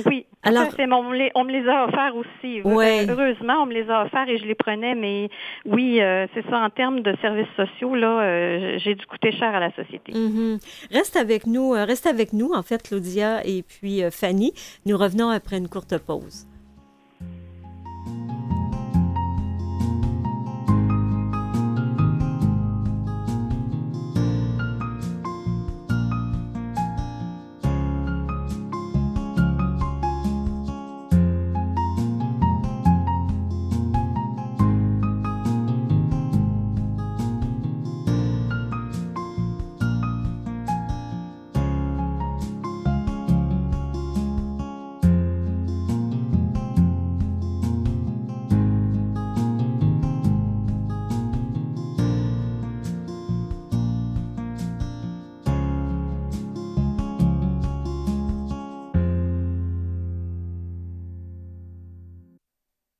Oui. 0.05 0.25
Alors, 0.43 0.67
on, 0.79 1.03
me 1.03 1.15
les, 1.15 1.31
on 1.35 1.43
me 1.43 1.51
les 1.51 1.67
a 1.67 1.85
offerts 1.85 2.15
aussi. 2.15 2.61
Heureusement, 2.63 3.63
on 3.63 3.65
me 3.65 3.73
les 3.73 3.89
a 3.89 4.03
offerts 4.03 4.29
et 4.29 4.37
je 4.37 4.45
les 4.45 4.55
prenais, 4.55 4.95
mais 4.95 5.29
oui, 5.65 5.99
euh, 6.01 6.27
c'est 6.33 6.47
ça, 6.49 6.59
en 6.59 6.69
termes 6.69 7.01
de 7.01 7.15
services 7.21 7.47
sociaux, 7.55 7.95
là, 7.95 8.21
euh, 8.21 8.77
j'ai 8.77 8.95
dû 8.95 9.05
coûter 9.05 9.31
cher 9.31 9.53
à 9.53 9.59
la 9.59 9.71
société. 9.71 10.13
Mm-hmm. 10.13 10.59
Reste 10.91 11.17
avec 11.17 11.47
nous, 11.47 11.71
reste 11.71 12.07
avec 12.07 12.33
nous, 12.33 12.51
en 12.53 12.63
fait, 12.63 12.83
Claudia 12.83 13.45
et 13.45 13.63
puis 13.63 14.01
Fanny. 14.11 14.53
Nous 14.85 14.97
revenons 14.97 15.29
après 15.29 15.57
une 15.57 15.67
courte 15.67 15.97
pause. 15.97 16.47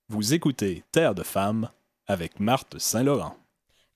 Vous 0.09 0.33
écoutez 0.33 0.85
Terre 0.93 1.13
de 1.13 1.23
femmes 1.23 1.69
avec 2.05 2.39
Marthe 2.39 2.79
Saint-Laurent. 2.79 3.35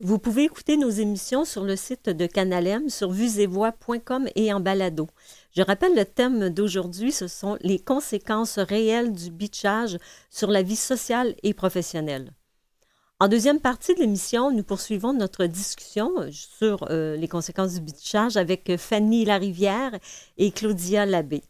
Vous 0.02 0.20
pouvez 0.20 0.44
écouter 0.44 0.76
nos 0.76 0.90
émissions 0.90 1.46
sur 1.46 1.64
le 1.64 1.78
site 1.78 2.10
de 2.10 2.26
Canalem, 2.26 2.90
sur 2.90 3.12
vuesetvoix.com 3.12 4.28
et 4.36 4.52
en 4.52 4.60
balado. 4.60 5.08
Je 5.56 5.62
rappelle 5.62 5.96
le 5.96 6.04
thème 6.04 6.50
d'aujourd'hui, 6.50 7.14
ce 7.14 7.30
sont 7.30 7.58
les 7.62 7.80
conséquences 7.80 8.60
réelles 8.60 9.14
du 9.14 9.32
bitchage 9.32 10.00
sur 10.30 10.52
la 10.52 10.64
vie 10.64 10.76
sociale 10.76 11.34
et 11.44 11.54
professionnelle. 11.54 12.34
En 13.22 13.30
deuxième 13.30 13.62
partie 13.62 13.96
de 13.96 14.02
l'émission, 14.02 14.52
nous 14.52 14.64
poursuivons 14.64 15.14
notre 15.14 15.46
discussion 15.46 16.12
sur 16.30 16.88
euh, 16.90 17.16
les 17.16 17.30
conséquences 17.30 17.76
du 17.76 17.80
bitchage 17.80 18.36
avec 18.36 18.76
Fanny 18.76 19.24
Larivière 19.24 19.98
et 20.38 20.52
Claudia 20.52 21.06
Labbé. 21.06 21.42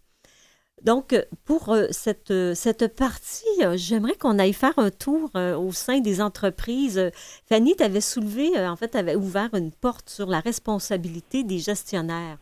Donc, 0.83 1.15
pour 1.45 1.69
euh, 1.69 1.87
cette, 1.91 2.31
euh, 2.31 2.55
cette 2.55 2.95
partie, 2.95 3.45
euh, 3.61 3.77
j'aimerais 3.77 4.15
qu'on 4.15 4.39
aille 4.39 4.53
faire 4.53 4.77
un 4.77 4.89
tour 4.89 5.29
au 5.35 5.71
sein 5.71 5.99
des 5.99 6.21
entreprises. 6.21 7.11
Fanny, 7.47 7.75
tu 7.75 7.83
avais 7.83 8.01
soulevé, 8.01 8.57
en 8.57 8.75
fait, 8.75 8.89
tu 8.89 8.97
avais 8.97 9.15
ouvert 9.15 9.49
une 9.53 9.71
porte 9.71 10.09
sur 10.09 10.27
la 10.27 10.39
responsabilité 10.39 11.43
des 11.43 11.59
gestionnaires. 11.59 12.37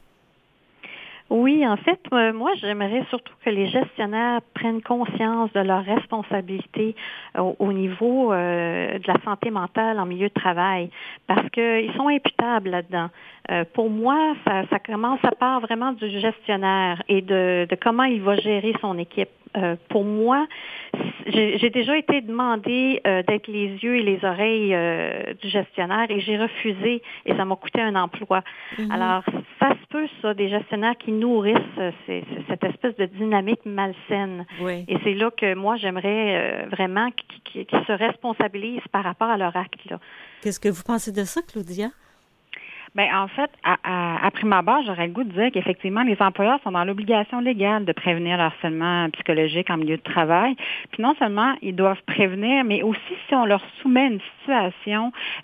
Oui, 1.30 1.66
en 1.68 1.78
fait, 1.78 2.00
moi, 2.34 2.52
j'aimerais 2.56 3.06
surtout 3.10 3.34
que 3.46 3.52
les 3.52 3.68
gestionnaires 3.68 4.42
prennent 4.56 4.82
conscience 4.82 5.52
de 5.54 5.60
leur 5.60 5.86
responsabilité 5.86 6.96
au, 7.38 7.72
niveau 7.72 8.32
de 8.34 9.08
la 9.08 9.22
santé 9.24 9.52
mentale 9.52 10.00
en 10.00 10.08
milieu 10.08 10.30
de 10.30 10.34
travail, 10.34 10.90
parce 11.28 11.48
qu'ils 11.50 11.94
sont 11.96 12.08
imputables 12.08 12.70
là-dedans. 12.70 13.10
Euh, 13.52 13.64
pour 13.74 13.90
moi, 13.90 14.36
ça, 14.46 14.80
commence, 14.80 15.20
ça 15.22 15.32
part 15.32 15.60
vraiment 15.62 15.92
du 15.92 16.10
gestionnaire 16.10 17.02
et 17.08 17.22
de 17.22 17.68
comment 17.82 18.04
il 18.04 18.22
va 18.22 18.36
gérer 18.36 18.74
son 18.82 18.98
équipe. 18.98 19.30
Euh, 19.58 19.76
pour 19.90 20.04
moi, 20.04 20.48
j'ai 21.28 21.70
déjà 21.70 21.98
été 21.98 22.22
demandé 22.22 23.02
euh, 23.06 23.24
d'être 23.24 23.48
les 23.48 23.68
yeux 23.84 23.98
et 23.98 24.04
les 24.04 24.24
oreilles 24.24 24.76
du 25.42 25.50
gestionnaire 25.50 26.06
et 26.10 26.20
j'ai 26.20 26.38
refusé 26.38 27.02
et 27.26 27.36
ça 27.36 27.46
m'a 27.46 27.56
coûté 27.56 27.82
un 27.82 27.96
emploi. 27.96 28.44
Mhm. 28.78 28.92
Alors, 28.92 29.24
ça 29.60 29.70
se 29.72 29.88
peut, 29.90 30.08
ça, 30.22 30.34
des 30.34 30.50
gestionnaires 30.50 30.98
qui 30.98 31.12
nourrissent 31.12 31.56
cette 32.08 32.64
espèce 32.64 32.96
de 32.98 33.06
dynamique 33.06 33.66
malsaine. 33.66 34.46
Et 34.88 34.98
c'est 35.04 35.14
là 35.14 35.32
que 35.32 35.54
moi, 35.56 35.76
j'aimerais 35.78 36.66
vraiment 36.72 37.10
qu'ils 37.44 37.66
se 37.66 37.92
responsabilisent 37.92 38.88
par 38.92 39.04
rapport 39.04 39.30
à 39.30 39.38
leur 39.38 39.56
acte. 39.56 39.80
Qu'est-ce 40.42 40.60
que 40.60 40.70
vous 40.70 40.84
pensez 40.84 41.12
de 41.12 41.24
ça, 41.24 41.42
Claudia? 41.42 41.90
Bien, 42.96 43.22
en 43.22 43.28
fait, 43.28 43.52
à, 43.64 43.78
à, 43.84 44.28
à 44.28 44.82
j'aurais 44.86 45.08
le 45.08 45.14
goût 45.14 45.24
de 45.24 45.32
dire 45.32 45.52
qu'effectivement, 45.52 46.02
les 46.02 46.18
employeurs 46.22 46.60
sont 46.64 46.72
dans 46.72 46.84
l'obligation 46.84 47.40
légale 47.40 47.86
de 47.86 47.92
prévenir 47.92 48.38
le 48.38 48.44
harcèlement 48.44 49.10
psychologique 49.12 49.70
en 49.70 49.78
milieu 49.78 49.98
de 49.98 50.02
travail. 50.02 50.56
Puis 50.92 51.04
non 51.04 51.14
seulement 51.20 51.54
ils 51.62 51.76
doivent 51.76 52.02
prévenir, 52.08 52.64
mais 52.64 52.82
aussi 52.82 53.14
si 53.28 53.36
on 53.36 53.46
leur 53.46 53.62
soumet 53.82 54.08
une 54.08 54.20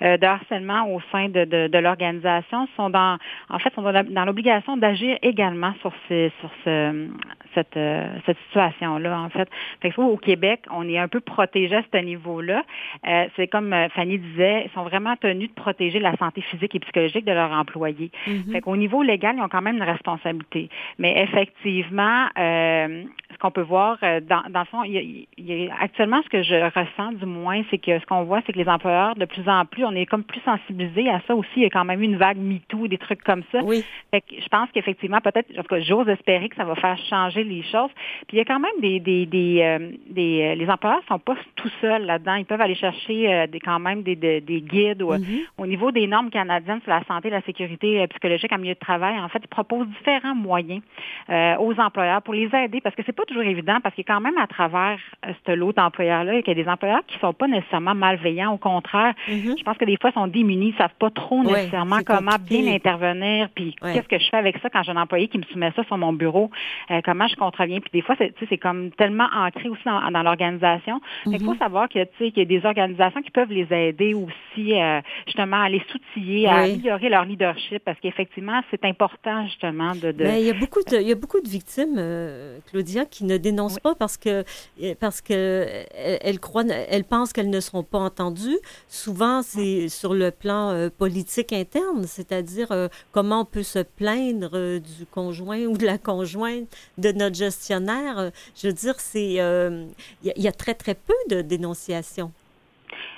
euh, 0.01 0.17
de 0.17 0.25
harcèlement 0.25 0.87
au 0.93 1.01
sein 1.11 1.29
de, 1.29 1.45
de, 1.45 1.67
de 1.67 1.77
l'organisation, 1.77 2.67
sont 2.75 2.89
dans, 2.89 3.17
en 3.49 3.59
fait, 3.59 3.73
sont 3.73 3.81
dans 3.81 4.25
l'obligation 4.25 4.77
d'agir 4.77 5.17
également 5.21 5.73
sur, 5.81 5.91
ces, 6.07 6.31
sur 6.39 6.49
ce, 6.63 7.07
cette, 7.53 7.77
euh, 7.77 8.07
cette 8.25 8.37
situation-là, 8.47 9.19
en 9.19 9.29
fait. 9.29 9.49
Fait 9.81 9.91
que, 9.91 10.01
au 10.01 10.17
Québec, 10.17 10.61
on 10.71 10.87
est 10.87 10.97
un 10.97 11.07
peu 11.07 11.19
protégé 11.19 11.75
à 11.75 11.83
ce 11.91 11.97
niveau-là. 11.97 12.63
Euh, 13.07 13.25
c'est 13.35 13.47
comme 13.47 13.75
Fanny 13.95 14.17
disait, 14.17 14.63
ils 14.65 14.71
sont 14.71 14.83
vraiment 14.83 15.15
tenus 15.15 15.49
de 15.49 15.55
protéger 15.55 15.99
la 15.99 16.15
santé 16.17 16.41
physique 16.41 16.75
et 16.75 16.79
psychologique 16.79 17.25
de 17.25 17.31
leurs 17.31 17.51
employés. 17.51 18.11
Mm-hmm. 18.27 18.51
Fait 18.51 18.61
qu'au 18.61 18.75
niveau 18.75 19.01
légal, 19.03 19.35
ils 19.37 19.41
ont 19.41 19.49
quand 19.49 19.61
même 19.61 19.77
une 19.77 19.83
responsabilité. 19.83 20.69
Mais 20.99 21.23
effectivement, 21.23 22.27
euh, 22.37 23.03
ce 23.31 23.37
qu'on 23.39 23.51
peut 23.51 23.61
voir, 23.61 23.97
dans, 24.01 24.43
dans 24.49 24.59
le 24.61 24.65
fond, 24.65 24.83
il 24.83 25.27
y 25.37 25.69
a, 25.69 25.75
actuellement, 25.79 26.21
ce 26.23 26.29
que 26.29 26.43
je 26.43 26.55
ressens 26.55 27.13
du 27.13 27.25
moins, 27.25 27.61
c'est 27.69 27.77
que 27.77 27.99
ce 27.99 28.05
qu'on 28.05 28.23
voit, 28.23 28.41
c'est 28.45 28.53
que 28.53 28.59
les 28.59 28.69
employeurs 28.69 28.94
de 29.15 29.25
plus 29.25 29.47
en 29.47 29.65
plus, 29.65 29.85
on 29.85 29.93
est 29.95 30.05
comme 30.05 30.23
plus 30.23 30.41
sensibilisé 30.41 31.09
à 31.09 31.21
ça 31.27 31.35
aussi. 31.35 31.49
Il 31.57 31.63
y 31.63 31.65
a 31.65 31.69
quand 31.69 31.85
même 31.85 32.01
une 32.01 32.17
vague 32.17 32.37
MeToo, 32.37 32.87
des 32.87 32.97
trucs 32.97 33.23
comme 33.23 33.43
ça. 33.51 33.59
Oui. 33.63 33.83
Fait 34.11 34.21
que 34.21 34.35
je 34.39 34.47
pense 34.47 34.69
qu'effectivement, 34.73 35.21
peut-être, 35.21 35.51
en 35.57 35.61
tout 35.61 35.67
cas, 35.75 35.79
j'ose 35.81 36.07
espérer 36.09 36.49
que 36.49 36.55
ça 36.55 36.65
va 36.65 36.75
faire 36.75 36.97
changer 37.09 37.43
les 37.43 37.63
choses. 37.63 37.91
Puis 38.27 38.33
il 38.33 38.37
y 38.37 38.41
a 38.41 38.45
quand 38.45 38.59
même 38.59 38.79
des, 38.81 38.99
des, 38.99 39.25
des, 39.25 39.61
euh, 39.61 39.91
des 40.09 40.41
euh, 40.43 40.55
les 40.55 40.69
employeurs 40.69 41.01
sont 41.07 41.19
pas 41.19 41.35
tout 41.55 41.71
seuls 41.81 42.05
là-dedans. 42.05 42.35
Ils 42.35 42.45
peuvent 42.45 42.61
aller 42.61 42.75
chercher 42.75 43.33
euh, 43.33 43.47
des, 43.47 43.59
quand 43.59 43.79
même 43.79 44.03
des, 44.03 44.15
des, 44.15 44.41
des 44.41 44.61
guides 44.61 45.01
Mhm. 45.01 45.41
au 45.57 45.67
niveau 45.67 45.91
des 45.91 46.07
normes 46.07 46.29
canadiennes 46.29 46.81
sur 46.81 46.91
la 46.91 47.03
santé 47.05 47.27
et 47.27 47.31
la 47.31 47.41
sécurité 47.41 48.05
psychologique 48.07 48.51
en 48.51 48.57
milieu 48.57 48.73
de 48.73 48.79
travail. 48.79 49.17
En 49.19 49.29
fait, 49.29 49.39
ils 49.43 49.47
proposent 49.47 49.87
différents 49.87 50.35
moyens 50.35 50.81
euh, 51.29 51.55
aux 51.57 51.79
employeurs 51.79 52.21
pour 52.21 52.33
les 52.33 52.49
aider 52.53 52.81
parce 52.81 52.95
que 52.95 53.01
c'est 53.05 53.15
pas 53.15 53.25
toujours 53.25 53.43
évident 53.43 53.77
parce 53.81 53.95
qu'il 53.95 54.03
y 54.07 54.11
a 54.11 54.13
quand 54.13 54.21
même 54.21 54.37
à 54.37 54.47
travers 54.47 54.99
ce 55.45 55.51
lot 55.51 55.73
d'employeurs-là, 55.73 56.39
il 56.39 56.47
y 56.47 56.51
a 56.51 56.53
des 56.53 56.67
employeurs 56.67 57.05
qui 57.07 57.17
sont 57.19 57.33
pas 57.33 57.47
nécessairement 57.47 57.95
malveillants. 57.95 58.53
Au 58.53 58.57
contraire, 58.57 58.84
Mhm. 59.27 59.55
je 59.57 59.63
pense 59.63 59.77
que 59.77 59.85
des 59.85 59.97
fois, 59.99 60.11
ils 60.11 60.13
sont 60.13 60.27
démunis, 60.27 60.69
ils 60.69 60.77
savent 60.77 60.93
pas 60.99 61.09
trop 61.09 61.43
nécessairement 61.43 61.99
comment 62.05 62.31
compliqué. 62.31 62.61
bien 62.61 62.73
intervenir, 62.73 63.49
puis 63.55 63.75
qu'est-ce 63.81 64.07
que 64.07 64.19
je 64.19 64.29
fais 64.29 64.37
avec 64.37 64.57
ça 64.59 64.69
quand 64.69 64.83
j'ai 64.83 64.91
un 64.91 64.97
employé 64.97 65.27
qui 65.27 65.37
me 65.37 65.43
soumet 65.43 65.71
ça 65.75 65.83
sur 65.85 65.97
mon 65.97 66.13
bureau, 66.13 66.49
euh, 66.91 67.01
comment 67.03 67.27
je 67.27 67.35
contreviens. 67.35 67.79
Puis 67.79 67.89
des 67.93 68.01
fois, 68.01 68.15
c'est, 68.17 68.33
tu 68.33 68.39
sais, 68.41 68.45
c'est 68.49 68.57
comme 68.57 68.91
tellement 68.91 69.27
ancré 69.35 69.69
aussi 69.69 69.81
dans, 69.85 70.11
dans 70.11 70.23
l'organisation. 70.23 71.01
Fait 71.23 71.31
qu'il 71.37 71.45
faut 71.45 71.55
savoir 71.55 71.89
que, 71.89 72.03
tu 72.03 72.09
sais, 72.19 72.31
qu'il 72.31 72.39
y 72.39 72.41
a 72.41 72.59
des 72.59 72.65
organisations 72.65 73.21
qui 73.21 73.31
peuvent 73.31 73.51
les 73.51 73.67
aider 73.71 74.13
aussi, 74.13 74.79
euh, 74.79 75.01
justement, 75.25 75.61
à 75.63 75.69
les 75.69 75.81
soutiller, 75.91 76.47
à 76.47 76.61
Oui. 76.63 76.73
améliorer 76.73 77.09
leur 77.09 77.25
leadership, 77.25 77.83
parce 77.83 77.99
qu'effectivement, 77.99 78.61
c'est 78.71 78.83
important, 78.85 79.45
justement, 79.47 79.93
de... 79.95 80.11
de... 80.11 80.23
Mais 80.23 80.41
il 80.41 80.47
y 80.47 80.49
a 80.49 80.53
beaucoup 80.53 80.81
de, 80.89 80.97
il 80.97 81.07
y 81.07 81.11
a 81.11 81.15
beaucoup 81.15 81.41
de 81.41 81.49
victimes, 81.49 81.95
euh, 81.97 82.59
Claudia, 82.69 83.05
qui 83.05 83.25
ne 83.25 83.37
dénoncent 83.37 83.79
pas 83.79 83.95
parce 83.95 84.17
que 84.17 84.43
parce 84.99 85.21
que 85.21 85.65
elles 86.21 86.39
croient, 86.39 86.63
elles 86.89 87.03
pensent 87.03 87.33
qu'elles 87.33 87.49
ne 87.49 87.59
seront 87.59 87.83
pas 87.83 87.99
entendues. 87.99 88.57
Souvent, 88.89 89.41
c'est 89.43 89.89
sur 89.89 90.13
le 90.13 90.31
plan 90.31 90.71
euh, 90.71 90.89
politique 90.89 91.53
interne, 91.53 92.05
c'est-à-dire 92.07 92.71
euh, 92.71 92.87
comment 93.11 93.41
on 93.41 93.45
peut 93.45 93.63
se 93.63 93.79
plaindre 93.79 94.51
euh, 94.53 94.79
du 94.79 95.05
conjoint 95.05 95.65
ou 95.65 95.77
de 95.77 95.85
la 95.85 95.97
conjointe 95.97 96.67
de 96.97 97.11
notre 97.11 97.35
gestionnaire. 97.35 98.31
Je 98.55 98.67
veux 98.67 98.73
dire, 98.73 98.95
c'est 98.99 99.33
il 99.35 100.43
y 100.43 100.47
a 100.47 100.51
très 100.51 100.73
très 100.73 100.95
peu 100.95 101.13
de 101.29 101.41
dénonciations. 101.41 102.31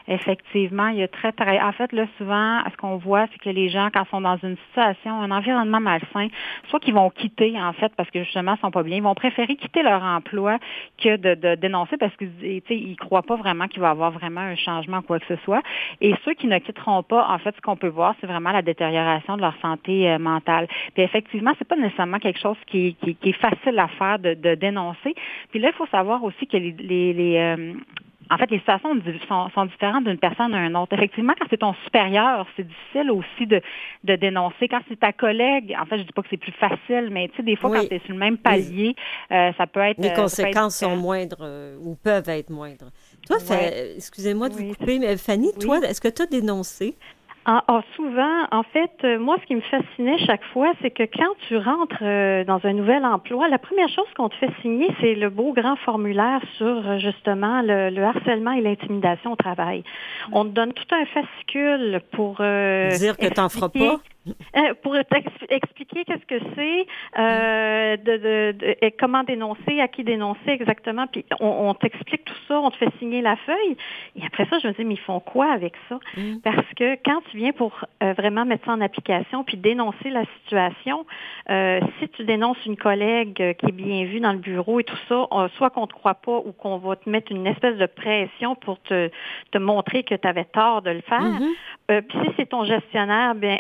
Effectivement, 0.08 0.88
il 0.88 1.00
y 1.00 1.04
a 1.04 1.08
très, 1.08 1.34
très. 1.34 1.62
En 1.62 1.74
fait, 1.74 1.92
là, 1.92 2.06
souvent, 2.18 2.62
ce 2.72 2.78
qu'on 2.78 2.96
voit, 2.96 3.28
c'est 3.32 3.40
que 3.40 3.50
les 3.50 3.68
gens, 3.68 3.90
quand 3.94 4.04
ils 4.06 4.10
sont 4.10 4.22
dans 4.22 4.38
une 4.38 4.56
situation, 4.70 5.22
un 5.22 5.32
environnement 5.32 5.82
malsain, 5.82 6.28
soit 6.70 6.80
qu'ils 6.80 6.94
vont 6.94 7.10
quitter, 7.10 7.60
en 7.60 7.74
fait, 7.74 7.92
parce 7.98 8.10
que 8.10 8.24
justement, 8.24 8.56
ils 8.56 8.62
sont 8.62 8.72
pas 8.72 8.84
bien, 8.84 8.98
ils 8.98 9.04
vont 9.04 9.16
préférer 9.16 9.56
quitter 9.58 9.84
leur 9.84 10.02
emploi 10.02 10.60
que 10.98 11.18
de, 11.18 11.36
de 11.36 11.56
dénoncer 11.56 11.98
parce 11.98 12.16
qu'ils 12.16 12.62
ils 12.70 12.96
croient 12.96 13.22
pas 13.22 13.36
vraiment 13.36 13.68
qu'il 13.68 13.82
va 13.82 13.90
y 13.90 13.92
avoir 13.92 14.12
vraiment 14.12 14.42
un 14.42 14.56
changement, 14.56 15.02
quoi 15.02 15.20
que 15.20 15.26
ce 15.28 15.36
soit. 15.44 15.62
Et 16.00 16.14
ceux 16.24 16.34
qui 16.34 16.48
ne 16.48 16.58
quitteront 16.60 17.04
pas, 17.04 17.28
en 17.30 17.38
fait, 17.40 17.54
ce 17.56 17.62
qu'on 17.62 17.76
peut 17.76 17.88
voir, 17.88 18.16
c'est 18.22 18.28
vraiment 18.28 18.52
la 18.52 18.62
détérioration 18.62 19.36
de 19.36 19.42
leur 19.42 19.56
santé 19.62 20.10
euh, 20.10 20.20
mentale. 20.20 20.68
Puis 20.94 21.04
effectivement, 21.04 21.52
c'est 21.58 21.68
pas 21.68 21.76
nécessairement 21.76 22.20
quelque 22.20 22.40
chose 22.40 22.58
qui, 22.68 22.96
qui, 23.04 23.16
qui 23.16 23.30
est 23.30 23.34
facile 23.34 23.78
à 23.78 23.88
faire 23.90 24.20
de, 24.20 24.34
de 24.36 24.56
dénoncer. 24.56 25.16
Puis 25.52 25.60
là, 25.60 25.70
il 25.70 25.76
faut 25.76 25.88
savoir 25.88 26.24
aussi 26.24 26.48
que 26.48 26.56
les, 26.58 26.72
les, 26.80 27.14
les 27.14 27.38
euh, 27.38 27.74
en 28.30 28.38
fait, 28.38 28.50
les 28.52 28.60
situations 28.60 28.90
sont, 29.28 29.50
sont 29.50 29.66
différentes 29.66 30.04
d'une 30.06 30.18
personne 30.18 30.54
à 30.54 30.66
une 30.66 30.76
autre. 30.76 30.94
Effectivement, 30.94 31.34
quand 31.40 31.46
c'est 31.50 31.58
ton 31.58 31.74
supérieur, 31.86 32.46
c'est 32.56 32.68
difficile 32.68 33.12
aussi 33.12 33.48
de, 33.48 33.62
de 34.04 34.16
dénoncer. 34.16 34.68
Quand 34.68 34.82
c'est 34.90 35.00
ta 35.00 35.14
collègue, 35.14 35.76
en 35.80 35.86
fait, 35.86 35.98
je 36.00 36.04
dis 36.04 36.12
pas 36.14 36.22
que 36.22 36.28
c'est 36.30 36.38
plus 36.38 36.52
facile, 36.54 37.10
mais 37.12 37.30
tu 37.30 37.38
sais, 37.38 37.44
des 37.44 37.56
fois, 37.56 37.70
Oui. 37.70 37.80
quand 37.82 37.88
tu 37.88 37.96
es 37.96 38.00
sur 38.00 38.14
le 38.14 38.20
même 38.20 38.38
palier, 38.38 38.96
euh, 39.32 39.52
ça 39.58 39.68
peut 39.68 39.80
être... 39.82 39.98
Les 40.00 40.08
euh, 40.08 40.12
être 40.12 40.22
conséquences 40.22 40.78
sont 40.78 40.96
moindres 40.96 41.38
euh, 41.42 41.78
ou 41.82 41.96
peuvent 41.96 42.30
être 42.30 42.50
moindres. 42.50 42.90
Toi, 43.28 43.38
Ouais. 43.50 43.94
excusez-moi 43.96 44.50
de 44.50 44.54
vous 44.56 44.64
Oui, 44.64 44.76
couper, 44.76 45.00
mais 45.00 45.18
Fanny, 45.18 45.52
toi, 45.60 45.80
est-ce 45.80 46.02
que 46.02 46.08
tu 46.08 46.22
as 46.22 46.26
dénoncé? 46.26 46.96
Ah, 47.50 47.64
ah, 47.70 47.82
souvent, 47.96 48.46
en 48.52 48.64
fait, 48.64 48.92
euh, 49.06 49.18
moi, 49.18 49.38
ce 49.42 49.46
qui 49.46 49.56
me 49.56 49.62
fascinait 49.62 50.18
chaque 50.18 50.44
fois, 50.52 50.74
c'est 50.82 50.92
que 50.92 51.04
quand 51.04 51.34
tu 51.48 51.56
rentres 51.56 51.96
euh, 52.02 52.44
dans 52.44 52.60
un 52.66 52.74
nouvel 52.74 53.06
emploi, 53.06 53.48
la 53.48 53.58
première 53.58 53.88
chose 53.88 54.06
qu'on 54.18 54.28
te 54.28 54.36
fait 54.36 54.50
signer, 54.62 54.90
c'est 55.00 55.16
le 55.16 55.30
beau 55.30 55.54
grand 55.54 55.78
formulaire 55.78 56.42
sur 56.58 56.66
euh, 56.68 56.98
justement 57.00 57.62
le, 57.62 57.90
le 57.90 58.04
harcèlement 58.04 58.52
et 58.52 58.60
l'intimidation 58.60 59.32
au 59.32 59.36
travail. 59.38 59.86
On 60.34 60.44
te 60.44 60.50
donne 60.50 60.74
tout 60.74 60.94
un 60.94 61.06
fascicule 61.06 62.02
pour 62.12 62.36
euh, 62.42 62.98
Dire 62.98 63.16
que 63.16 63.28
tu 63.28 63.40
n'en 63.40 63.48
feras 63.48 63.70
pas? 63.70 63.96
Euh, 64.56 64.74
pour 64.82 64.96
expliquer 64.96 66.06
qu'est-ce 66.06 66.26
que 66.26 66.40
c'est, 66.56 66.86
euh, 67.20 67.98
de, 67.98 68.18
de- 68.18 68.52
de- 68.58 68.76
et 68.82 68.92
comment 68.92 69.24
dénoncer, 69.24 69.80
à 69.80 69.88
qui 69.88 70.04
dénoncer 70.04 70.50
exactement. 70.50 71.08
Puis 71.08 71.26
on, 71.40 71.70
on 71.70 71.74
t'explique 71.74 72.26
tout 72.26 72.36
ça, 72.48 72.60
on 72.60 72.70
te 72.72 72.78
fait 72.78 72.92
signer 73.00 73.22
la 73.22 73.36
feuille. 73.38 73.78
Et 74.16 74.26
après 74.26 74.46
ça, 74.46 74.60
je 74.60 74.68
me 74.68 74.74
dis, 74.74 74.86
mais 74.86 74.96
ils 74.96 75.00
font 75.00 75.20
quoi 75.20 75.52
avec 75.52 75.74
ça? 75.90 76.00
Mm. 76.16 76.40
Parce 76.44 76.74
que 76.76 76.96
quand 77.06 77.22
tu 77.32 77.38
viens 77.38 77.52
pour 77.52 77.74
euh, 78.04 78.14
vraiment 78.14 78.46
mettre 78.46 78.66
ça 78.66 78.72
en 78.72 78.82
application 78.82 79.44
puis 79.44 79.58
dénoncer 79.58 80.10
la 80.10 80.24
situation, 80.42 81.06
euh, 81.50 81.80
si 82.00 82.10
tu 82.10 82.24
dénonces 82.24 82.64
une 82.66 82.78
collègue 82.78 83.56
qui 83.58 83.66
est 83.66 83.72
bien 83.72 84.06
vue 84.06 84.20
dans 84.20 84.34
le 84.34 84.40
bureau 84.40 84.80
et 84.80 84.84
tout 84.84 84.98
ça, 85.08 85.28
soit 85.58 85.70
qu'on 85.70 85.88
te 85.88 85.94
croit 85.94 86.16
pas 86.16 86.38
ou 86.46 86.52
qu'on 86.52 86.78
va 86.78 86.96
te 86.96 87.10
mettre 87.10 87.32
une 87.32 87.48
espèce 87.48 87.78
de 87.78 87.86
pression 87.86 88.56
pour 88.56 88.80
te, 88.82 89.10
te 89.52 89.58
montrer 89.58 90.04
que 90.04 90.16
tu 90.16 90.28
avais 90.28 90.46
tort 90.46 90.82
de 90.82 90.92
le 90.92 91.02
faire. 91.02 91.22
Mhm. 91.22 91.50
Euh, 91.90 92.02
puis 92.02 92.18
si 92.26 92.32
c'est 92.38 92.48
ton 92.48 92.66
gestionnaire, 92.66 93.34
bien 93.36 93.58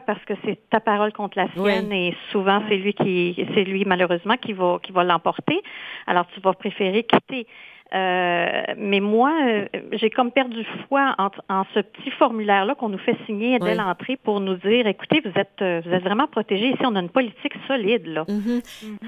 parce 0.00 0.24
que 0.24 0.34
c'est 0.44 0.58
ta 0.70 0.80
parole 0.80 1.12
contre 1.12 1.38
la 1.38 1.48
sienne 1.52 1.92
et 1.92 2.14
souvent 2.32 2.62
c'est 2.68 2.76
lui 2.76 2.94
qui 2.94 3.34
c'est 3.54 3.64
lui 3.64 3.84
malheureusement 3.84 4.36
qui 4.36 4.52
va 4.52 4.78
qui 4.82 4.92
va 4.92 5.04
l'emporter. 5.04 5.60
Alors 6.06 6.26
tu 6.34 6.40
vas 6.40 6.52
préférer 6.54 7.02
quitter. 7.04 7.46
Euh, 7.92 8.62
mais 8.76 9.00
moi, 9.00 9.32
euh, 9.48 9.66
j'ai 9.94 10.10
comme 10.10 10.30
perdu 10.30 10.64
foi 10.86 11.12
en, 11.18 11.28
en 11.48 11.64
ce 11.74 11.80
petit 11.80 12.12
formulaire-là 12.12 12.76
qu'on 12.76 12.88
nous 12.88 12.98
fait 12.98 13.16
signer 13.26 13.58
dès 13.58 13.72
Oui. 13.72 13.76
l'entrée 13.76 14.16
pour 14.16 14.38
nous 14.38 14.54
dire, 14.54 14.86
écoutez, 14.86 15.20
vous 15.24 15.32
êtes, 15.34 15.60
euh, 15.60 15.80
vous 15.84 15.90
êtes 15.92 16.04
vraiment 16.04 16.28
protégés 16.28 16.68
ici, 16.68 16.78
on 16.84 16.94
a 16.94 17.00
une 17.00 17.08
politique 17.08 17.54
solide 17.66 18.06
là. 18.06 18.24
Mhm. 18.28 18.60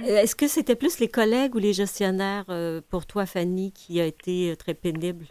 Euh, 0.09 0.23
Est-ce 0.23 0.35
que 0.35 0.49
c'était 0.49 0.75
plus 0.75 0.99
les 0.99 1.07
collègues 1.07 1.55
ou 1.55 1.59
les 1.61 1.73
gestionnaires 1.75 2.47
euh, 2.49 2.81
pour 2.91 3.07
toi, 3.07 3.25
Fanny, 3.25 3.73
qui 3.73 4.01
a 4.01 4.05
été 4.05 4.53
très 4.59 4.75
pénible? 4.75 5.27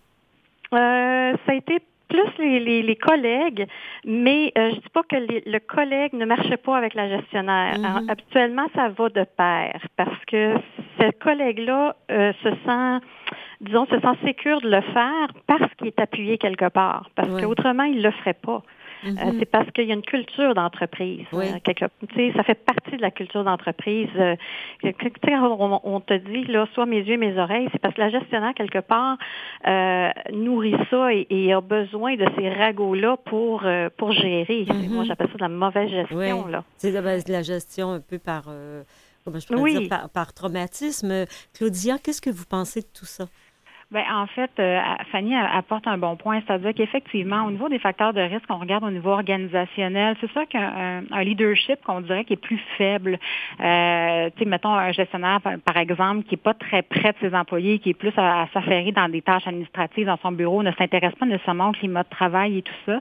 Ça 0.71 1.52
a 1.52 1.54
été 1.54 1.80
plus 2.12 2.32
les, 2.43 2.60
les, 2.60 2.82
les 2.84 2.95
collègues, 2.95 3.65
mais 4.06 4.52
euh, 4.58 4.69
je 4.71 4.76
dis 4.76 4.89
pas 4.93 5.04
que 5.04 5.15
les- 5.15 5.43
le 5.45 5.60
collègue 5.60 6.13
ne 6.13 6.26
marchait 6.26 6.58
pas 6.58 6.78
avec 6.78 6.93
la 6.93 7.08
gestionnaire. 7.10 7.78
Mhm. 7.80 7.86
Alors, 7.86 8.02
habituellement, 8.10 8.67
ça 8.76 8.89
va 8.89 9.10
de 9.10 9.24
pair 9.38 9.80
parce 9.97 10.26
que 10.28 10.56
ce 11.00 11.12
collègue-là 11.19 11.95
euh, 12.12 12.34
se 12.43 12.50
sent, 12.50 13.06
disons, 13.62 13.86
se 13.86 14.00
sent 14.00 14.17
sécure 14.26 14.62
de 14.62 14.69
le 14.69 14.82
faire 14.82 15.28
parce 15.47 15.74
qu'il 15.76 15.88
est 15.88 16.00
appuyé 16.00 16.38
quelque 16.38 16.69
part. 16.69 17.10
Parce 17.15 17.30
qu'autrement, 17.41 17.84
il 17.84 18.02
le 18.04 18.12
ferait 18.12 18.34
pas. 18.50 18.62
Mhm. 19.03 19.17
Euh, 19.17 19.31
c'est 19.39 19.45
parce 19.45 19.69
qu'il 19.71 19.85
y 19.85 19.91
a 19.91 19.95
une 19.95 20.01
culture 20.01 20.53
d'entreprise. 20.53 21.25
Oui. 21.33 21.45
Euh, 21.47 21.59
quelque- 21.63 21.85
ça 22.35 22.43
fait 22.43 22.55
partie 22.55 22.97
de 22.97 23.01
la 23.01 23.11
culture 23.11 23.43
d'entreprise. 23.43 24.09
Euh, 24.15 24.35
on, 24.83 25.79
on 25.83 25.99
te 25.99 26.13
dit, 26.13 26.43
là, 26.45 26.67
soit 26.73 26.85
mes 26.85 26.99
yeux, 27.01 27.17
mes 27.17 27.37
oreilles, 27.37 27.67
c'est 27.71 27.79
parce 27.79 27.95
que 27.95 28.01
la 28.01 28.09
gestionnaire, 28.09 28.53
quelque 28.53 28.79
part, 28.79 29.17
euh, 29.67 30.09
nourrit 30.31 30.75
ça 30.89 31.13
et, 31.13 31.27
et 31.29 31.53
a 31.53 31.61
besoin 31.61 32.15
de 32.15 32.25
ces 32.37 32.49
ragots-là 32.49 33.17
pour, 33.25 33.63
pour 33.97 34.11
gérer. 34.11 34.65
Mhm. 34.67 34.89
Moi, 34.93 35.03
j'appelle 35.05 35.27
ça 35.27 35.33
de 35.35 35.41
la 35.41 35.49
mauvaise 35.49 35.89
gestion. 35.89 36.43
Oui. 36.45 36.51
Là. 36.51 36.63
C'est 36.77 36.91
de, 36.91 37.31
la 37.31 37.41
gestion 37.41 37.91
un 37.91 37.99
peu 38.01 38.19
par, 38.19 38.43
comment 39.23 39.39
je 39.39 39.47
pourrais 39.47 39.61
Oui. 39.61 39.79
dire, 39.79 39.89
par, 39.89 40.09
par 40.09 40.33
traumatisme. 40.33 41.25
Claudia, 41.53 41.97
qu'est-ce 41.97 42.21
que 42.21 42.29
vous 42.29 42.45
pensez 42.45 42.81
de 42.81 42.87
tout 42.93 43.05
ça? 43.05 43.25
Ben, 43.91 44.04
en 44.10 44.25
fait, 44.25 44.51
euh, 44.60 44.80
Fanny 45.12 45.36
apporte 45.36 45.86
un 45.86 45.97
bon 45.97 46.15
point, 46.15 46.41
c'est-à-dire 46.47 46.73
qu'effectivement, 46.73 47.43
au 47.43 47.51
niveau 47.51 47.67
des 47.67 47.77
facteurs 47.77 48.13
de 48.13 48.21
risque, 48.21 48.45
on 48.49 48.58
regarde 48.58 48.86
au 48.86 48.89
niveau 48.89 49.10
organisationnel, 49.10 50.15
c'est 50.21 50.32
sûr 50.32 50.47
qu'un 50.47 51.04
un 51.12 51.23
leadership 51.23 51.82
qu'on 51.84 51.99
dirait 51.99 52.23
qui 52.23 52.34
est 52.34 52.42
plus 52.42 52.62
faible, 52.77 53.19
euh, 53.60 54.29
tu 54.37 54.44
sais, 54.44 54.50
mettons 54.50 54.73
un 54.73 54.94
gestionnaire, 54.94 55.42
par, 55.42 55.75
exemple, 55.75 56.23
qui 56.23 56.35
est 56.35 56.42
pas 56.42 56.54
très 56.54 56.83
près 56.83 57.12
de 57.12 57.17
ses 57.19 57.35
employés, 57.35 57.79
qui 57.79 57.89
est 57.89 57.94
plus 57.94 58.13
à, 58.15 58.44
à 58.44 58.48
s'affairer 58.54 58.94
dans 58.94 59.10
des 59.10 59.21
tâches 59.21 59.46
administratives 59.46 60.06
dans 60.06 60.17
son 60.21 60.31
bureau, 60.31 60.63
ne 60.63 60.71
s'intéresse 60.71 61.15
pas 61.15 61.25
nécessairement 61.25 61.69
au 61.69 61.73
climat 61.73 62.04
de 62.04 62.10
travail 62.10 62.60
et 62.60 62.62
tout 62.62 62.73
ça. 62.85 63.00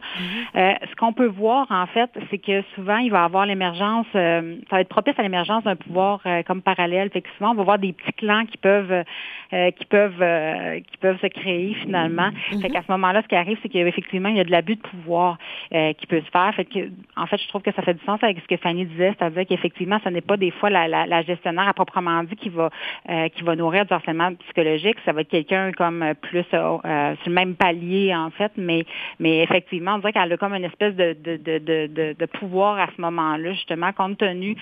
Euh, 0.57 0.75
ce 0.91 0.97
qu'on 0.97 1.13
peut 1.13 1.27
voir, 1.27 1.69
en 1.71 1.87
fait, 1.87 2.11
c'est 2.31 2.39
que 2.39 2.63
souvent, 2.75 2.97
il 2.97 3.13
va 3.13 3.23
y 3.23 3.25
avoir 3.25 3.47
l'émergence, 3.47 4.07
euh, 4.17 4.57
ça 4.69 4.77
va 4.77 4.81
être 4.81 4.89
propice 4.89 5.15
à 5.19 5.23
l'émergence 5.23 5.63
d'un 5.63 5.77
pouvoir 5.77 6.21
euh, 6.27 6.43
comme 6.43 6.63
parallèle. 6.63 7.11
Fait 7.11 7.21
que 7.21 7.29
souvent, 7.37 7.53
on 7.53 7.55
va 7.55 7.63
voir 7.63 7.79
des 7.79 7.93
petits 7.93 8.13
clans 8.15 8.45
qui 8.45 8.57
peuvent 8.57 9.05
euh, 9.53 9.71
qui 9.73 9.85
peuvent 9.85 10.23
euh, 10.23 10.80
qui 10.83 10.97
peuvent 10.99 11.21
se 11.21 11.27
créer 11.27 11.75
finalement. 11.75 12.31
Fait 12.61 12.69
qu'à 12.71 12.83
ce 12.83 12.91
moment-là, 12.93 13.23
ce 13.23 13.29
qui 13.29 13.37
arrive, 13.37 13.59
c'est 13.63 13.69
qu'effectivement, 13.69 14.29
il 14.29 14.37
y 14.37 14.41
a 14.41 14.45
de 14.45 14.51
l'abus 14.51 14.77
de 14.77 14.81
pouvoir 14.81 15.39
euh, 15.75 15.93
qui 15.95 16.07
peut 16.07 16.21
se 16.21 16.31
faire. 16.31 16.55
Fait 16.55 16.65
que, 16.65 16.91
en 17.17 17.27
fait, 17.27 17.39
je 17.39 17.49
trouve 17.49 17.63
que 17.63 17.73
ça 17.73 17.83
fait 17.83 17.95
du 17.95 18.05
sens 18.05 18.23
avec 18.23 18.39
ce 18.41 18.47
que 18.47 18.57
Fanny 18.57 18.85
disait, 18.87 19.15
c'est-à-dire 19.19 19.47
qu'effectivement, 19.47 19.99
ce 20.05 20.09
n'est 20.09 20.21
pas 20.21 20.37
des 20.37 20.51
fois 20.51 20.71
la, 20.71 20.89
la, 20.89 21.07
la 21.07 21.23
gestionnaire 21.23 21.69
à 21.69 21.75
proprement 21.75 22.23
dit 22.25 22.37
qui 22.37 22.49
va 22.49 22.71
euh, 23.09 23.29
qui 23.29 23.43
va 23.43 23.57
nourrir 23.57 23.87
du 23.87 23.93
harcèlement 23.93 24.35
psychologique. 24.35 24.97
Ça 25.05 25.13
va 25.13 25.23
être 25.23 25.29
quelqu'un 25.29 25.73
comme 25.73 26.03
euh, 26.03 26.15
plus 26.15 26.45
euh, 26.55 26.79
euh, 26.85 27.15
sur 27.17 27.29
le 27.29 27.35
même 27.35 27.55
palier, 27.55 28.15
en 28.15 28.31
fait, 28.31 28.53
mais 28.57 28.85
mais 29.19 29.43
effectivement, 29.43 29.95
on 29.95 29.99
dirait 29.99 30.13
qu'elle 30.13 30.33
a 30.33 30.37
comme 30.37 30.55
une 30.55 30.65
espèce 30.65 30.95
de, 30.95 31.17
de, 31.23 31.37
de, 31.37 31.59
de, 31.59 31.87
de, 31.87 32.17
de 32.19 32.27
pouvoir 32.27 32.79
à 32.79 32.89
ce 32.97 33.01
moment-là, 33.01 33.53
justement, 33.53 33.93
compte 33.93 34.19
tenu 34.19 34.57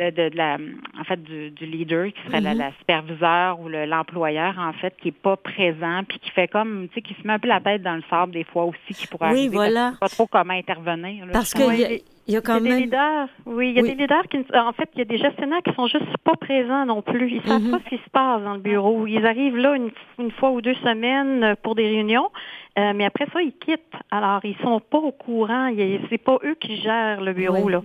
euh, 0.00 0.10
de, 0.10 0.36
la, 0.36 0.56
en 0.98 1.04
fait, 1.04 1.22
du, 1.22 1.52
leader 1.60 2.06
qui 2.06 2.20
serait 2.26 2.40
la, 2.40 2.54
mm-hmm. 2.54 2.72
superviseur 2.78 3.60
ou 3.60 3.68
l'employeur, 3.68 4.54
en 4.58 4.72
fait, 4.72 4.94
qui 5.00 5.08
est 5.08 5.12
pas 5.12 5.36
présent, 5.36 6.02
puis 6.08 6.18
qui 6.18 6.30
fait 6.30 6.48
comme, 6.48 6.88
tu 6.88 6.94
sais, 6.94 7.02
qui 7.02 7.14
se 7.14 7.26
met 7.26 7.34
un 7.34 7.38
peu 7.38 7.48
la 7.48 7.60
tête 7.60 7.82
dans 7.82 7.96
le 7.96 8.02
sable 8.08 8.32
des 8.32 8.44
fois 8.44 8.64
aussi, 8.64 8.94
qui 8.94 9.06
pourrait 9.06 9.32
oui, 9.32 9.48
voilà. 9.48 9.92
pas 10.00 10.08
trop 10.08 10.26
comment 10.26 10.54
intervenir. 10.54 11.26
Parce 11.32 11.54
que 11.54 12.00
il 12.28 12.34
y 12.34 12.36
a 12.36 12.40
quand 12.40 12.60
même... 12.60 12.76
des 12.76 12.82
leaders. 12.82 13.28
Oui, 13.46 13.70
il 13.70 13.76
y 13.76 13.80
a 13.80 13.82
des 13.82 13.96
leaders 13.96 14.28
qui, 14.28 14.38
en 14.54 14.72
fait, 14.72 14.88
il 14.94 14.98
y 15.00 15.02
a 15.02 15.04
des 15.04 15.18
gestionnaires 15.18 15.62
qui 15.64 15.74
sont 15.74 15.88
juste 15.88 16.16
pas 16.22 16.36
présents 16.36 16.86
non 16.86 17.02
plus. 17.02 17.32
Ils 17.32 17.42
savent 17.42 17.60
mm-hmm. 17.60 17.70
pas 17.70 17.80
ce 17.84 17.88
qui 17.88 18.02
se 18.02 18.10
passe 18.10 18.42
dans 18.42 18.54
le 18.54 18.60
bureau. 18.60 19.06
Ils 19.08 19.26
arrivent 19.26 19.56
là 19.56 19.74
une, 19.74 19.90
une 20.20 20.30
fois 20.30 20.52
ou 20.52 20.60
deux 20.60 20.76
semaines 20.76 21.56
pour 21.62 21.74
des 21.74 21.86
réunions. 21.86 22.30
Euh, 22.78 22.92
mais 22.94 23.04
après 23.04 23.26
ça, 23.32 23.42
ils 23.42 23.52
quittent. 23.52 23.80
Alors, 24.10 24.40
ils 24.44 24.56
sont 24.62 24.80
pas 24.80 24.98
au 24.98 25.12
courant. 25.12 25.70
C'est 26.08 26.18
pas 26.18 26.38
eux 26.42 26.56
qui 26.58 26.80
gèrent 26.80 27.20
le 27.20 27.34
bureau. 27.34 27.68
Là. 27.68 27.82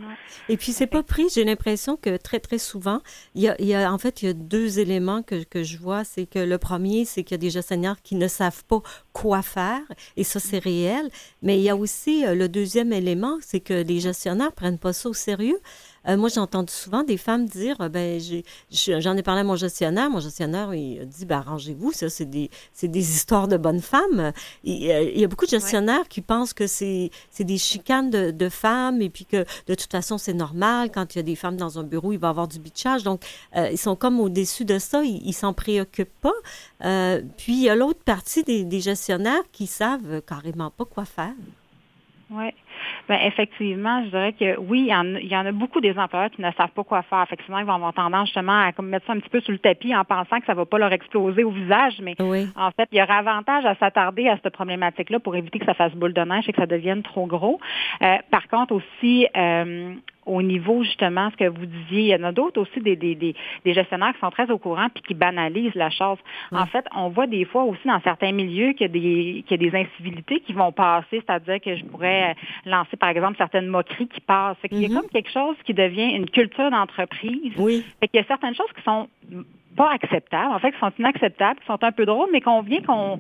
Et 0.48 0.56
puis, 0.56 0.72
c'est 0.72 0.88
pas 0.88 1.04
pris. 1.04 1.26
J'ai 1.34 1.44
l'impression 1.44 1.98
que 1.98 2.16
très, 2.16 2.40
très 2.40 2.58
souvent, 2.58 3.02
il 3.36 3.42
y, 3.42 3.50
a, 3.50 3.56
il 3.60 3.68
y 3.68 3.76
a, 3.76 3.92
en 3.92 3.98
fait, 3.98 4.22
il 4.22 4.28
y 4.28 4.30
a 4.30 4.34
deux 4.34 4.80
éléments 4.80 5.24
que, 5.24 5.44
que 5.44 5.64
je 5.64 5.78
vois. 5.78 6.06
C'est 6.06 6.26
que 6.26 6.40
le 6.40 6.58
premier, 6.58 7.04
c'est 7.04 7.24
qu'il 7.24 7.34
y 7.34 7.40
a 7.40 7.42
des 7.42 7.50
gestionnaires 7.50 8.02
qui 8.02 8.16
ne 8.16 8.28
savent 8.28 8.64
pas 8.64 8.82
quoi 9.12 9.42
faire. 9.42 9.82
Et 10.16 10.24
ça, 10.24 10.40
c'est 10.40 10.60
réel. 10.60 11.10
Mais 11.42 11.58
il 11.58 11.64
y 11.64 11.70
a 11.70 11.76
aussi 11.76 12.26
euh, 12.26 12.34
le 12.34 12.48
deuxième 12.48 12.94
élément, 12.94 13.38
c'est 13.42 13.60
que 13.60 13.74
les 13.74 14.00
gestionnaires 14.00 14.54
prennent 14.54 14.80
pas 14.80 14.94
ça 14.94 15.10
au 15.10 15.14
sérieux. 15.14 15.60
Euh, 16.08 16.18
moi, 16.18 16.30
j'ai 16.30 16.40
entendu 16.40 16.72
souvent 16.72 17.04
des 17.04 17.18
femmes 17.18 17.46
dire, 17.46 17.76
euh, 17.82 17.90
ben, 17.90 18.20
j'en 18.72 19.18
ai, 19.18 19.24
parlé 19.24 19.42
à 19.42 19.44
mon 19.44 19.56
gestionnaire. 19.56 20.10
Mon 20.10 20.20
gestionnaire, 20.20 20.74
il 20.74 21.06
dit, 21.08 21.26
ben, 21.26 21.38
arrangez-vous, 21.38 21.92
ça, 21.92 22.10
c'est 22.10 22.30
des, 22.30 22.50
des 22.82 23.00
histoires 23.16 23.48
de 23.48 23.58
bonnes 23.58 23.82
femmes. 23.82 24.32
Il, 24.64 24.90
euh, 24.90 25.12
il 25.14 25.20
y 25.20 25.24
a 25.24 25.28
beaucoup 25.28 25.46
de 25.46 25.52
gestionnaires 25.52 26.08
qui 26.08 26.22
pensent 26.22 26.54
que 26.54 26.68
c'est 26.68 27.12
des 27.40 27.58
chicanes 27.58 28.10
de, 28.10 28.32
de, 28.32 28.50
femmes 28.50 29.02
et 29.02 29.10
puis 29.10 29.26
que 29.26 29.46
de 29.68 29.76
toute 29.76 29.92
façon, 29.92 30.18
c'est 30.18 30.34
normal. 30.34 30.92
Quand 30.92 31.16
il 31.16 31.18
y 31.18 31.20
a 31.20 31.24
des 31.24 31.36
femmes 31.36 31.58
dans 31.58 31.80
un 31.80 31.84
bureau, 31.84 32.14
il 32.14 32.20
va 32.20 32.28
y 32.28 32.30
avoir 32.30 32.48
du 32.48 32.60
bitchage. 32.60 33.04
Donc, 33.04 33.24
ils 33.56 33.78
sont 33.78 33.96
comme 33.96 34.20
au-dessus 34.20 34.66
de 34.66 34.80
ça. 34.80 35.04
Ils 35.04 35.34
s'en 35.34 35.54
préoccupent 35.54 36.10
pas. 36.22 37.26
puis, 37.38 37.54
il 37.54 37.64
y 37.64 37.70
a 37.70 37.76
l'autre 37.76 38.04
partie 38.04 38.44
des, 38.44 38.64
des 38.64 38.80
gestionnaires 38.80 39.44
qui 39.52 39.68
savent 39.68 40.22
carrément 40.22 40.72
pas 40.72 40.86
quoi 40.86 41.06
faire. 41.06 41.34
Oui. 42.30 42.54
Bien, 43.08 43.20
effectivement, 43.24 44.04
je 44.04 44.10
dirais 44.10 44.34
que 44.34 44.60
oui, 44.60 44.82
il 44.82 44.88
y, 44.88 44.96
en, 44.96 45.06
il 45.16 45.28
y 45.28 45.36
en 45.36 45.46
a 45.46 45.52
beaucoup 45.54 45.80
des 45.80 45.98
employeurs 45.98 46.30
qui 46.30 46.42
ne 46.42 46.52
savent 46.52 46.72
pas 46.72 46.84
quoi 46.84 47.04
faire. 47.04 47.24
Effectivement, 47.24 47.60
ils 47.60 47.66
vont 47.66 47.76
avoir 47.76 47.94
tendance 47.94 48.28
justement 48.28 48.60
à 48.60 48.74
comme, 48.74 48.90
mettre 48.90 49.06
ça 49.06 49.14
un 49.14 49.20
petit 49.20 49.30
peu 49.30 49.40
sous 49.42 49.52
le 49.52 49.60
tapis 49.60 49.96
en 49.96 50.04
pensant 50.04 50.40
que 50.40 50.46
ça 50.46 50.54
ne 50.54 50.58
va 50.58 50.66
pas 50.66 50.78
leur 50.78 50.92
exploser 50.92 51.44
au 51.44 51.52
visage. 51.52 52.02
Mais 52.02 52.16
en 52.56 52.72
fait, 52.72 52.90
il 52.92 52.98
y 52.98 53.02
aura 53.02 53.18
avantage 53.18 53.66
à 53.66 53.76
s'attarder 53.76 54.28
à 54.28 54.38
cette 54.44 54.54
problématique-là 54.54 55.20
pour 55.20 55.36
éviter 55.36 55.60
que 55.60 55.66
ça 55.66 55.74
fasse 55.74 55.94
boule 55.94 56.14
de 56.14 56.22
neige 56.22 56.50
et 56.50 56.52
que 56.52 56.60
ça 56.60 56.68
devienne 56.68 57.02
trop 57.02 57.28
gros. 57.28 57.60
Euh, 58.02 58.18
par 58.30 58.48
contre, 58.50 58.74
aussi, 58.74 59.28
euh, 59.38 59.94
au 60.28 60.42
niveau 60.42 60.84
justement 60.84 61.30
ce 61.32 61.38
que 61.38 61.50
vous 61.50 61.66
disiez, 61.66 62.02
il 62.02 62.08
y 62.08 62.16
en 62.16 62.24
a 62.24 62.32
d'autres 62.32 62.62
aussi 62.62 62.80
des, 62.82 62.96
des, 62.96 63.16
des, 63.16 63.34
gestionnaires 63.66 64.14
qui 64.14 64.20
sont 64.20 64.30
très 64.30 64.50
au 64.52 64.58
courant 64.58 64.88
puis 64.94 65.02
qui 65.04 65.14
banalisent 65.14 65.76
la 65.76 65.90
chose. 65.90 66.18
En 66.52 66.66
fait, 66.66 66.86
on 66.96 67.10
voit 67.10 67.28
des 67.28 67.46
fois 67.46 67.64
aussi 67.64 67.88
dans 67.88 68.02
certains 68.02 68.32
milieux 68.32 68.74
qu'il 68.74 68.82
y 68.82 68.86
a 68.86 68.88
des, 68.88 69.44
qu'il 69.48 69.62
y 69.62 69.68
a 69.68 69.70
des 69.72 69.78
incivilités 69.78 70.42
qui 70.42 70.54
vont 70.54 70.72
passer, 70.72 71.24
c'est-à-dire 71.26 71.60
que 71.62 71.76
je 71.76 71.86
pourrais 71.86 72.36
lancer 72.66 72.98
par 72.98 73.10
exemple 73.10 73.38
certaines 73.38 73.68
moqueries 73.68 74.08
qui 74.08 74.22
passent. 74.22 74.58
Il 74.70 74.80
y 74.80 74.86
a 74.86 74.90
mm-hmm. 74.90 74.94
comme 74.94 75.10
quelque 75.10 75.32
chose 75.32 75.56
qui 75.66 75.74
devient 75.74 76.16
une 76.16 76.30
culture 76.30 76.70
d'entreprise. 76.70 77.54
Oui. 77.58 77.86
Fait 78.00 78.08
qu'il 78.08 78.20
y 78.20 78.24
a 78.24 78.28
certaines 78.28 78.56
choses 78.56 78.72
qui 78.76 78.84
sont 78.84 79.08
pas 79.76 79.92
acceptables, 79.92 80.54
en 80.54 80.60
fait, 80.60 80.72
qui 80.72 80.80
sont 80.80 80.92
inacceptables, 81.00 81.60
qui 81.60 81.66
sont 81.68 81.82
un 81.82 81.92
peu 81.92 82.06
drôles, 82.06 82.30
mais 82.34 82.42
qu'on 82.42 82.62
vient 82.62 82.82
qu'on 82.82 83.20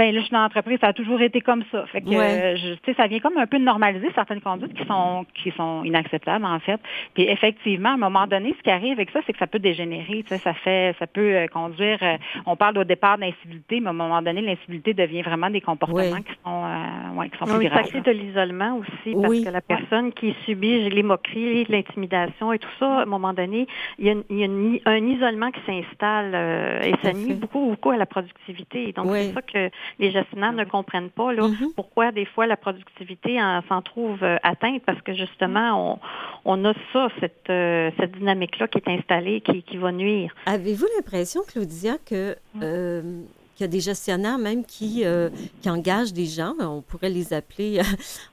ben 0.00 0.14
là, 0.14 0.20
je 0.20 0.24
suis 0.24 0.32
dans 0.32 0.40
l'entreprise, 0.40 0.78
ça 0.80 0.88
a 0.88 0.92
toujours 0.94 1.20
été 1.20 1.42
comme 1.42 1.62
ça. 1.70 1.84
Fait 1.88 2.00
que, 2.00 2.08
euh, 2.08 2.56
tu 2.56 2.78
sais, 2.86 2.94
ça 2.96 3.06
vient 3.06 3.18
comme 3.18 3.36
un 3.36 3.46
peu 3.46 3.58
normaliser 3.58 4.08
certaines 4.14 4.40
conduites 4.40 4.72
qui 4.72 4.86
sont 4.86 5.26
qui 5.34 5.50
sont 5.50 5.84
inacceptables 5.84 6.46
en 6.46 6.58
fait. 6.58 6.80
Puis 7.12 7.24
effectivement, 7.24 7.90
à 7.90 7.92
un 7.92 7.98
moment 7.98 8.26
donné, 8.26 8.54
ce 8.56 8.62
qui 8.62 8.70
arrive 8.70 8.92
avec 8.92 9.10
ça, 9.10 9.20
c'est 9.26 9.34
que 9.34 9.38
ça 9.38 9.46
peut 9.46 9.58
dégénérer. 9.58 10.22
Tu 10.22 10.28
sais, 10.28 10.38
ça 10.38 10.54
fait, 10.54 10.96
ça 10.98 11.06
peut 11.06 11.34
euh, 11.34 11.46
conduire. 11.48 11.98
Euh, 12.00 12.16
on 12.46 12.56
parle 12.56 12.78
au 12.78 12.84
départ 12.84 13.18
d'incivilité, 13.18 13.80
mais 13.80 13.88
à 13.88 13.90
un 13.90 13.92
moment 13.92 14.22
donné, 14.22 14.40
l'incivilité 14.40 14.94
devient 14.94 15.20
vraiment 15.20 15.50
des 15.50 15.60
comportements 15.60 16.22
qui 16.22 16.32
sont, 16.46 17.18
ouais, 17.18 17.28
qui 17.28 17.36
sont 17.36 17.44
plus 17.44 17.68
graves. 17.68 17.84
Ça 17.84 17.90
crée 17.90 18.00
de 18.00 18.10
l'isolement 18.10 18.78
aussi, 18.78 19.14
parce 19.20 19.44
que 19.44 19.50
la 19.50 19.60
personne 19.60 20.14
qui 20.14 20.34
subit 20.46 20.88
les 20.88 21.02
moqueries, 21.02 21.66
l'intimidation 21.68 22.54
et 22.54 22.58
tout 22.58 22.74
ça, 22.78 23.00
à 23.00 23.02
un 23.02 23.04
moment 23.04 23.34
donné, 23.34 23.66
il 23.98 24.06
y 24.06 24.10
a, 24.10 24.14
il 24.30 24.38
y 24.38 24.44
a 24.44 24.90
un 24.90 25.06
isolement 25.06 25.50
qui 25.50 25.60
s'installe 25.66 26.34
et 26.86 26.94
ça 27.02 27.12
nuit 27.12 27.34
beaucoup, 27.34 27.66
beaucoup 27.66 27.90
à 27.90 27.98
la 27.98 28.06
productivité. 28.06 28.92
Donc 28.92 29.08
c'est 29.12 29.34
ça 29.34 29.42
que 29.42 29.70
les 29.98 30.10
gestionnaires 30.10 30.52
ne 30.52 30.64
comprennent 30.64 31.10
pas 31.10 31.32
là, 31.32 31.42
mm-hmm. 31.42 31.74
pourquoi 31.74 32.12
des 32.12 32.24
fois 32.24 32.46
la 32.46 32.56
productivité 32.56 33.38
s'en 33.68 33.82
trouve 33.82 34.22
euh, 34.22 34.36
atteinte 34.42 34.82
parce 34.84 35.00
que 35.02 35.14
justement 35.14 35.92
on, 35.92 35.98
on 36.44 36.64
a 36.64 36.74
ça, 36.92 37.08
cette, 37.20 37.50
euh, 37.50 37.90
cette 37.98 38.12
dynamique-là 38.12 38.68
qui 38.68 38.78
est 38.78 38.88
installée, 38.88 39.40
qui, 39.40 39.62
qui 39.62 39.76
va 39.76 39.92
nuire. 39.92 40.34
Avez-vous 40.46 40.86
l'impression, 40.96 41.42
Claudia, 41.46 41.98
que 41.98 42.36
euh, 42.62 43.22
il 43.60 43.64
y 43.64 43.64
a 43.64 43.68
des 43.68 43.80
gestionnaires 43.80 44.38
même 44.38 44.64
qui, 44.64 45.04
euh, 45.04 45.28
qui 45.60 45.68
engagent 45.68 46.12
des 46.12 46.26
gens, 46.26 46.54
on 46.58 46.80
pourrait 46.80 47.10
les 47.10 47.32
appeler, 47.32 47.80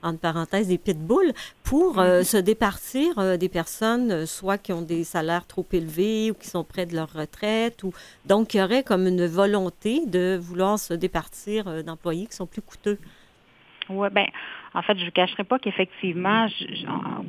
entre 0.03 0.19
parenthèses, 0.19 0.69
des 0.69 0.77
pitbulls, 0.77 1.33
pour 1.63 1.99
euh, 1.99 2.21
mm-hmm. 2.21 2.23
se 2.23 2.37
départir 2.37 3.19
euh, 3.19 3.37
des 3.37 3.49
personnes, 3.49 4.25
soit 4.25 4.57
qui 4.57 4.71
ont 4.71 4.81
des 4.81 5.03
salaires 5.03 5.45
trop 5.45 5.65
élevés 5.73 6.31
ou 6.31 6.33
qui 6.33 6.47
sont 6.47 6.63
près 6.63 6.85
de 6.85 6.95
leur 6.95 7.11
retraite. 7.11 7.83
Ou... 7.83 7.91
Donc, 8.25 8.53
il 8.53 8.57
y 8.57 8.63
aurait 8.63 8.83
comme 8.83 9.05
une 9.05 9.25
volonté 9.25 10.05
de 10.05 10.39
vouloir 10.41 10.79
se 10.79 10.93
départir 10.93 11.83
d'employés 11.83 12.27
qui 12.27 12.35
sont 12.35 12.47
plus 12.47 12.61
coûteux. 12.61 12.97
Oui, 13.89 14.07
bien, 14.11 14.25
en 14.77 14.81
fait, 14.83 14.97
je 14.99 15.05
ne 15.05 15.09
cacherai 15.09 15.43
pas 15.43 15.57
qu'effectivement, 15.57 16.45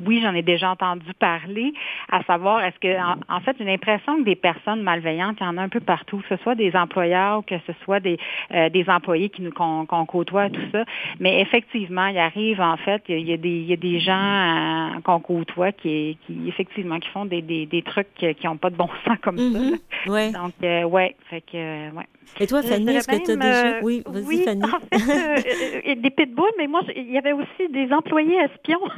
oui, 0.05 0.21
j'en 0.21 0.35
ai 0.35 0.43
déjà 0.43 0.69
entendu 0.69 1.13
parler, 1.17 1.73
à 2.11 2.21
savoir, 2.23 2.63
est-ce 2.63 2.77
que, 2.79 2.95
en, 3.27 3.39
fait, 3.39 3.55
j'ai 3.57 3.65
l'impression 3.65 4.17
que 4.19 4.23
des 4.23 4.35
personnes 4.35 4.83
malveillantes, 4.83 5.37
il 5.41 5.45
y 5.45 5.47
en 5.47 5.57
a 5.57 5.61
un 5.61 5.69
peu 5.69 5.79
partout, 5.79 6.19
que 6.19 6.35
ce 6.35 6.43
soit 6.43 6.53
des 6.53 6.75
employeurs 6.75 7.39
ou 7.39 7.41
que 7.41 7.55
ce 7.65 7.73
soit 7.83 7.99
des, 7.99 8.19
euh, 8.53 8.69
des 8.69 8.87
employés 8.87 9.29
qui 9.29 9.41
nous 9.41 9.51
qu'on 9.51 10.05
côtoie, 10.05 10.49
tout 10.49 10.61
ça. 10.71 10.85
Mais 11.19 11.41
effectivement, 11.41 12.05
il 12.07 12.19
arrive, 12.19 12.61
en 12.61 12.77
fait, 12.77 13.01
il 13.09 13.27
y 13.27 13.33
a 13.33 13.37
des, 13.37 13.49
il 13.49 13.65
y 13.65 13.73
a 13.73 13.77
des 13.77 13.99
gens 13.99 14.13
euh, 14.13 15.01
qu'on 15.01 15.19
côtoie 15.19 15.71
qui, 15.71 16.17
qui, 16.25 16.47
effectivement, 16.47 16.99
qui 16.99 17.09
font 17.09 17.25
des, 17.25 17.41
des, 17.41 17.65
des 17.65 17.81
trucs 17.81 18.13
qui 18.13 18.45
n'ont 18.45 18.57
pas 18.57 18.69
de 18.69 18.75
bon 18.75 18.89
sens 19.07 19.17
comme 19.23 19.37
ça. 19.37 19.43
Mm-hmm. 19.43 20.11
Ouais. 20.11 20.31
Donc, 20.31 20.53
euh, 20.63 20.83
ouais, 20.83 21.15
fait 21.29 21.41
que, 21.41 21.91
ouais. 21.91 22.05
Et 22.39 22.47
toi, 22.47 22.61
Fanny, 22.61 22.95
est-ce 22.95 23.07
que 23.07 23.25
tu 23.25 23.31
as 23.31 23.35
déjà... 23.35 23.79
Oui, 23.81 24.03
vas-y, 24.05 24.43
Fanny. 24.43 24.63
En 24.63 24.79
fait, 24.97 25.95
des 25.95 26.09
pitbulls, 26.09 26.53
mais 26.57 26.67
moi, 26.67 26.81
il 26.95 27.11
y 27.11 27.17
avait 27.17 27.33
aussi 27.33 27.69
des 27.69 27.91
employés 27.93 28.37
espions. 28.37 28.79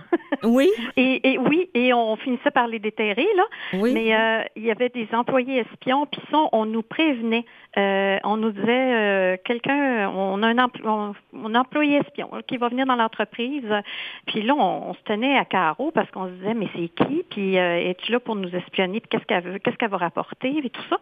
Oui. 0.44 0.72
et, 0.96 1.38
oui, 1.38 1.70
et 1.76 1.94
on 1.94 2.16
finissait 2.16 2.50
par 2.50 2.68
les 2.68 2.80
déterrer, 2.80 3.28
là. 3.36 3.44
Oui. 3.74 3.94
Mais 3.94 4.16
euh, 4.16 4.42
il 4.56 4.64
y 4.64 4.72
avait 4.72 4.90
des 4.90 5.08
employés 5.14 5.60
espions, 5.60 6.08
puis 6.08 6.22
ça, 6.32 6.38
on 6.52 6.66
nous 6.66 6.82
prévenait. 6.82 7.46
Euh, 7.78 8.18
on 8.24 8.38
nous 8.38 8.52
disait, 8.52 8.94
euh, 8.94 9.38
quelqu'un, 9.44 10.10
on 10.10 10.44
a 10.44 10.48
un, 10.48 10.58
un 10.58 11.56
employé 11.56 11.98
espion 11.98 12.30
qui 12.48 12.58
va 12.58 12.70
venir 12.70 12.86
dans 12.86 12.96
l'entreprise. 12.96 13.74
Puis 14.28 14.42
là, 14.42 14.54
on, 14.56 14.94
se 14.94 15.02
tenait 15.06 15.38
à 15.38 15.46
carreau 15.46 15.92
parce 15.92 16.10
qu'on 16.12 16.28
se 16.28 16.32
disait, 16.32 16.54
mais 16.54 16.68
c'est 16.76 16.90
qui? 16.90 17.24
Puis 17.30 17.56
es-tu 17.56 18.12
là 18.12 18.20
pour 18.20 18.36
nous 18.36 18.54
espionner? 18.56 19.00
Puis 19.00 19.10
qu'est-ce 19.10 19.26
qu'elle 19.26 19.44
veut? 19.44 19.60
Qu'est-ce 19.60 19.78
qu'elle 19.78 19.90
va 19.90 19.98
rapporter? 19.98 20.50
Et 20.64 20.70
tout 20.70 20.84
ça. 20.90 20.98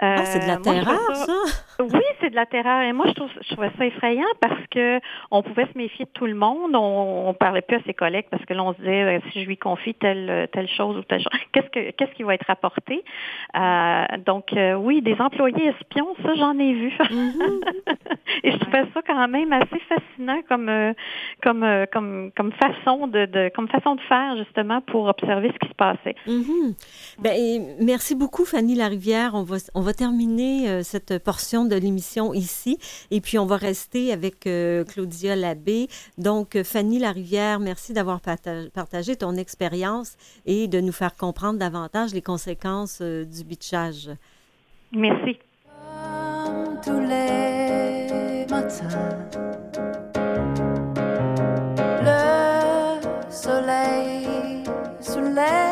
ah, 0.00 0.24
c'est 0.24 0.40
de 0.40 0.46
la 0.46 0.58
terreur, 0.58 1.14
ça? 1.14 1.32
Oui, 1.80 2.02
c'est 2.20 2.30
de 2.30 2.36
la 2.36 2.46
terreur. 2.46 2.82
Et 2.82 2.92
moi, 2.92 3.06
je, 3.08 3.12
trouve, 3.14 3.30
je 3.40 3.52
trouvais 3.54 3.70
ça 3.78 3.86
effrayant 3.86 4.24
parce 4.40 4.66
que 4.70 5.00
on 5.30 5.42
pouvait 5.42 5.66
se 5.66 5.76
méfier 5.76 6.04
de 6.04 6.10
tout 6.10 6.26
le 6.26 6.34
monde. 6.34 6.74
On, 6.74 7.28
on 7.28 7.34
parlait 7.34 7.62
plus 7.62 7.78
à 7.78 7.82
ses 7.84 7.94
collègues 7.94 8.26
parce 8.30 8.44
que 8.44 8.54
là, 8.54 8.62
on 8.62 8.72
se 8.74 8.78
disait 8.78 9.18
euh, 9.18 9.20
si 9.32 9.42
je 9.42 9.46
lui 9.46 9.56
confie 9.56 9.94
telle 9.94 10.48
telle 10.52 10.68
chose 10.68 10.96
ou 10.96 11.02
telle 11.02 11.20
chose, 11.20 11.32
qu'est-ce 11.52 11.68
que 11.68 11.90
qu'est-ce 11.90 12.12
qui 12.12 12.22
va 12.22 12.34
être 12.34 12.46
rapporté? 12.46 13.04
Euh, 13.56 14.04
Donc 14.24 14.52
euh, 14.52 14.74
oui, 14.74 15.02
des 15.02 15.20
employés 15.20 15.68
espions, 15.68 16.01
ça 16.22 16.34
j'en 16.34 16.58
ai 16.58 16.72
vu. 16.74 16.88
Mm-hmm. 16.98 17.60
Et 18.44 18.52
je 18.52 18.58
trouvais 18.58 18.84
ça 18.94 19.00
quand 19.06 19.28
même 19.28 19.52
assez 19.52 19.80
fascinant 19.88 20.40
comme 20.48 20.70
comme 21.42 21.86
comme 21.92 22.32
comme 22.36 22.52
façon 22.52 23.06
de, 23.06 23.26
de, 23.26 23.50
comme 23.54 23.68
façon 23.68 23.94
de 23.94 24.00
faire 24.02 24.36
justement 24.36 24.80
pour 24.82 25.06
observer 25.06 25.52
ce 25.52 25.58
qui 25.58 25.68
se 25.68 25.74
passait. 25.74 26.16
Mm-hmm. 26.26 26.74
ben, 27.18 27.76
merci 27.80 28.14
beaucoup 28.14 28.44
Fanny 28.44 28.74
Larivière. 28.74 29.32
On 29.34 29.42
va 29.42 29.56
on 29.74 29.80
va 29.80 29.92
terminer 29.92 30.82
cette 30.82 31.22
portion 31.22 31.64
de 31.64 31.76
l'émission 31.76 32.32
ici 32.34 32.78
et 33.10 33.20
puis 33.20 33.38
on 33.38 33.46
va 33.46 33.56
rester 33.56 34.12
avec 34.12 34.48
Claudia 34.88 35.36
Labbé. 35.36 35.88
Donc 36.18 36.62
Fanny 36.62 36.98
Larivière, 36.98 37.60
merci 37.60 37.92
d'avoir 37.92 38.20
partagé 38.20 39.16
ton 39.16 39.36
expérience 39.36 40.16
et 40.46 40.68
de 40.68 40.80
nous 40.80 40.92
faire 40.92 41.16
comprendre 41.16 41.58
davantage 41.58 42.14
les 42.14 42.22
conséquences 42.22 43.00
euh, 43.00 43.24
du 43.24 43.44
bitchage. 43.44 44.10
Merci. 44.92 45.38
Tous 46.84 47.00
les 47.00 48.46
matins, 48.50 49.16
le 52.02 53.30
soleil 53.30 54.64
soulève 55.00 55.71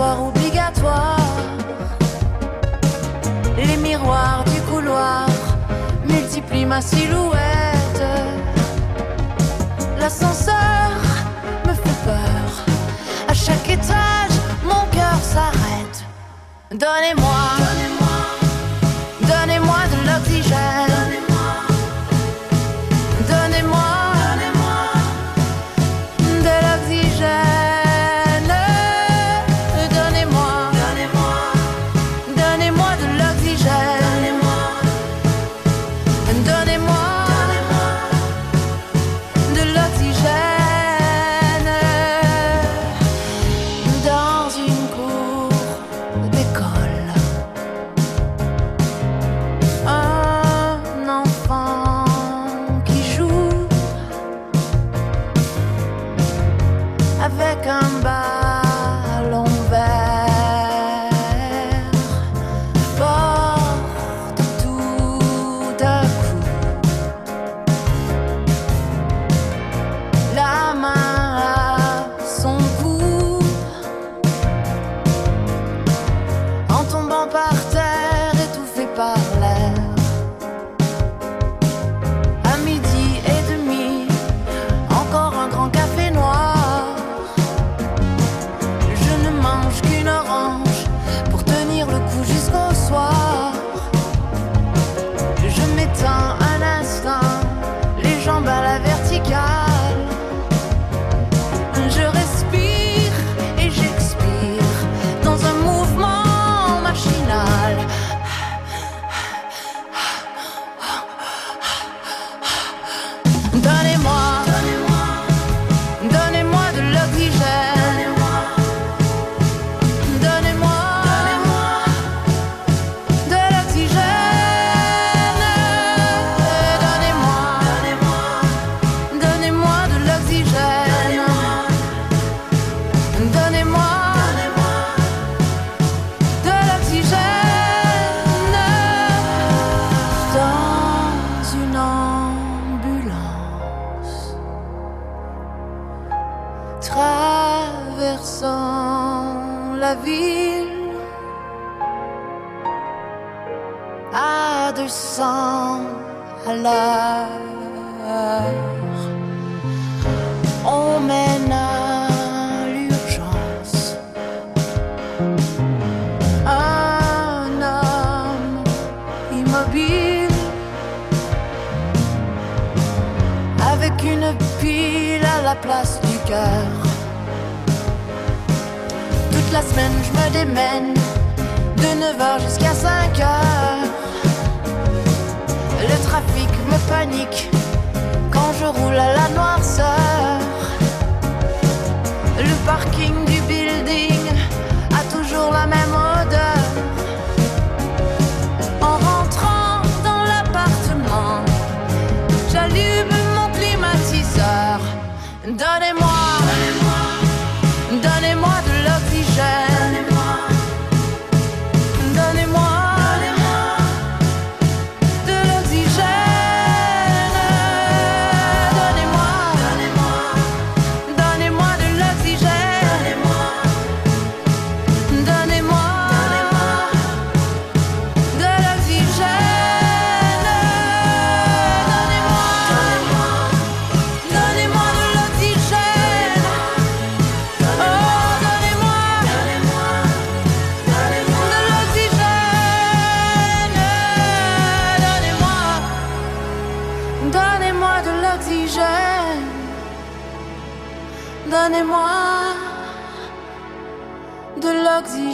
obligatoire. 0.00 1.18
Les 3.56 3.76
miroirs 3.76 4.44
du 4.44 4.60
couloir 4.62 5.26
multiplient 6.08 6.64
ma 6.64 6.80
silhouette. 6.80 8.02
L'ascenseur 9.98 10.90
me 11.66 11.74
fait 11.74 12.00
peur. 12.04 12.64
À 13.28 13.34
chaque 13.34 13.68
étage, 13.68 14.36
mon 14.64 14.86
cœur 14.90 15.18
s'arrête. 15.22 16.04
Donnez-moi. 16.70 17.69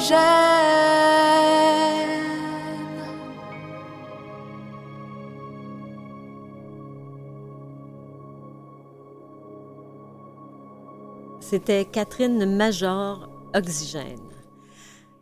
C'était 0.06 0.14
Catherine 11.86 12.56
Major, 12.56 13.28
Oxygène. 13.52 14.20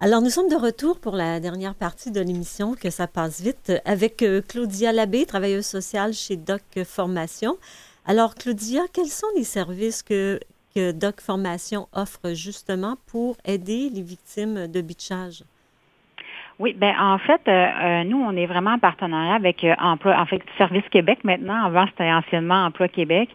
Alors, 0.01 0.20
nous 0.20 0.28
sommes 0.28 0.51
de 0.51 0.57
retour 0.57 1.01
pour 1.01 1.16
la 1.16 1.41
dernière 1.41 1.74
partie 1.74 2.11
de 2.11 2.20
l'émission, 2.20 2.74
que 2.74 2.91
ça 2.91 3.07
passe 3.07 3.41
vite, 3.41 3.72
avec 3.87 4.22
euh, 4.22 4.43
Claudia 4.47 4.93
Labbé, 4.93 5.24
travailleuse 5.24 5.64
sociale 5.64 6.12
chez 6.12 6.37
Doc 6.37 6.61
Formation. 6.85 7.57
Alors, 8.05 8.35
Claudia, 8.35 8.82
quels 8.93 9.09
sont 9.09 9.28
les 9.35 9.45
services 9.45 10.03
que 10.03 10.39
que 10.74 10.90
Doc 10.90 11.20
Formation 11.20 11.88
offre 11.92 12.32
justement 12.32 12.96
pour 13.06 13.36
aider 13.44 13.90
les 13.90 14.02
victimes 14.02 14.66
de 14.66 14.80
bitchage. 14.80 15.44
Oui, 16.61 16.72
ben 16.78 16.94
en 17.00 17.18
fait, 17.18 17.40
euh, 17.48 17.50
euh, 17.50 18.05
nous, 18.05 18.16
on 18.16 18.36
est 18.36 18.46
vraiment 18.46 18.74
en 18.74 18.78
partenariat 18.78 19.34
avec 19.34 19.64
euh, 19.64 19.74
Emploi, 19.80 20.16
en 20.16 20.24
fait, 20.24 20.40
Service 20.57 20.88
Québec 20.90 21.18
maintenant. 21.24 21.64
Avant, 21.64 21.84
c'était 21.86 22.12
anciennement 22.12 22.66
Emploi 22.66 22.86
Québec. 22.86 23.28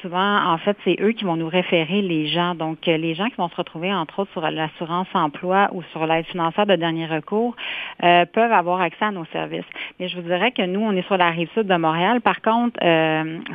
souvent, 0.00 0.46
en 0.46 0.56
fait, 0.56 0.76
c'est 0.82 0.96
eux 1.00 1.12
qui 1.12 1.24
vont 1.24 1.36
nous 1.36 1.48
référer 1.48 2.00
les 2.00 2.26
gens. 2.28 2.54
Donc, 2.54 2.86
les 2.86 3.14
gens 3.14 3.26
qui 3.26 3.36
vont 3.36 3.50
se 3.50 3.56
retrouver, 3.56 3.92
entre 3.92 4.20
autres, 4.20 4.32
sur 4.32 4.50
l'assurance 4.50 5.08
emploi 5.12 5.68
ou 5.72 5.82
sur 5.92 6.06
l'aide 6.06 6.24
financière 6.26 6.64
de 6.64 6.76
dernier 6.76 7.06
recours, 7.06 7.54
peuvent 8.00 8.52
avoir 8.52 8.80
accès 8.80 9.04
à 9.04 9.10
nos 9.10 9.26
services. 9.26 9.66
Mais 10.00 10.08
je 10.08 10.16
vous 10.16 10.22
dirais 10.22 10.52
que 10.52 10.62
nous, 10.62 10.80
on 10.80 10.92
est 10.92 11.06
sur 11.06 11.16
la 11.16 11.30
rive 11.30 11.50
sud 11.52 11.66
de 11.66 11.76
Montréal. 11.76 12.20
Par 12.20 12.40
contre, 12.40 12.78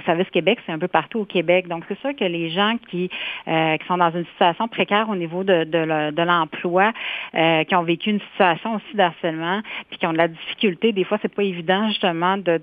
Service 0.06 0.30
Québec, 0.30 0.60
c'est 0.66 0.72
un 0.72 0.80
peu 0.80 0.88
partout 0.88 1.22
au 1.22 1.26
Québec. 1.26 1.68
Donc, 1.68 1.84
c'est 1.88 2.00
sûr 2.00 2.16
que 2.16 2.26
les 2.26 2.50
gens 2.52 2.76
qui, 2.90 3.10
qui 3.10 3.88
sont 3.88 3.98
dans 3.98 4.12
une 4.12 4.26
situation 4.26 4.68
précaire 4.68 5.10
au 5.10 5.16
niveau 5.16 5.44
de, 5.44 5.64
de 5.64 6.22
l'emploi, 6.22 6.92
qui 7.34 7.76
ont 7.76 7.84
vécu 7.84 8.12
une 8.12 8.22
situation 8.32 8.80
d'harcèlement, 8.94 9.62
puis 9.90 10.00
qui 10.00 10.08
ont 10.08 10.14
de 10.14 10.18
la 10.18 10.28
difficulté, 10.28 10.92
des 10.92 11.04
fois, 11.04 11.18
c'est 11.22 11.34
pas 11.34 11.44
évident 11.44 11.88
justement 11.88 12.38
de, 12.38 12.60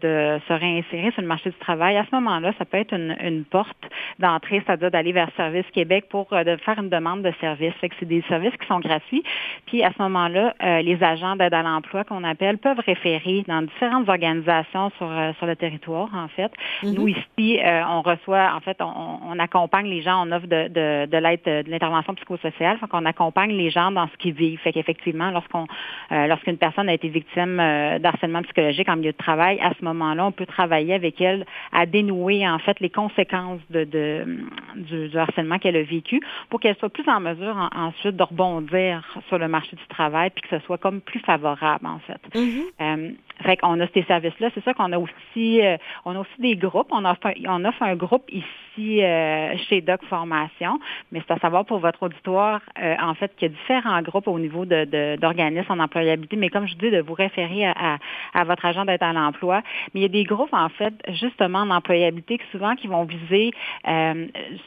se 0.49 0.53
réinsérer 0.53 1.11
sur 1.13 1.23
le 1.23 1.29
marché 1.29 1.51
du 1.51 1.57
travail. 1.57 1.97
À 1.97 2.05
ce 2.05 2.15
moment-là, 2.15 2.53
ça 2.59 2.65
peut 2.65 2.79
être 2.79 2.95
une, 2.95 3.45
porte 3.51 3.77
d'entrée, 4.19 4.63
c'est-à-dire 4.65 4.91
d'aller 4.91 5.13
vers 5.13 5.29
Service 5.37 5.65
Québec 5.73 6.07
pour 6.09 6.33
euh, 6.33 6.45
de 6.45 6.57
faire 6.57 6.79
une 6.79 6.89
demande 6.89 7.23
de 7.23 7.33
service. 7.41 7.73
Fait 7.81 7.89
que 7.89 7.95
c'est 7.99 8.07
des 8.07 8.23
services 8.29 8.57
qui 8.61 8.67
sont 8.67 8.81
gratuits. 8.81 9.23
Puis 9.67 9.83
à 9.83 9.91
ce 9.97 10.03
moment-là, 10.03 10.55
euh, 10.63 10.83
les 10.83 11.03
agents 11.03 11.37
d'aide 11.37 11.55
à 11.55 11.63
l'emploi 11.63 12.05
qu'on 12.05 12.23
appelle 12.23 12.59
peuvent 12.59 12.81
référer 12.85 13.45
dans 13.49 13.63
différentes 13.63 14.09
organisations 14.09 14.91
sur, 14.99 15.11
euh, 15.11 15.33
sur 15.39 15.47
le 15.47 15.57
territoire, 15.57 16.09
en 16.15 16.29
fait. 16.29 16.53
Mm-hmm. 16.83 16.95
Nous, 16.95 17.09
ici, 17.09 17.59
on 17.89 18.03
reçoit, 18.03 18.53
en 18.55 18.61
fait, 18.61 18.79
on, 18.81 19.39
accompagne 19.39 19.87
les 19.87 20.03
gens, 20.03 20.27
on 20.27 20.33
offre 20.33 20.47
de, 20.47 20.69
de, 20.69 21.07
de 21.07 21.17
l'aide 21.17 21.41
de 21.45 21.71
l'intervention 21.71 22.15
psychosociale. 22.15 22.79
Fait 22.79 22.87
qu'on 22.89 23.07
accompagne 23.07 23.53
les 23.53 23.71
gens 23.71 23.91
dans 23.91 24.07
ce 24.09 24.17
qu'ils 24.19 24.35
vivent. 24.35 24.61
Fait 24.61 24.73
qu'effectivement, 24.73 25.31
lorsqu'on 25.31 25.67
euh, 26.13 26.27
lorsqu'une 26.27 26.57
personne 26.57 26.89
a 26.89 26.95
été 26.95 27.09
victime 27.09 27.61
euh, 27.61 27.99
d'harcèlement 27.99 28.43
psychologique 28.43 28.89
en 28.89 28.97
milieu 28.97 29.13
de 29.13 29.17
travail, 29.17 29.61
à 29.61 29.73
ce 29.79 29.85
moment-là, 29.85 30.27
on 30.27 30.33
peut 30.33 30.47
travailler 30.47 30.95
avec 30.95 31.21
elle 31.21 31.47
à 31.73 31.87
dénouer 31.87 32.49
en 32.49 32.59
fait 32.59 32.81
les 32.81 32.91
conséquences 32.91 33.61
de, 33.71 33.85
du, 33.85 35.17
harcèlement 35.17 35.59
qu'elle 35.59 35.77
a 35.77 35.83
vécu 35.83 36.21
pour 36.49 36.61
qu'elle 36.61 36.77
soit 36.77 36.89
plus 36.89 37.09
en 37.09 37.21
mesure 37.21 37.71
ensuite 37.75 38.17
de 38.17 38.23
rebondir 38.23 39.03
sur 39.29 39.39
le 39.39 39.49
marché 39.49 39.77
du 39.77 39.87
travail 39.89 40.31
puis 40.31 40.43
que 40.43 40.59
ce 40.59 40.65
soit 40.67 40.79
comme 40.79 41.01
plus 41.01 41.21
favorable 41.21 41.87
en 41.87 41.99
fait. 42.01 42.21
Mm-hmm. 42.35 42.63
Euh, 42.81 43.11
fait 43.43 43.57
qu'on 43.57 43.81
a 43.81 43.87
ces 43.95 44.03
services-là. 44.05 44.49
C'est 44.55 44.65
ça 44.65 44.75
qu'on 44.75 44.93
a 44.93 44.99
aussi, 44.99 45.61
euh, 45.63 45.77
on 46.05 46.17
a 46.17 46.21
aussi 46.21 46.41
des 46.41 46.57
groupes. 46.57 46.89
On 46.91 47.05
offre, 47.05 47.27
un, 47.27 47.33
on 47.49 47.65
offre 47.65 47.83
un 47.83 47.97
groupe 47.97 48.25
ici 48.31 49.03
euh, 49.03 49.57
chez 49.69 49.81
Doc 49.81 50.01
Formation, 50.09 50.79
mais 51.13 51.23
c'est 51.27 51.35
à 51.35 51.39
savoir 51.39 51.65
pour 51.65 51.79
votre 51.79 52.03
auditoire, 52.03 52.61
euh, 52.81 52.95
en 53.01 53.15
fait, 53.15 53.35
qu'il 53.37 53.49
y 53.49 53.53
a 53.53 53.55
différents 53.55 54.01
groupes 54.03 54.29
au 54.29 54.39
niveau 54.39 54.65
de, 54.65 55.17
d'organismes 55.17 55.73
en 55.73 55.79
employabilité. 55.81 56.37
Mais 56.37 56.49
comme 56.49 56.67
je 56.67 56.75
dis, 56.77 56.91
de 56.91 57.01
vous 57.01 57.15
référer 57.15 57.67
à, 57.67 57.99
à, 58.35 58.45
votre 58.45 58.65
agent 58.65 58.85
d'être 58.85 59.03
à 59.03 59.13
l'emploi. 59.13 59.63
Mais 59.95 60.01
il 60.01 60.03
y 60.03 60.07
a 60.07 60.09
des 60.09 60.25
groupes, 60.25 60.53
en 60.53 60.69
fait, 60.69 60.95
justement 61.09 61.61
en 61.61 61.71
employabilité, 61.71 62.39
qui 62.39 62.45
souvent 62.53 62.75
qui 62.75 62.87
vont 62.87 63.05
viser 63.05 63.51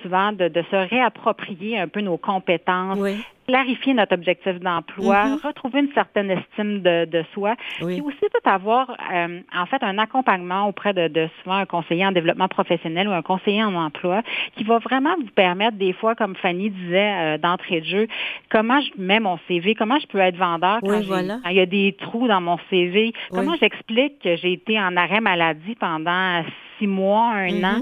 souvent 0.01 0.31
de, 0.31 0.47
de, 0.47 0.63
se 0.69 0.75
réapproprier 0.75 1.79
un 1.79 1.87
peu 1.87 2.01
nos 2.01 2.17
compétences, 2.17 2.97
oui 2.99 3.23
clarifier 3.47 3.93
notre 3.93 4.13
objectif 4.13 4.59
d'emploi, 4.59 5.25
mm-hmm. 5.25 5.47
retrouver 5.47 5.79
une 5.81 5.93
certaine 5.93 6.31
estime 6.31 6.81
de, 6.81 7.05
de 7.05 7.23
soi, 7.33 7.55
et 7.81 8.01
aussi 8.01 8.19
tout 8.19 8.49
avoir 8.49 8.95
euh, 9.13 9.39
en 9.55 9.65
fait 9.65 9.81
un 9.83 9.97
accompagnement 9.97 10.67
auprès 10.67 10.93
de, 10.93 11.07
de, 11.07 11.29
souvent 11.41 11.57
un 11.57 11.65
conseiller 11.65 12.05
en 12.05 12.11
développement 12.11 12.47
professionnel 12.47 13.07
ou 13.07 13.11
un 13.11 13.21
conseiller 13.21 13.63
en 13.63 13.73
emploi 13.75 14.21
qui 14.55 14.63
va 14.63 14.79
vraiment 14.79 15.15
vous 15.17 15.31
permettre 15.35 15.77
des 15.77 15.93
fois, 15.93 16.15
comme 16.15 16.35
Fanny 16.35 16.69
disait 16.69 17.13
euh, 17.13 17.37
d'entrée 17.37 17.81
de 17.81 17.85
jeu, 17.85 18.07
comment 18.49 18.79
je 18.81 18.91
mets 18.97 19.19
mon 19.19 19.39
CV, 19.47 19.75
comment 19.75 19.99
je 19.99 20.07
peux 20.07 20.19
être 20.19 20.37
vendeur 20.37 20.79
quand, 20.81 21.01
il 21.49 21.55
y 21.55 21.59
a 21.59 21.65
des 21.65 21.95
trous 21.99 22.27
dans 22.27 22.41
mon 22.41 22.57
CV, 22.69 23.13
comment 23.31 23.55
j'explique 23.59 24.19
que 24.19 24.35
j'ai 24.35 24.53
été 24.53 24.79
en 24.79 24.95
arrêt 24.97 25.21
maladie 25.21 25.75
pendant 25.75 26.43
six 26.79 26.87
mois, 26.87 27.31
un 27.33 27.47
mm-hmm. 27.47 27.65
an. 27.65 27.81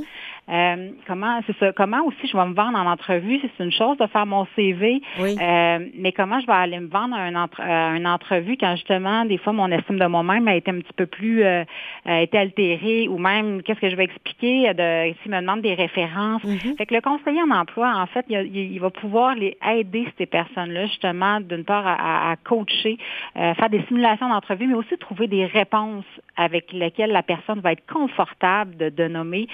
Euh, 0.50 0.90
comment 1.08 1.40
c'est 1.46 1.56
ça, 1.58 1.72
comment 1.72 2.04
aussi 2.06 2.28
je 2.28 2.36
vais 2.36 2.46
me 2.46 2.54
vendre 2.54 2.78
en 2.78 2.86
entrevue, 2.86 3.40
c'est 3.42 3.64
une 3.64 3.72
chose 3.72 3.98
de 3.98 4.08
faire 4.08 4.26
mon 4.26 4.48
CV, 4.56 5.02
euh, 5.20 5.80
mais 5.96 6.12
comment 6.12 6.40
je 6.40 6.48
vais 6.48 6.54
aller 6.54 6.80
me 6.80 6.88
vendre 6.88 7.16
à, 7.16 7.96
une 7.96 8.08
entrevue 8.08 8.58
quand 8.58 8.76
justement 8.76 9.24
des 9.24 9.38
fois 9.38 9.54
mon 9.54 9.72
estime 9.72 10.00
de 10.00 10.06
moi-même 10.06 10.48
a 10.48 10.56
été 10.56 10.72
un 10.72 10.80
petit 10.80 10.94
peu 10.96 11.06
plus 11.06 11.44
euh, 11.44 11.64
a 12.06 12.22
été 12.22 12.40
altérée 12.40 13.08
ou 13.08 13.20
même 13.20 13.62
qu'est-ce 13.62 13.80
que 13.80 13.90
je 13.90 13.96
vais 13.96 14.06
expliquer 14.06 14.74
de 14.74 15.14
s'il 15.22 15.32
me 15.32 15.40
demande 15.40 15.62
des 15.62 15.76
références. 15.76 16.44
Mm-hmm. 16.44 16.76
Fait 16.76 16.86
que 16.88 16.96
le 16.96 17.02
conseiller 17.02 17.42
en 17.44 17.52
emploi, 17.52 17.94
en 17.96 18.08
fait, 18.08 18.26
il, 18.30 18.80
va 18.80 18.90
pouvoir 18.90 19.36
les 19.36 19.58
aider 19.72 20.08
ces 20.18 20.26
personnes-là 20.26 20.88
justement 20.88 21.40
d'une 21.40 21.64
part 21.64 21.86
à, 21.86 22.36
coacher, 22.44 22.98
faire 23.36 23.70
des 23.70 23.84
simulations 23.88 24.28
d'entrevue, 24.28 24.68
mais 24.68 24.74
aussi 24.74 24.98
trouver 24.98 25.28
des 25.28 25.46
réponses 25.46 26.06
avec 26.36 26.74
lesquelles 26.74 27.12
la 27.12 27.24
personne 27.24 27.60
va 27.60 27.74
être 27.74 27.86
confortable 27.86 28.76
de, 28.78 28.90
de 28.90 29.08
nommer 29.08 29.48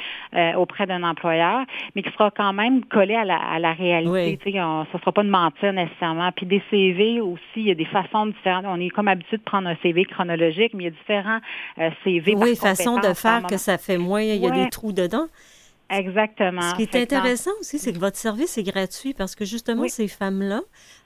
auprès 0.56 0.77
d'un 0.86 1.04
employeur, 1.04 1.66
mais 1.96 2.04
qui 2.04 2.12
sera 2.12 2.32
quand 2.32 2.54
même 2.54 2.86
collé 2.86 3.16
à 3.16 3.26
la, 3.26 3.74
réalité. 3.74 4.42
Oui. 4.46 4.60
On, 4.62 4.86
ça 4.86 4.92
ne 4.94 5.00
sera 5.00 5.12
pas 5.12 5.24
de 5.24 5.30
mentir 5.30 5.74
nécessairement. 5.74 6.32
Puis 6.32 6.46
des 6.46 6.62
CV 6.70 7.22
aussi, 7.22 7.42
il 7.58 7.68
y 7.68 7.72
a 7.72 7.76
des 7.76 7.86
façons 7.86 8.28
différentes. 8.28 8.66
On 8.68 8.80
est 8.80 8.90
comme 8.90 9.08
habitué 9.08 9.38
de 9.38 9.44
prendre 9.44 9.68
un 9.68 9.76
CV 9.82 10.06
chronologique, 10.06 10.74
mais 10.74 10.84
il 10.84 10.88
y 10.88 10.90
a 10.90 10.92
différents 10.92 11.40
euh, 11.80 11.90
CV. 12.04 12.36
Oui, 12.36 12.56
façon 12.56 12.98
de 12.98 13.14
faire 13.14 13.44
que 13.44 13.58
ça 13.58 13.78
fait 13.78 13.98
moins, 13.98 14.22
il 14.22 14.42
y 14.42 14.48
a 14.48 14.52
des 14.52 14.70
trous 14.70 14.94
dedans. 14.94 15.28
Exactement. 15.90 16.72
Ce 16.72 16.76
qui 16.76 16.84
est 16.84 16.96
intéressant 16.96 17.52
aussi, 17.62 17.80
c'est 17.80 17.94
que 17.94 18.00
votre 18.00 18.18
service 18.18 18.58
est 18.58 18.64
gratuit 18.64 19.14
parce 19.14 19.36
que 19.36 19.46
justement, 19.46 19.88
ces 19.88 20.08
femmes-là, 20.08 20.62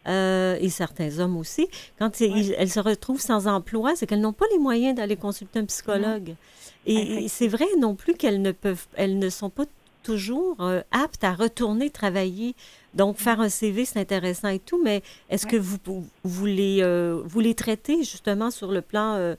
euh, 0.07 0.57
et 0.59 0.69
certains 0.69 1.19
hommes 1.19 1.37
aussi, 1.37 1.67
quand 1.99 2.19
elles 2.21 2.69
se 2.69 2.79
retrouvent 2.79 3.21
sans 3.21 3.47
emploi, 3.47 3.95
c'est 3.95 4.07
qu'elles 4.07 4.21
n'ont 4.21 4.33
pas 4.33 4.45
les 4.51 4.57
moyens 4.57 4.95
d'aller 4.95 5.17
consulter 5.17 5.59
un 5.59 5.65
psychologue. 5.65 6.35
Et, 6.87 7.27
c'est 7.27 7.47
vrai 7.47 7.65
non 7.79 7.93
plus 7.93 8.15
qu'elles 8.15 8.41
ne 8.41 8.51
peuvent, 8.51 8.87
elles 8.95 9.19
ne 9.19 9.29
sont 9.29 9.51
pas 9.51 9.65
toujours 10.01 10.57
euh, 10.61 10.81
aptes 10.91 11.23
à 11.23 11.33
retourner 11.33 11.91
travailler. 11.91 12.55
Donc, 12.95 13.17
faire 13.17 13.39
un 13.39 13.49
CV, 13.49 13.85
c'est 13.85 13.99
intéressant 13.99 14.49
et 14.49 14.57
tout, 14.57 14.81
mais 14.83 15.03
est-ce 15.29 15.45
que 15.45 15.57
vous, 15.57 15.77
vous, 16.23 16.45
les, 16.47 16.79
euh, 16.81 17.21
vous 17.23 17.39
les 17.39 17.53
traitez 17.53 17.97
justement 17.97 18.49
sur 18.49 18.71
le 18.71 18.81
plan 18.81 19.35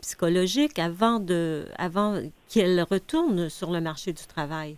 psychologique 0.00 0.78
avant, 0.78 1.18
de, 1.18 1.66
avant 1.78 2.20
qu'elles 2.48 2.82
retournent 2.82 3.48
sur 3.48 3.70
le 3.70 3.80
marché 3.80 4.12
du 4.12 4.24
travail? 4.26 4.76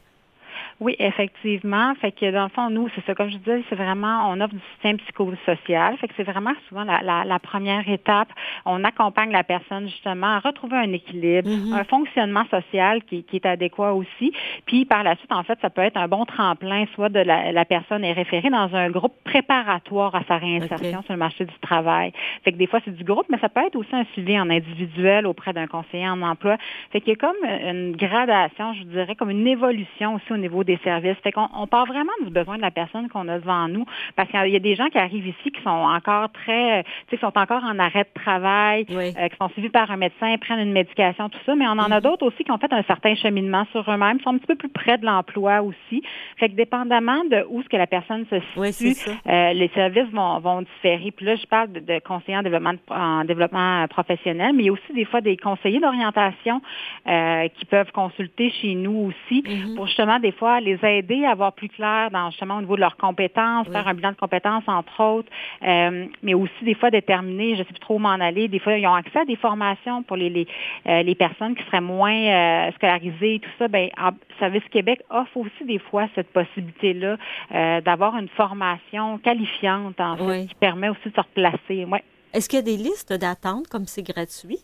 Oui, 0.81 0.95
effectivement. 1.01 1.93
Fait 1.97 2.12
que 2.12 2.31
dans 2.31 2.45
le 2.45 2.51
fond, 2.51 2.70
nous, 2.70 2.89
c'est 2.95 3.05
ça, 3.05 3.14
comme 3.14 3.29
je 3.31 3.37
disais, 3.37 3.64
c'est 3.68 3.74
vraiment, 3.74 4.31
on 4.31 4.41
offre 4.41 4.55
du 4.55 4.61
système 4.74 4.97
psychosocial. 4.99 5.97
Fait 5.97 6.07
que 6.07 6.14
c'est 6.16 6.22
vraiment 6.22 6.53
souvent 6.68 6.85
la, 6.85 7.24
la, 7.24 7.39
première 7.41 7.89
étape. 7.89 8.29
On 8.64 8.85
accompagne 8.85 9.33
la 9.33 9.43
personne 9.43 9.89
justement 9.89 10.37
à 10.37 10.39
retrouver 10.39 10.76
un 10.76 10.93
équilibre, 10.93 11.49
mm-hmm. 11.49 11.74
un 11.74 11.85
fonctionnement 11.85 12.45
social 12.51 13.03
qui, 13.05 13.24
qui, 13.24 13.37
est 13.37 13.47
adéquat 13.47 13.93
aussi. 13.93 14.33
Puis 14.66 14.85
par 14.85 15.03
la 15.03 15.16
suite, 15.16 15.33
en 15.33 15.43
fait, 15.43 15.59
ça 15.61 15.68
peut 15.70 15.83
être 15.83 15.97
un 15.97 16.07
bon 16.07 16.24
tremplin, 16.24 16.85
soit 16.95 17.09
de 17.09 17.20
la, 17.20 17.51
la 17.51 17.64
personne 17.64 18.05
est 18.05 18.12
référée 18.12 18.51
dans 18.51 18.72
un 18.74 18.91
groupe 18.91 19.14
préparatoire 19.24 20.14
à 20.14 20.22
sa 20.29 20.37
réinsertion 20.37 21.03
sur 21.03 21.12
le 21.12 21.18
marché 21.18 21.45
du 21.45 21.59
travail. 21.61 22.12
Fait 22.45 22.53
que 22.53 22.57
des 22.57 22.68
fois, 22.68 22.79
c'est 22.85 22.95
du 22.95 23.03
groupe, 23.03 23.26
mais 23.31 23.39
ça 23.39 23.49
peut 23.49 23.66
être 23.66 23.74
aussi 23.74 23.95
un 23.95 24.05
suivi 24.12 24.39
en 24.39 24.49
individuel 24.49 25.26
auprès 25.26 25.53
d'un 25.53 25.66
conseiller 25.66 26.09
en 26.09 26.22
emploi. 26.22 26.57
Fait 26.93 27.01
qu'il 27.01 27.11
y 27.11 27.16
a 27.16 27.16
comme 27.16 27.37
une 27.45 27.97
gradation, 27.97 28.74
je 28.74 28.85
dirais, 28.85 29.16
comme 29.16 29.31
une 29.31 29.47
évolution 29.47 30.14
aussi 30.14 30.33
au 30.33 30.37
niveau 30.37 30.62
des 30.69 30.79
services. 30.85 31.16
Fait 31.25 31.33
qu'on 31.33 31.49
on 31.55 31.66
part 31.66 31.87
vraiment 31.87 32.12
du 32.23 32.31
besoin 32.31 32.57
de 32.57 32.62
la 32.62 32.71
personne 32.71 33.09
qu'on 33.09 33.27
a 33.29 33.39
devant 33.39 33.66
nous, 33.69 33.85
parce 34.14 34.31
qu'il 34.31 34.53
y 34.53 34.57
a 34.57 34.61
des 34.61 34.77
gens 34.77 34.89
qui 34.89 34.99
arrivent 34.99 35.27
ici 35.27 35.51
qui 35.51 35.62
sont 35.62 35.71
encore 35.71 36.31
très, 36.31 36.85
tu 36.85 36.91
sais, 37.11 37.16
qui 37.16 37.21
sont 37.21 37.37
encore 37.37 37.64
en 37.64 37.79
arrêt 37.79 38.05
de 38.05 38.23
travail, 38.23 38.87
euh, 38.91 39.29
qui 39.29 39.37
sont 39.41 39.49
suivis 39.51 39.71
par 39.71 39.91
un 39.91 39.97
médecin, 39.97 40.37
prennent 40.39 40.61
une 40.61 40.73
médication, 40.73 41.29
tout 41.29 41.39
ça, 41.47 41.55
mais 41.55 41.66
on 41.66 41.73
en 41.73 41.79
a 41.79 41.89
mm-hmm. 41.89 42.03
d'autres 42.03 42.27
aussi 42.27 42.45
qui 42.45 42.51
ont 42.51 42.59
fait 42.59 42.73
un 42.73 42.83
certain 42.83 43.14
cheminement 43.14 43.66
sur 43.73 43.91
eux-mêmes, 43.91 44.21
sont 44.21 44.31
un 44.31 44.39
petit 44.39 44.47
peu 44.47 44.57
plus 44.57 44.69
près 44.69 44.99
de 44.99 45.07
l'emploi 45.07 45.62
aussi. 45.62 46.03
Fait 46.37 46.49
que 46.49 46.55
dépendamment 46.55 47.25
de 47.25 47.47
où 47.49 47.62
ce 47.62 47.69
que 47.69 47.77
la 47.77 47.87
personne 47.87 48.27
se 48.31 48.73
situe, 48.73 49.11
euh, 49.27 49.53
les 49.55 49.69
services 49.69 50.11
vont, 50.12 50.39
vont 50.41 50.62
différer. 50.62 51.11
Puis 51.11 51.25
là, 51.25 51.37
je 51.37 51.47
parle 51.47 51.73
de, 51.73 51.99
conseillers 52.01 52.39
en 52.39 52.43
développement, 52.43 52.75
en 52.91 53.25
développement 53.25 53.87
professionnel, 53.89 54.53
mais 54.55 54.64
il 54.64 54.66
y 54.66 54.69
a 54.69 54.73
aussi 54.73 54.93
des 54.95 55.05
fois 55.05 55.21
des 55.21 55.37
conseillers 55.37 55.81
d'orientation 55.81 56.61
euh, 57.07 57.49
qui 57.49 57.64
peuvent 57.64 57.93
consulter 57.93 58.51
chez 58.61 58.75
nous 58.75 59.11
aussi 59.11 59.43
mm-hmm. 59.43 59.77
pour 59.77 59.87
justement 59.87 60.19
des 60.19 60.33
fois 60.33 60.58
les 60.61 60.79
aider 60.85 61.25
à 61.25 61.31
avoir 61.31 61.53
plus 61.53 61.69
clair 61.69 62.11
dans 62.11 62.31
justement 62.31 62.57
au 62.57 62.61
niveau 62.61 62.77
de 62.77 62.81
leurs 62.81 62.97
compétences, 62.97 63.67
faire 63.69 63.87
un 63.87 63.95
bilan 63.95 64.13
de 64.13 64.17
compétences 64.17 64.65
entre 64.67 65.03
autres, 65.03 65.29
euh, 65.63 66.07
mais 66.23 66.35
aussi 66.35 66.65
des 66.65 66.75
fois 66.75 66.91
déterminer, 66.91 67.57
je 67.57 67.59
sais 67.59 67.65
plus 67.65 67.81
trop 67.81 67.97
où 67.97 67.99
m'en 67.99 68.11
aller. 68.11 68.49
Des 68.49 68.59
fois, 68.59 68.77
ils 68.77 68.87
ont 68.87 68.95
accès 68.95 69.21
à 69.21 69.25
des 69.25 69.37
formations 69.37 70.03
pour 70.03 70.17
les 70.17 70.31
les, 70.31 70.47
euh, 70.87 71.03
les 71.03 71.15
personnes 71.15 71.55
qui 71.55 71.65
seraient 71.65 71.81
moins 71.81 72.13
euh, 72.13 72.73
scolarisées, 72.73 73.41
tout 73.43 73.51
ça. 73.59 73.69
Ben, 73.69 73.89
Service 74.39 74.65
Québec 74.71 75.03
offre 75.11 75.37
aussi 75.37 75.65
des 75.65 75.79
fois 75.79 76.07
cette 76.15 76.33
possibilité-là 76.33 77.17
d'avoir 77.81 78.17
une 78.17 78.29
formation 78.29 79.19
qualifiante 79.19 80.01
en 80.01 80.17
fait, 80.17 80.47
qui 80.47 80.55
permet 80.55 80.89
aussi 80.89 81.09
de 81.09 81.15
se 81.15 81.21
replacer. 81.21 81.85
Ouais. 81.85 82.03
Est-ce 82.33 82.49
qu'il 82.49 82.59
y 82.59 82.63
a 82.63 82.65
des 82.65 82.77
listes 82.77 83.13
d'attente 83.13 83.69
comme 83.69 83.87
c'est 83.87 84.03
gratuit? 84.03 84.59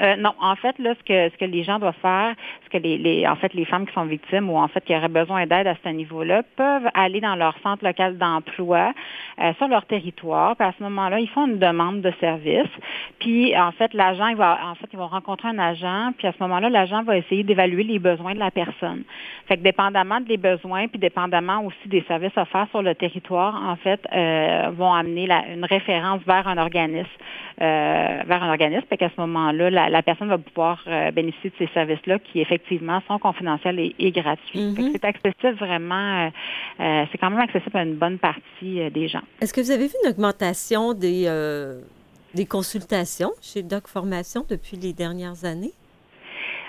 Euh, 0.00 0.16
non, 0.16 0.32
en 0.40 0.56
fait, 0.56 0.78
là, 0.78 0.94
ce 0.98 1.04
que 1.04 1.32
ce 1.32 1.36
que 1.38 1.44
les 1.44 1.62
gens 1.62 1.78
doivent 1.78 1.94
faire, 2.00 2.34
ce 2.64 2.70
que 2.70 2.78
les, 2.78 2.96
les 2.98 3.26
en 3.26 3.36
fait 3.36 3.52
les 3.54 3.64
femmes 3.64 3.86
qui 3.86 3.92
sont 3.92 4.04
victimes 4.04 4.48
ou 4.48 4.56
en 4.56 4.68
fait 4.68 4.84
qui 4.84 4.94
auraient 4.94 5.08
besoin 5.08 5.46
d'aide 5.46 5.66
à 5.66 5.74
ce 5.84 5.88
niveau-là 5.90 6.42
peuvent 6.56 6.88
aller 6.94 7.20
dans 7.20 7.34
leur 7.34 7.54
centre 7.62 7.84
local 7.84 8.16
d'emploi 8.16 8.92
euh, 9.40 9.52
sur 9.54 9.68
leur 9.68 9.84
territoire. 9.86 10.56
Puis 10.56 10.66
à 10.66 10.72
ce 10.78 10.82
moment-là, 10.84 11.20
ils 11.20 11.28
font 11.28 11.46
une 11.46 11.58
demande 11.58 12.00
de 12.00 12.12
service. 12.20 12.70
Puis 13.18 13.56
en 13.56 13.72
fait, 13.72 13.92
l'agent, 13.94 14.28
il 14.28 14.36
va 14.36 14.58
en 14.64 14.74
fait, 14.74 14.86
ils 14.92 14.98
vont 14.98 15.08
rencontrer 15.08 15.48
un 15.48 15.58
agent. 15.58 16.12
Puis 16.16 16.26
à 16.26 16.32
ce 16.32 16.38
moment-là, 16.40 16.70
l'agent 16.70 17.02
va 17.02 17.16
essayer 17.16 17.42
d'évaluer 17.42 17.84
les 17.84 17.98
besoins 17.98 18.34
de 18.34 18.38
la 18.38 18.50
personne. 18.50 19.04
Fait 19.46 19.56
que 19.56 19.62
dépendamment 19.62 20.20
des 20.20 20.36
besoins, 20.36 20.86
puis 20.88 20.98
dépendamment 20.98 21.64
aussi 21.64 21.88
des 21.88 22.02
services 22.02 22.36
offerts 22.36 22.68
sur 22.70 22.82
le 22.82 22.94
territoire, 22.94 23.60
en 23.68 23.76
fait, 23.76 24.00
euh, 24.12 24.70
vont 24.76 24.92
amener 24.92 25.26
la, 25.26 25.42
une 25.52 25.64
référence 25.64 26.22
vers 26.26 26.46
un 26.46 26.56
organisme, 26.56 27.08
euh, 27.60 28.22
vers 28.26 28.42
un 28.42 28.50
organisme. 28.50 28.86
Fait 28.88 28.96
qu'à 28.96 29.08
ce 29.08 29.20
moment-là, 29.20 29.70
la 29.90 30.02
personne 30.02 30.28
va 30.28 30.38
pouvoir 30.38 30.82
euh, 30.86 31.10
bénéficier 31.10 31.50
de 31.50 31.54
ces 31.58 31.72
services-là 31.72 32.18
qui 32.18 32.40
effectivement 32.40 33.00
sont 33.06 33.18
confidentiels 33.18 33.78
et, 33.78 34.10
gratuits. 34.12 34.60
Mhm. 34.60 34.90
C'est 34.92 35.04
accessible 35.04 35.54
vraiment, 35.58 36.26
euh, 36.26 36.30
euh, 36.80 37.04
c'est 37.10 37.18
quand 37.18 37.30
même 37.30 37.40
accessible 37.40 37.76
à 37.76 37.82
une 37.82 37.96
bonne 37.96 38.18
partie 38.18 38.90
des 38.90 39.08
gens. 39.08 39.22
Est-ce 39.40 39.52
que 39.52 39.60
vous 39.60 39.70
avez 39.70 39.86
vu 39.86 39.94
une 40.04 40.10
augmentation 40.10 40.94
des, 40.94 41.28
des 42.34 42.46
consultations 42.46 43.30
chez 43.42 43.62
Doc 43.62 43.88
Formation 43.88 44.44
depuis 44.48 44.76
les 44.76 44.92
dernières 44.92 45.44
années? 45.44 45.72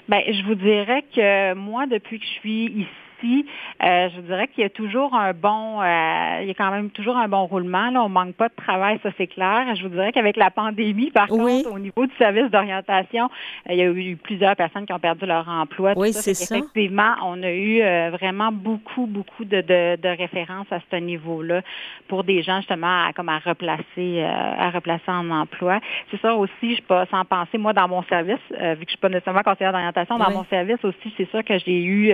Bien, 0.10 0.22
je 0.28 0.44
vous 0.44 0.56
dirais 0.56 1.04
que 1.16 1.54
moi, 1.54 1.86
depuis 1.86 2.20
que 2.20 2.26
je 2.26 2.40
suis 2.40 2.66
ici, 2.66 2.88
euh, 3.24 4.10
je 4.16 4.22
dirais 4.22 4.48
qu'il 4.48 4.64
y 4.64 4.66
a 4.66 4.70
toujours 4.70 5.14
un 5.16 5.34
bon, 5.34 5.82
euh, 5.82 6.40
il 6.42 6.48
y 6.48 6.52
a 6.52 6.54
quand 6.54 6.72
même 6.72 6.90
toujours 6.92 7.18
un 7.18 7.28
bon 7.28 7.46
roulement. 7.46 7.90
Là. 7.90 8.04
On 8.04 8.10
manque 8.10 8.36
pas 8.36 8.50
de 8.50 8.56
travail, 8.56 9.00
ça 9.04 9.10
c'est 9.18 9.28
clair. 9.28 9.76
Je 9.76 9.84
vous 9.84 9.90
dirais 9.90 10.12
qu'avec 10.12 10.38
la 10.38 10.52
pandémie, 10.52 11.12
par 11.12 11.28
contre, 11.28 11.72
au 11.72 11.80
niveau 11.80 12.06
du 12.06 12.16
service 12.16 12.50
d'orientation, 12.52 13.26
euh, 13.70 13.74
il 13.74 13.78
y 13.78 13.82
a 13.82 13.86
eu 13.86 14.16
plusieurs 14.18 14.56
personnes 14.56 14.86
qui 14.86 14.94
ont 14.94 15.00
perdu 15.00 15.26
leur 15.26 15.48
emploi. 15.48 15.94
Oui, 15.96 16.14
c'est 16.14 16.34
ça. 16.34 16.56
Effectivement, 16.56 17.14
on 17.24 17.42
a 17.44 17.52
eu 17.52 17.80
vraiment 18.12 18.52
beaucoup, 18.52 19.06
beaucoup 19.06 19.46
de, 19.46 19.62
de, 19.62 20.18
références 20.22 20.68
à 20.72 20.80
ce 20.92 20.96
niveau-là 20.98 21.62
pour 22.08 22.24
des 22.24 22.44
gens 22.44 22.58
justement 22.58 23.08
à, 23.08 23.14
comme 23.14 23.30
à 23.30 23.40
replacer, 23.40 24.24
à 24.24 24.70
replacer 24.70 25.10
en 25.10 25.30
emploi. 25.30 25.80
C'est 26.12 26.22
ça 26.22 26.36
aussi, 26.36 26.52
je 26.62 26.74
suis 26.76 26.82
pas 26.82 27.06
sans 27.08 27.26
penser, 27.26 27.58
moi 27.58 27.74
dans 27.74 27.88
mon 27.88 28.04
service, 28.04 28.40
vu 28.50 28.86
que 28.86 28.86
je 28.86 28.90
suis 28.90 28.98
pas 28.98 29.10
nécessairement 29.10 29.42
conseillère 29.42 29.72
d'orientation, 29.72 30.18
dans 30.18 30.32
mon 30.32 30.44
service 30.46 30.84
aussi, 30.84 31.14
c'est 31.18 31.30
ça 31.32 31.44
que 31.44 31.58
j'ai 31.60 31.84
eu 31.84 32.14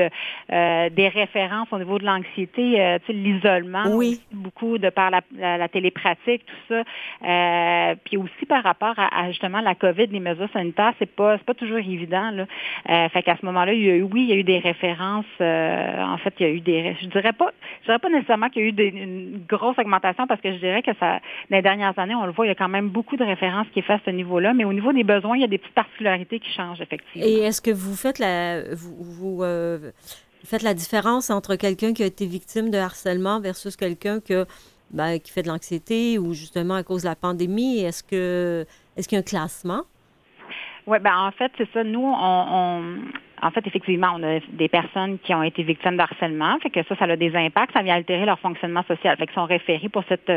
des 0.97 1.07
références 1.09 1.67
au 1.71 1.77
niveau 1.77 1.99
de 1.99 2.05
l'anxiété, 2.05 2.81
euh, 2.81 2.97
l'isolement, 3.07 3.83
oui. 3.89 4.19
beaucoup 4.31 4.79
de 4.79 4.89
par 4.89 5.11
la, 5.11 5.21
la, 5.37 5.67
télépratique, 5.67 6.43
tout 6.45 6.73
ça. 6.73 6.81
Euh, 7.23 7.95
puis 8.03 8.17
aussi 8.17 8.45
par 8.47 8.63
rapport 8.63 8.95
à, 8.97 9.29
justement 9.29 9.61
la 9.61 9.75
COVID, 9.75 10.07
les 10.07 10.19
mesures 10.19 10.49
sanitaires, 10.51 10.93
c'est 10.97 11.09
pas 11.09 11.37
c'est 11.37 11.45
pas 11.45 11.53
toujours 11.53 11.77
évident. 11.77 12.31
Là. 12.31 12.45
Euh, 12.89 13.09
fait 13.09 13.21
qu'à 13.21 13.37
ce 13.39 13.45
moment-là, 13.45 13.73
il 13.73 13.85
y 13.85 13.91
a 13.91 13.95
eu, 13.95 14.01
oui, 14.01 14.23
il 14.23 14.29
y 14.29 14.33
a 14.33 14.35
eu 14.35 14.43
des 14.43 14.57
références. 14.57 15.25
Euh, 15.39 16.03
en 16.03 16.17
fait, 16.17 16.33
il 16.39 16.47
y 16.47 16.49
a 16.49 16.51
eu 16.51 16.61
des, 16.61 16.95
je 16.99 17.05
dirais 17.07 17.33
pas, 17.33 17.51
je 17.81 17.85
dirais 17.85 17.99
pas 17.99 18.09
nécessairement 18.09 18.49
qu'il 18.49 18.63
y 18.63 18.65
a 18.65 18.67
eu 18.69 18.71
des, 18.71 18.87
une 18.87 19.45
grosse 19.47 19.77
augmentation 19.77 20.25
parce 20.25 20.41
que 20.41 20.51
je 20.51 20.57
dirais 20.57 20.81
que 20.81 20.95
ça, 20.99 21.19
dans 21.51 21.57
les 21.57 21.61
dernières 21.61 21.97
années, 21.99 22.15
on 22.15 22.25
le 22.25 22.31
voit, 22.31 22.47
il 22.47 22.49
y 22.49 22.51
a 22.51 22.55
quand 22.55 22.69
même 22.69 22.89
beaucoup 22.89 23.17
de 23.17 23.23
références 23.23 23.67
qui 23.71 23.79
est 23.79 23.83
fait 23.83 23.93
à 23.93 24.01
ce 24.03 24.09
niveau-là. 24.09 24.55
Mais 24.55 24.65
au 24.65 24.73
niveau 24.73 24.91
des 24.91 25.03
besoins, 25.03 25.37
il 25.37 25.41
y 25.41 25.45
a 25.45 25.47
des 25.47 25.59
petites 25.59 25.75
particularités 25.75 26.39
qui 26.39 26.51
changent 26.51 26.81
effectivement. 26.81 27.27
Et 27.27 27.43
est-ce 27.43 27.61
que 27.61 27.71
vous 27.71 27.95
faites 27.95 28.17
la, 28.17 28.73
vous, 28.73 28.95
vous 28.99 29.43
faites 30.47 30.63
la 30.63 30.73
différence 30.73 31.29
entre 31.29 31.55
quelqu'un 31.55 31.93
qui 31.93 32.03
a 32.03 32.05
été 32.05 32.25
victime 32.25 32.69
de 32.69 32.77
harcèlement 32.77 33.39
versus 33.39 33.75
quelqu'un 33.75 34.19
que, 34.19 34.45
ben, 34.91 35.19
qui 35.19 35.31
fait 35.31 35.43
de 35.43 35.49
l'anxiété 35.49 36.17
ou 36.17 36.33
justement 36.33 36.75
à 36.75 36.83
cause 36.83 37.03
de 37.03 37.07
la 37.07 37.15
pandémie? 37.15 37.79
Est-ce 37.79 38.03
que 38.03 38.65
est-ce 38.95 39.07
qu'il 39.07 39.17
y 39.17 39.19
a 39.19 39.21
un 39.21 39.23
classement? 39.23 39.83
Oui, 40.87 40.99
ben 40.99 41.15
en 41.17 41.31
fait, 41.31 41.51
c'est 41.57 41.69
ça. 41.73 41.83
Nous, 41.83 42.01
on, 42.01 42.99
en 43.41 43.51
fait, 43.51 43.65
effectivement, 43.67 44.13
on 44.15 44.23
a 44.23 44.39
des 44.53 44.67
personnes 44.67 45.19
qui 45.19 45.33
ont 45.33 45.43
été 45.43 45.63
victimes 45.63 45.97
de 45.97 46.01
harcèlement, 46.01 46.57
fait 46.59 46.69
que 46.69 46.83
ça, 46.83 46.95
ça 46.95 47.05
a 47.05 47.15
des 47.15 47.35
impacts, 47.35 47.73
ça 47.73 47.83
vient 47.83 47.95
altérer 47.95 48.25
leur 48.25 48.39
fonctionnement 48.39 48.83
social, 48.87 49.15
fait 49.17 49.27
qu'ils 49.27 49.35
sont 49.35 49.45
référés 49.45 49.89
pour 49.89 50.03
cette 50.09 50.31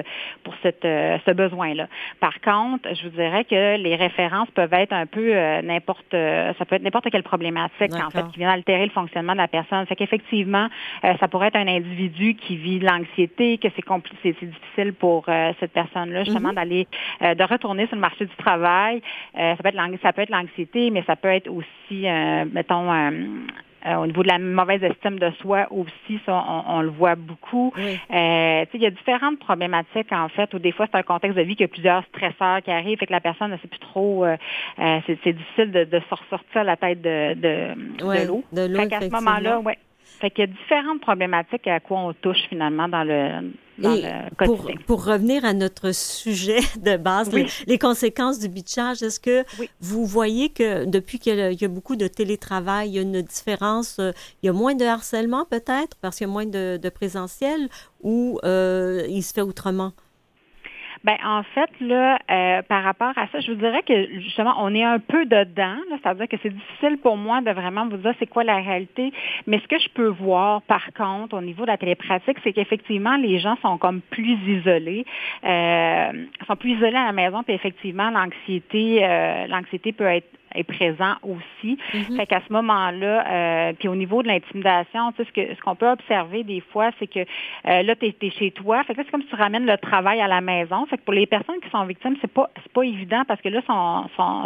pour 0.44 0.54
cette 0.62 0.84
euh, 0.84 1.18
ce 1.26 1.30
besoin-là. 1.32 1.88
Par 2.20 2.40
contre, 2.40 2.88
je 2.94 3.04
vous 3.04 3.16
dirais 3.16 3.44
que 3.44 3.76
les 3.76 3.96
références 3.96 4.50
peuvent 4.50 4.72
être 4.72 4.92
un 4.92 5.06
peu 5.06 5.34
euh, 5.34 5.62
n'importe, 5.62 6.12
euh, 6.14 6.52
ça 6.58 6.64
peut 6.64 6.76
être 6.76 6.82
n'importe 6.82 7.10
quelle 7.10 7.22
problématique 7.22 7.94
en 7.94 8.10
fait 8.10 8.26
qui 8.32 8.38
vient 8.38 8.50
altérer 8.50 8.84
le 8.84 8.90
fonctionnement 8.90 9.32
de 9.32 9.38
la 9.38 9.48
personne. 9.48 9.86
Fait 9.86 9.96
qu'effectivement, 9.96 10.68
ça 11.02 11.28
pourrait 11.28 11.48
être 11.48 11.56
un 11.56 11.68
individu 11.68 12.34
qui 12.34 12.56
vit 12.56 12.78
de 12.78 12.86
l'anxiété, 12.86 13.58
que 13.58 13.68
c'est 13.76 13.82
compliqué, 13.82 14.34
c'est 14.38 14.46
difficile 14.46 14.92
pour 14.92 15.26
cette 15.58 15.72
personne-là 15.72 16.24
justement 16.24 16.50
mm-hmm. 16.50 16.54
d'aller 16.54 16.86
de 17.20 17.42
retourner 17.44 17.86
sur 17.86 17.96
le 17.96 18.00
marché 18.00 18.26
du 18.26 18.36
travail. 18.36 19.02
ça 19.34 19.56
peut 19.56 19.68
être 19.68 20.00
ça 20.02 20.12
peut 20.12 20.22
être 20.22 20.30
l'anxiété, 20.30 20.90
mais 20.90 21.02
ça 21.06 21.16
peut 21.16 21.28
être 21.28 21.48
aussi, 21.48 22.06
mettons 22.52 22.89
euh, 22.90 23.10
euh, 23.86 23.94
au 23.96 24.06
niveau 24.06 24.22
de 24.22 24.28
la 24.28 24.38
mauvaise 24.38 24.82
estime 24.82 25.18
de 25.18 25.30
soi 25.40 25.66
aussi, 25.70 26.20
ça, 26.26 26.44
on, 26.66 26.82
le 26.82 26.90
voit 26.90 27.14
beaucoup. 27.14 27.72
Euh, 27.78 28.64
il 28.74 28.80
y 28.80 28.86
a 28.86 28.90
différentes 28.90 29.38
problématiques, 29.38 30.12
en 30.12 30.28
fait, 30.28 30.52
où 30.52 30.58
des 30.58 30.72
fois, 30.72 30.86
c'est 30.90 30.98
un 30.98 31.02
contexte 31.02 31.38
de 31.38 31.42
vie 31.42 31.56
qu'il 31.56 31.64
y 31.64 31.70
a 31.70 31.72
plusieurs 31.72 32.04
stresseurs 32.04 32.62
qui 32.62 32.70
arrivent 32.70 32.98
et 33.00 33.06
que 33.06 33.12
la 33.12 33.20
personne 33.20 33.50
ne 33.50 33.56
sait 33.56 33.68
plus 33.68 33.80
trop, 33.80 34.26
c'est 34.76 35.32
difficile 35.32 35.72
de, 35.72 35.84
de 35.84 36.00
sortir 36.28 36.64
la 36.64 36.76
tête 36.76 37.00
de, 37.00 37.34
de, 37.34 38.26
l'eau. 38.26 38.44
De 38.52 38.66
l'eau, 38.66 38.80
à 38.80 39.00
ce 39.00 39.10
moment-là, 39.10 39.60
ouais, 39.60 39.78
fait 40.18 40.30
qu'il 40.30 40.44
y 40.44 40.48
a 40.48 40.52
différentes 40.52 41.00
problématiques 41.00 41.66
à 41.66 41.80
quoi 41.80 41.98
on 41.98 42.12
touche 42.12 42.42
finalement 42.48 42.88
dans 42.88 43.04
le, 43.04 43.52
dans 43.78 43.94
le 43.94 44.34
quotidien. 44.36 44.74
Pour, 44.86 44.98
pour, 44.98 45.04
revenir 45.04 45.44
à 45.44 45.54
notre 45.54 45.92
sujet 45.92 46.60
de 46.80 46.96
base, 46.96 47.32
les, 47.66 47.78
conséquences 47.78 48.38
du 48.38 48.48
bitchage, 48.48 49.02
est-ce 49.02 49.20
que 49.20 49.44
vous 49.80 50.04
voyez 50.06 50.50
que 50.50 50.84
depuis 50.84 51.18
qu'il 51.18 51.38
y, 51.38 51.64
a 51.64 51.68
beaucoup 51.68 51.96
de 51.96 52.06
télétravail, 52.06 52.90
il 52.90 52.94
y 52.94 52.98
a 52.98 53.02
une 53.02 53.22
différence, 53.22 53.98
euh, 53.98 54.12
il 54.42 54.46
y 54.46 54.48
a 54.48 54.52
moins 54.52 54.74
de 54.74 54.84
harcèlement 54.84 55.44
peut-être 55.44 55.96
parce 56.00 56.16
qu'il 56.16 56.26
y 56.26 56.30
a 56.30 56.32
moins 56.32 56.46
de, 56.46 56.76
de 56.76 56.88
présentiel 56.88 57.68
ou 58.02 58.38
euh, 58.44 59.06
il 59.08 59.22
se 59.22 59.32
fait 59.32 59.42
autrement? 59.42 59.92
Ben 61.02 61.16
en 61.24 61.42
fait 61.42 61.70
là, 61.80 62.18
euh, 62.30 62.62
par 62.62 62.84
rapport 62.84 63.12
à 63.16 63.26
ça, 63.28 63.40
je 63.40 63.52
vous 63.52 63.58
dirais 63.58 63.82
que 63.82 64.20
justement 64.20 64.54
on 64.58 64.74
est 64.74 64.84
un 64.84 64.98
peu 64.98 65.24
dedans. 65.24 65.76
C'est-à-dire 65.90 66.28
que 66.28 66.36
c'est 66.42 66.52
difficile 66.52 66.98
pour 66.98 67.16
moi 67.16 67.40
de 67.40 67.50
vraiment 67.52 67.86
vous 67.88 67.96
dire 67.96 68.14
c'est 68.18 68.26
quoi 68.26 68.44
la 68.44 68.56
réalité. 68.56 69.10
Mais 69.46 69.58
ce 69.60 69.66
que 69.66 69.78
je 69.78 69.88
peux 69.88 70.08
voir 70.08 70.60
par 70.62 70.92
contre 70.92 71.36
au 71.36 71.40
niveau 71.40 71.62
de 71.62 71.68
la 71.68 71.78
télépratique, 71.78 72.36
c'est 72.44 72.52
qu'effectivement 72.52 73.16
les 73.16 73.38
gens 73.38 73.56
sont 73.62 73.78
comme 73.78 74.02
plus 74.02 74.36
isolés, 74.46 75.06
euh, 75.44 76.12
sont 76.46 76.56
plus 76.56 76.72
isolés 76.72 76.96
à 76.96 77.06
la 77.06 77.12
maison. 77.12 77.42
Puis 77.44 77.54
effectivement 77.54 78.10
l'anxiété, 78.10 79.02
euh, 79.02 79.46
l'anxiété 79.46 79.92
peut 79.92 80.04
être 80.04 80.28
est 80.54 80.64
présent 80.64 81.14
aussi. 81.22 81.78
Mm-hmm. 81.92 82.16
Fait 82.16 82.26
qu'à 82.26 82.40
ce 82.46 82.52
moment-là, 82.52 83.26
euh, 83.26 83.72
puis 83.78 83.88
au 83.88 83.94
niveau 83.94 84.22
de 84.22 84.28
l'intimidation, 84.28 85.12
tu 85.12 85.18
sais, 85.18 85.28
ce 85.28 85.32
que 85.32 85.54
ce 85.54 85.60
qu'on 85.60 85.74
peut 85.74 85.88
observer 85.88 86.44
des 86.44 86.60
fois, 86.60 86.90
c'est 86.98 87.06
que 87.06 87.20
euh, 87.20 87.82
là, 87.82 87.94
tu 87.96 88.06
es, 88.06 88.30
chez 88.30 88.50
toi. 88.50 88.82
Fait 88.84 88.94
que 88.94 89.02
c'est 89.04 89.10
comme 89.10 89.22
si 89.22 89.28
tu 89.28 89.36
ramènes 89.36 89.66
le 89.66 89.76
travail 89.78 90.20
à 90.20 90.28
la 90.28 90.40
maison. 90.40 90.86
Fait 90.86 90.96
que 90.96 91.02
pour 91.02 91.14
les 91.14 91.26
personnes 91.26 91.60
qui 91.62 91.70
sont 91.70 91.84
victimes, 91.84 92.16
c'est 92.20 92.32
pas 92.32 92.50
c'est 92.62 92.72
pas 92.72 92.82
évident 92.82 93.22
parce 93.26 93.40
que 93.40 93.48
là, 93.48 93.60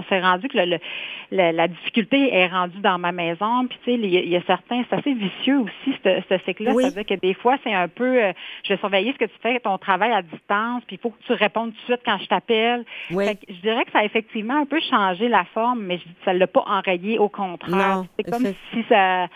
c'est 0.08 0.20
rendu 0.20 0.48
que 0.48 0.58
le, 0.58 0.78
la 1.30 1.68
difficulté 1.68 2.34
est 2.34 2.46
rendue 2.46 2.80
dans 2.80 2.98
ma 2.98 3.12
maison. 3.12 3.66
Puis 3.66 3.78
tu 3.84 3.92
sais, 3.92 3.98
il 3.98 4.28
y, 4.28 4.36
a 4.36 4.42
certains, 4.46 4.82
c'est 4.88 4.96
assez 4.96 5.14
vicieux 5.14 5.60
aussi, 5.60 5.96
ce, 6.04 6.38
cycle-là. 6.44 6.72
C'est-à-dire 6.74 7.06
que 7.06 7.14
des 7.14 7.34
fois, 7.34 7.56
c'est 7.64 7.72
un 7.72 7.88
peu 7.88 8.22
euh, 8.22 8.32
je 8.64 8.72
vais 8.72 8.78
surveiller 8.78 9.12
ce 9.12 9.18
que 9.18 9.24
tu 9.24 9.38
fais, 9.42 9.60
ton 9.60 9.78
travail 9.78 10.12
à 10.12 10.22
distance, 10.22 10.82
puis 10.86 10.96
il 10.96 10.98
faut 10.98 11.10
que 11.10 11.22
tu 11.26 11.32
répondes 11.32 11.72
tout 11.72 11.80
de 11.80 11.84
suite 11.84 12.00
quand 12.04 12.18
je 12.18 12.26
t'appelle. 12.26 12.84
Fait 13.08 13.36
que 13.36 13.52
je 13.52 13.60
dirais 13.60 13.84
que 13.84 13.92
ça 13.92 14.00
a 14.00 14.04
effectivement 14.04 14.56
un 14.56 14.66
peu 14.66 14.80
changé 14.80 15.28
la 15.28 15.44
forme, 15.54 15.82
mais 15.82 15.93
ça 16.24 16.32
ne 16.32 16.38
l'a 16.38 16.46
pas 16.46 16.64
enrayé, 16.66 17.18
au 17.18 17.28
contraire. 17.28 18.04
C'est 18.16 18.30
comme 18.30 18.46
si 18.72 18.84
ça, 18.88 19.28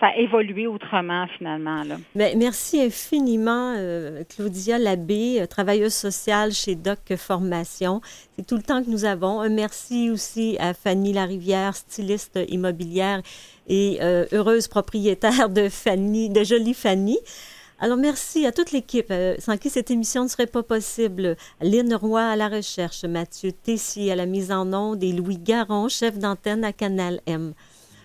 ça 0.00 0.08
a 0.08 0.16
évolué 0.16 0.66
autrement 0.66 1.26
finalement. 1.38 1.82
Là. 1.84 1.96
Mais 2.14 2.34
merci 2.36 2.80
infiniment, 2.82 3.74
euh, 3.76 4.24
Claudia 4.28 4.78
Labbé, 4.78 5.40
euh, 5.40 5.46
travailleuse 5.46 5.94
sociale 5.94 6.52
chez 6.52 6.74
Doc 6.74 7.14
Formation. 7.16 8.00
C'est 8.36 8.46
tout 8.46 8.56
le 8.56 8.62
temps 8.62 8.82
que 8.82 8.90
nous 8.90 9.04
avons. 9.04 9.40
Un 9.40 9.48
merci 9.48 10.10
aussi 10.10 10.56
à 10.60 10.74
Fanny 10.74 11.12
Larivière, 11.12 11.74
styliste 11.74 12.38
immobilière 12.48 13.22
et 13.68 13.98
euh, 14.02 14.26
heureuse 14.32 14.68
propriétaire 14.68 15.48
de 15.48 15.68
Fanny, 15.68 16.28
de 16.30 16.44
Jolie 16.44 16.74
Fanny. 16.74 17.18
Alors, 17.78 17.98
merci 17.98 18.46
à 18.46 18.52
toute 18.52 18.72
l'équipe, 18.72 19.12
sans 19.38 19.58
qui 19.58 19.68
cette 19.68 19.90
émission 19.90 20.24
ne 20.24 20.28
serait 20.28 20.46
pas 20.46 20.62
possible. 20.62 21.36
Lynn 21.60 21.94
Roy 21.94 22.22
à 22.22 22.34
la 22.34 22.48
recherche, 22.48 23.04
Mathieu 23.04 23.52
Tessier 23.52 24.10
à 24.10 24.16
la 24.16 24.24
mise 24.24 24.50
en 24.50 24.72
onde 24.72 25.02
et 25.02 25.12
Louis 25.12 25.38
Garon, 25.38 25.88
chef 25.88 26.18
d'antenne 26.18 26.64
à 26.64 26.72
Canal 26.72 27.20
M. 27.26 27.52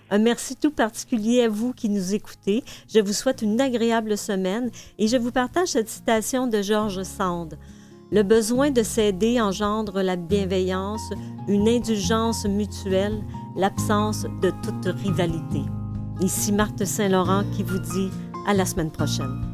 Un 0.10 0.18
merci 0.18 0.58
tout 0.58 0.72
particulier 0.72 1.44
à 1.44 1.48
vous 1.48 1.72
qui 1.72 1.88
nous 1.88 2.14
écoutez. 2.14 2.66
Je 2.94 3.00
vous 3.00 3.14
souhaite 3.14 3.42
une 3.42 3.62
agréable 3.62 4.18
semaine 4.18 4.70
et 5.00 5.08
je 5.08 5.16
vous 5.16 5.32
partage 5.32 5.70
cette 5.70 5.88
citation 5.88 6.48
de 6.48 6.62
Georges 6.62 7.04
Sand. 7.04 7.58
Le 8.12 8.24
besoin 8.24 8.72
de 8.72 8.84
s'aider 8.84 9.40
engendre 9.40 10.02
la 10.02 10.18
bienveillance, 10.18 11.14
une 11.48 11.70
indulgence 11.70 12.44
mutuelle, 12.44 13.24
l'absence 13.56 14.24
de 14.42 14.52
toute 14.62 14.94
rivalité. 15.02 15.62
Ici 16.20 16.52
Marthe 16.52 16.84
Saint-Laurent 16.84 17.46
qui 17.56 17.64
vous 17.64 17.80
dit 17.80 18.10
à 18.46 18.54
la 18.54 18.66
semaine 18.66 18.92
prochaine. 18.92 19.51